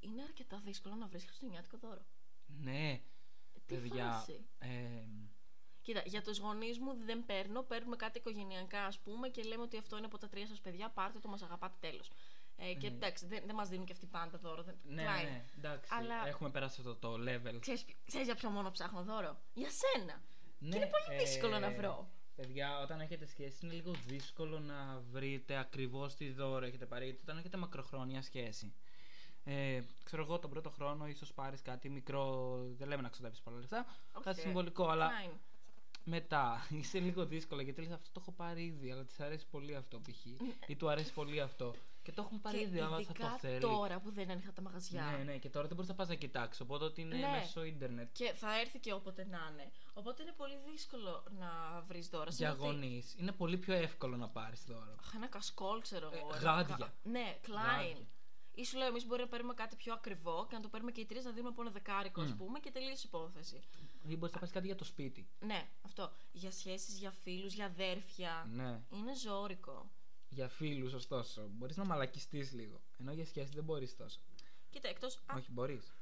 είναι 0.00 0.22
αρκετά 0.22 0.60
δύσκολο 0.64 0.94
να 0.94 1.06
βρεις 1.06 1.24
χριστουγεννιάτικο 1.24 1.76
δώρο. 1.78 2.04
Ναι, 2.46 3.00
Τι 3.52 3.60
παιδιά. 3.74 4.10
φάση; 4.12 4.44
Ε, 4.58 4.68
Κοίτα, 5.82 6.02
για 6.06 6.22
τους 6.22 6.38
γονείς 6.38 6.78
μου 6.78 6.94
δεν 7.04 7.24
παίρνω. 7.24 7.62
Παίρνουμε 7.62 7.96
κάτι 7.96 8.18
οικογενειακά, 8.18 8.84
ας 8.84 8.98
πούμε, 8.98 9.28
και 9.28 9.42
λέμε 9.42 9.62
ότι 9.62 9.76
αυτό 9.76 9.96
είναι 9.96 10.06
από 10.06 10.18
τα 10.18 10.28
τρία 10.28 10.46
σας 10.46 10.60
παιδιά. 10.60 10.88
Πάρτε 10.90 11.18
το, 11.18 11.28
μας 11.28 11.42
αγαπάτε 11.42 11.76
τέλος. 11.80 12.10
Ε, 12.56 12.74
και 12.74 12.88
Ναι. 12.88 12.94
εντάξει, 12.94 13.26
δεν, 13.26 13.42
δεν 13.46 13.54
μας 13.54 13.68
δίνουν 13.68 13.86
και 13.86 13.92
αυτοί 13.92 14.06
πάντα 14.06 14.38
δώρο. 14.38 14.62
Δεν, 14.62 14.74
ναι, 14.84 15.02
κλάει. 15.02 15.24
ναι, 15.24 15.44
εντάξει. 15.58 15.90
Αλλά- 15.92 16.26
Έχουμε 16.26 16.50
περάσει 16.50 16.76
αυτό 16.80 16.94
το 16.96 17.12
level. 17.14 17.56
Ξέρεις, 17.60 17.84
ποιο- 17.84 17.96
ξέρεις 18.06 18.26
για 18.26 18.34
ποιο 18.34 18.50
μόνο 18.50 18.70
ψάχνω 18.70 19.02
δώρο; 19.02 19.36
Για 19.54 19.68
σένα. 19.70 20.20
Ναι, 20.58 20.76
είναι 20.76 20.90
πολύ 21.06 21.18
δύσκολο 21.18 21.58
να 21.58 21.66
ε, 21.66 21.74
βρω. 21.74 22.08
Παιδιά, 22.36 22.78
όταν 22.80 23.00
έχετε 23.00 23.26
σχέση 23.26 23.58
είναι 23.66 23.74
λίγο 23.74 23.92
δύσκολο 24.06 24.58
να 24.58 25.02
βρείτε 25.10 25.56
ακριβώς 25.56 26.14
τι 26.14 26.30
δώρο 26.30 26.64
έχετε 26.66 26.86
πάρει. 26.86 27.04
Γιατί 27.04 27.20
όταν 27.22 27.38
έχετε 27.38 27.56
μακροχρόνια 27.56 28.22
σχέση. 28.22 28.74
Ε, 29.44 29.80
ξέρω 30.04 30.22
εγώ, 30.22 30.38
τον 30.38 30.50
πρώτο 30.50 30.70
χρόνο 30.70 31.06
ίσως 31.06 31.32
πάρεις 31.32 31.62
κάτι 31.62 31.88
μικρό. 31.88 32.54
Δεν 32.76 32.88
λέμε 32.88 33.02
να 33.02 33.08
ξοδέψεις 33.08 33.42
πολλά 33.42 33.58
λεφτά. 33.58 33.86
Όχι, 34.12 34.24
κάτι 34.24 34.36
ρε. 34.36 34.42
συμβολικό, 34.42 34.88
αλλά 34.88 35.10
Fine. 35.10 35.36
μετά 36.04 36.66
είσαι 36.80 36.98
λίγο 36.98 37.26
δύσκολο 37.26 37.60
γιατί 37.62 37.80
λες 37.82 37.90
αυτό 37.92 38.08
το 38.12 38.20
έχω 38.20 38.32
πάρει 38.32 38.64
ήδη, 38.64 38.90
αλλά 38.90 39.04
της 39.04 39.20
αρέσει 39.20 39.46
πολύ 39.50 39.74
αυτό 39.76 40.00
π.χ. 40.00 40.26
ή 40.66 40.76
του 40.76 40.88
αρέσει 40.88 41.12
πολύ 41.12 41.40
αυτό. 41.40 41.74
Και 42.04 42.12
το 42.12 42.22
έχουν 42.22 42.40
πάρει 42.40 42.56
Και 42.58 42.62
ήδη, 42.64 42.80
αλλά 42.80 42.94
θα 42.96 43.00
ειδικά 43.00 43.30
το 43.30 43.38
θέλει. 43.38 43.60
τώρα 43.60 44.00
που 44.00 44.10
δεν 44.10 44.22
είναι 44.24 44.32
ανοιχτά 44.32 44.52
τα 44.52 44.62
μαγαζιά. 44.62 45.02
Ναι, 45.18 45.22
ναι, 45.24 45.38
και 45.38 45.48
τώρα 45.50 45.66
δεν 45.66 45.76
μπορείς 45.76 45.90
να 45.90 45.96
πας 45.96 46.08
να 46.08 46.14
κοιτάξεις. 46.14 46.60
Οπότε 46.60 46.84
ότι 46.84 47.00
είναι 47.00 47.16
Ναι. 47.16 47.28
μέσω 47.28 47.64
ίντερνετ. 47.64 48.08
Και 48.12 48.32
θα 48.34 48.60
έρθει 48.60 48.78
και 48.78 48.92
όποτε 48.92 49.24
να 49.30 49.48
είναι. 49.52 49.70
Οπότε 49.94 50.22
είναι 50.22 50.32
πολύ 50.36 50.58
δύσκολο 50.70 51.24
να 51.38 51.80
βρεις 51.86 52.08
δώρα. 52.08 52.30
Για 52.30 52.32
Σημαίνει 52.52 52.54
ότι- 52.56 52.66
γονεί 52.86 53.02
είναι 53.16 53.32
πολύ 53.32 53.56
πιο 53.58 53.74
εύκολο 53.74 54.16
να 54.16 54.28
πάρεις 54.28 54.64
δώρο. 54.64 54.94
Αχ, 55.00 55.14
ένα 55.14 55.26
κασκόλ, 55.26 55.80
ξέρω 55.80 56.10
Ε, 56.12 56.16
εγώ. 56.16 56.28
ένα 56.34 56.38
γάντια. 56.52 56.76
κα- 56.76 56.92
Ναι, 57.02 57.38
Klein. 57.46 57.50
Γάντια. 57.88 58.06
Ή 58.56 58.64
σου 58.64 58.76
λέω, 58.78 58.86
εμείς 58.86 59.06
μπορεί 59.06 59.20
να 59.22 59.28
παίρνουμε 59.28 59.54
κάτι 59.54 59.76
πιο 59.76 59.92
ακριβό 59.94 60.46
και 60.48 60.54
να 60.56 60.60
το 60.62 60.68
παίρνουμε 60.68 60.92
και 60.92 61.00
οι 61.00 61.04
τρεις 61.06 61.24
να 61.24 61.30
δίνουμε 61.30 61.48
από 61.48 61.62
ένα 61.62 61.70
δεκάρικο, 61.70 62.20
ας 62.20 62.32
Μμ. 62.32 62.36
πούμε, 62.36 62.58
και 62.58 62.70
τελείωσε 62.70 63.02
η 63.04 63.04
υπόθεση. 63.06 63.62
Ή 64.08 64.16
μπορείς 64.16 64.34
να 64.34 64.40
πάρει 64.40 64.52
κάτι 64.52 64.66
για 64.66 64.76
το 64.76 64.84
σπίτι. 64.84 65.28
Ναι, 65.40 65.68
αυτό. 65.82 66.12
Για 66.32 66.50
σχέσεις, 66.50 66.98
για 66.98 67.10
φίλους, 67.10 67.54
για 67.54 67.64
αδέρφια. 67.66 68.48
Ναι. 68.52 68.80
Είναι 68.90 69.14
ζώρικο. 69.16 69.90
Για 70.34 70.48
φίλους, 70.48 70.92
ωστόσο. 70.92 71.48
Μπορείς 71.50 71.76
να 71.76 71.84
μαλακιστείς 71.84 72.52
λίγο. 72.52 72.80
Ενώ 73.00 73.12
για 73.12 73.24
σχέση 73.26 73.50
δεν 73.54 73.64
μπορείς 73.64 73.96
τόσο. 73.96 74.20
Κοίτα, 74.70 74.88
εκτός 74.88 75.20
Όχι, 75.36 75.52
μπορείς. 75.52 75.92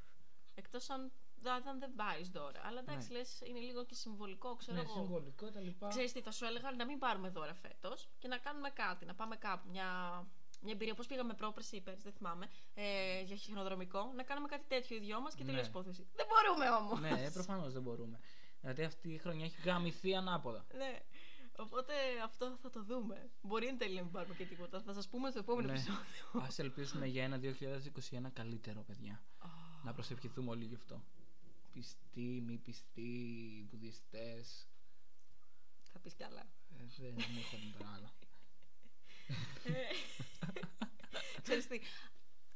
εκτός 0.55 0.91
αν, 0.91 1.13
δα- 1.37 1.53
αν 1.71 1.79
δεν 1.79 1.95
πάρει 1.95 2.31
δώρα. 2.33 2.61
Αλλά 2.65 2.79
εντάξει, 2.81 3.13
Ναι. 3.13 3.19
λες, 3.19 3.41
είναι 3.45 3.59
λίγο 3.59 3.85
και 3.85 3.95
συμβολικό, 3.95 4.57
ξέρω 4.57 4.77
Ναι, 4.77 4.83
εγώ. 4.83 4.93
συμβολικό 4.93 5.51
τα 5.51 5.61
λοιπά. 5.61 5.89
Ξέρεις 5.89 6.13
τι, 6.13 6.21
θα 6.21 6.31
σου 6.31 6.45
έλεγα 6.45 6.71
να 6.71 6.85
μην 6.87 6.99
πάρουμε 6.99 7.29
δώρα 7.29 7.55
φέτος 7.55 8.09
και 8.19 8.29
να 8.29 8.39
κάνουμε 8.39 8.71
κάτι, 8.71 9.05
να 9.05 9.15
πάμε 9.15 9.37
κάπου. 9.37 9.69
Μια, 9.71 9.87
μια 10.63 10.73
εμπειρία. 10.73 10.95
Πώ 10.95 11.05
πήγαμε 11.09 11.35
πρόπερση 11.35 11.77
ή 11.77 11.81
πέρυσι, 11.81 12.03
δεν 12.03 12.13
θυμάμαι, 12.13 12.47
ε, 12.75 13.21
για 13.23 13.37
χιονοδρομικό. 13.37 14.13
Να 14.17 14.23
κάνουμε 14.23 14.49
κάτι 14.49 14.65
τέτοιο 14.69 14.97
οι 14.97 15.01
δυο 15.01 15.21
μας 15.21 15.35
και 15.35 15.41
Ναι. 15.43 15.47
τελείωσε 15.49 15.67
η 15.69 15.71
υπόθεση. 15.71 16.07
Δεν 16.15 16.27
μπορούμε 16.31 16.71
όμως. 16.71 17.01
ναι, 17.01 17.31
προφανώς 17.31 17.73
δεν 17.73 17.83
μπορούμε. 17.83 18.21
Γιατί 18.63 18.83
αυτή 18.85 19.13
η 19.13 19.19
χρονιά 19.19 19.45
έχει 19.45 19.61
γαμηθεί 19.65 20.15
ανάποδα. 20.15 20.67
ναι. 20.77 21.01
Οπότε 21.57 21.93
αυτό 22.25 22.57
θα 22.63 22.71
το 22.71 22.83
δούμε. 22.85 23.31
Μπορεί 23.43 23.67
εν 23.67 23.79
τέλει 23.79 23.95
να 23.97 24.03
μην 24.03 24.13
πάρουμε 24.13 24.35
και 24.35 24.45
τίποτα. 24.45 24.81
Θα 24.83 24.93
σας 24.93 25.09
πούμε 25.09 25.31
στο 25.31 25.39
επόμενο 25.39 25.67
Ναι. 25.67 25.73
επεισόδιο. 25.73 26.41
Α 26.43 26.47
ελπίσουμε 26.57 27.07
για 27.07 27.25
ένα 27.25 27.39
2021 27.39 28.31
καλύτερο, 28.33 28.83
παιδιά. 28.83 29.23
Να 29.85 29.93
προσευχηθούμε 29.93 30.51
όλοι 30.51 30.65
γι' 30.65 30.75
αυτό. 30.75 31.03
Πιστοί, 31.73 32.43
μη 32.47 32.57
πιστοί, 32.57 33.67
βουδιστές. 33.71 34.69
θα 35.93 35.99
πεις 35.99 36.15
κι 36.15 36.25
άλλα. 36.25 36.41
Ε, 36.41 36.85
δεν 36.99 37.15
μου 37.17 37.39
έρχονται 37.39 37.77
τώρα 37.79 37.91
άλλα. 37.97 38.13
Ε, 39.65 39.95
Ξέρεις 41.43 41.67
τι, 41.67 41.81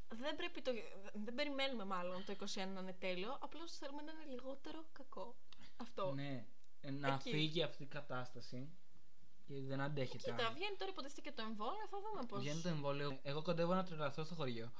δεν, 0.09 0.35
πρέπει 0.35 0.61
το, 0.61 0.71
δεν 1.13 1.35
περιμένουμε 1.35 1.85
μάλλον 1.85 2.25
το 2.25 2.35
21 2.39 2.45
να 2.55 2.79
είναι 2.79 2.93
τέλειο, 2.99 3.37
απλώς 3.41 3.71
θέλουμε 3.77 4.01
να 4.01 4.11
είναι 4.11 4.31
λιγότερο 4.31 4.85
κακό. 4.91 5.35
Αυτό. 5.77 6.13
ναι, 6.13 6.45
ε, 6.81 6.91
να 6.91 7.13
Εκεί. 7.13 7.29
φύγει 7.29 7.63
αυτή 7.63 7.83
η 7.83 7.87
κατάσταση. 7.87 8.69
Γιατί 9.47 9.65
δεν 9.67 9.81
αντέχεται. 9.81 10.31
Κοίτα, 10.31 10.45
άλλο. 10.45 10.55
βγαίνει 10.55 10.75
τώρα 10.77 10.91
υποτίθεται 10.91 11.21
και 11.21 11.31
το 11.31 11.41
εμβόλιο, 11.41 11.87
θα 11.89 11.97
δούμε 12.01 12.25
πώς... 12.27 12.39
Βγαίνει 12.39 12.61
το 12.61 12.69
εμβόλιο. 12.69 13.19
Εγώ 13.23 13.41
κοντεύω 13.41 13.73
να 13.73 13.83
τρελαθώ 13.83 14.23
στο 14.23 14.35
χωριό. 14.35 14.71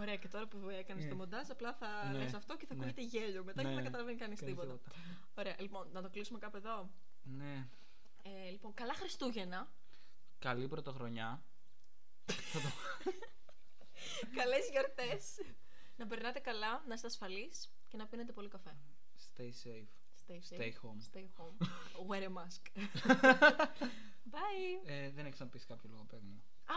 Ωραία, 0.00 0.16
και 0.16 0.28
τώρα 0.28 0.46
που 0.46 0.68
έκανες 0.68 1.04
Ναι. 1.04 1.10
το 1.10 1.16
μοντάζ, 1.16 1.50
απλά 1.50 1.72
θα 1.74 2.08
Ναι. 2.12 2.18
λες 2.18 2.34
αυτό 2.34 2.56
και 2.56 2.66
θα 2.66 2.74
Ναι. 2.74 2.80
ακούγεται 2.84 3.02
γέλιο 3.18 3.44
μετά 3.44 3.62
και 3.62 3.68
Ναι. 3.68 3.74
δεν 3.74 3.84
καταλαβαίνει 3.84 4.18
κανείς 4.18 4.40
Κανείς 4.40 4.54
τίποτα. 4.54 4.72
τίποτα. 4.78 4.96
Ωραία, 5.38 5.56
λοιπόν, 5.58 5.88
να 5.92 6.02
το 6.02 6.08
κλείσουμε 6.10 6.38
κάπου 6.38 6.56
εδώ. 6.56 6.90
Ναι. 7.22 7.68
Ε, 8.22 8.50
λοιπόν, 8.50 8.74
καλά 8.74 8.94
Χριστούγεννα. 8.94 9.68
Καλή 10.38 10.68
πρωτοχρονιά. 10.68 11.42
Θα 12.26 12.60
το- 12.60 12.72
Καλές 14.36 14.68
γιορτές. 14.70 15.24
να 15.96 16.06
περνάτε 16.06 16.38
καλά, 16.38 16.82
να 16.86 16.94
είστε 16.94 17.06
ασφαλείς 17.06 17.70
και 17.88 17.96
να 17.96 18.06
πίνετε 18.06 18.32
πολύ 18.32 18.48
καφέ. 18.48 18.76
Stay 19.36 19.50
safe. 19.64 19.88
Stay 20.28 20.40
safe. 20.42 20.58
Stay 20.60 20.72
home. 20.82 21.00
Stay 21.12 21.26
home. 21.38 21.56
Wear 22.08 22.22
a 22.22 22.30
mask. 22.38 22.62
Bye. 24.34 24.86
Ε, 24.86 25.10
δεν 25.10 25.26
έχεις 25.26 25.40
να 25.40 25.46
πεις 25.46 25.64
κάποιο 25.66 25.88
λογοπαίγνιο. 25.92 26.36
Α, 26.64 26.74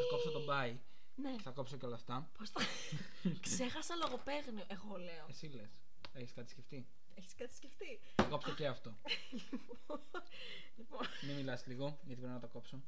Θα 0.00 0.06
κόψω 0.10 0.30
το 0.30 0.40
bye. 0.48 0.76
Ναι. 1.14 1.36
Θα 1.42 1.50
κόψω 1.50 1.76
και 1.76 1.86
όλα 1.86 1.94
αυτά. 1.94 2.30
Πώς 2.38 2.50
θα... 2.50 2.60
Ξέχασα 3.46 3.94
λογοπαίγνιο, 3.96 4.64
εγώ 4.68 4.96
λέω. 4.96 5.26
Εσύ 5.28 5.46
λες. 5.46 5.80
Έχεις 6.12 6.32
κάτι 6.32 6.50
σκεφτεί; 6.50 6.86
Έχεις 7.14 7.34
κάτι 7.34 7.54
σκεφτεί; 7.54 8.00
Θα 8.14 8.22
κόψω 8.24 8.54
και 8.54 8.66
αυτό. 8.66 8.96
λοιπόν, 10.76 11.06
Μην 11.26 11.36
μιλάς 11.36 11.66
λίγο, 11.66 11.98
γιατί 12.02 12.20
πρέπει 12.20 12.34
να 12.34 12.40
το 12.40 12.48
κόψω. 12.48 12.82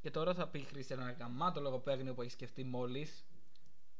Και 0.00 0.10
τώρα 0.10 0.34
θα 0.34 0.48
πει 0.48 0.58
η 0.58 0.64
Χρήση 0.64 0.92
ένα 0.92 1.10
γαμάτο 1.10 1.60
λογοπαίγνιο 1.60 2.14
που 2.14 2.20
έχεις 2.20 2.32
σκεφτεί 2.32 2.64
μόλις. 2.64 3.24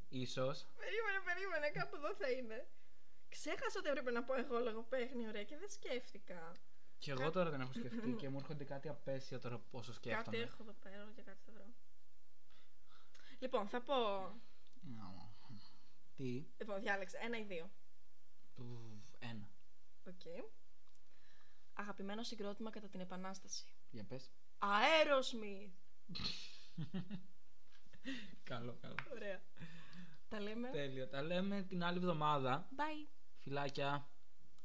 Ίσως. 0.08 0.66
περίμενε, 0.76 1.20
περίμενε, 1.24 1.70
κάπου 1.70 1.96
εδώ 1.96 2.14
θα 2.14 2.30
είναι. 2.30 2.66
Ξέχασα 3.28 3.78
ότι 3.78 3.88
έπρεπε 3.88 4.10
να 4.10 4.24
πω 4.24 4.34
εγώ 4.34 4.58
λογοπαίγνιο, 4.58 5.30
ρε, 5.30 5.44
και 5.44 5.56
δεν 5.56 5.68
σκέφτηκα. 5.68 6.52
Και 6.98 7.10
εγώ 7.10 7.30
τώρα 7.30 7.50
δεν 7.50 7.60
έχω 7.60 7.72
σκεφτεί 7.72 8.12
και 8.12 8.28
μου 8.28 8.38
έρχονται 8.38 8.64
κάτι 8.64 8.88
απέσια 8.88 9.38
τώρα 9.38 9.58
πόσο 9.58 9.92
Κάτι 9.92 10.08
σκέφτομαι. 10.08 10.36
έχω 10.36 10.62
εδώ 10.62 10.72
πέρα 10.72 11.10
και 11.14 11.22
κάτι 11.22 11.38
θα 11.46 11.52
βρω. 11.52 11.64
Λοιπόν, 13.38 13.68
θα 13.68 13.80
πω. 13.82 13.94
Νιάου. 14.80 15.32
Τι; 16.16 16.46
Λοιπόν, 16.58 16.80
διάλεξε. 16.80 17.18
Ένα 17.22 17.38
ή 17.38 17.44
δύο. 17.44 17.70
Του. 18.54 19.02
Ένα. 19.18 19.48
Οκ. 20.06 20.20
Αγαπημένο 21.72 22.22
συγκρότημα 22.22 22.70
κατά 22.70 22.88
την 22.88 23.00
Επανάσταση. 23.00 23.66
Για 23.90 24.04
πες. 24.04 24.30
Aerosmith! 24.58 25.74
καλό, 28.50 28.76
καλό. 28.80 28.94
Ωραία. 29.12 29.42
Τα 30.28 30.40
λέμε. 30.40 30.68
Τέλειο. 30.70 31.08
Τα 31.08 31.22
λέμε 31.22 31.62
την 31.62 31.84
άλλη 31.84 31.98
εβδομάδα. 31.98 32.68
Bye. 32.76 33.08
Φιλάκια. 33.42 34.08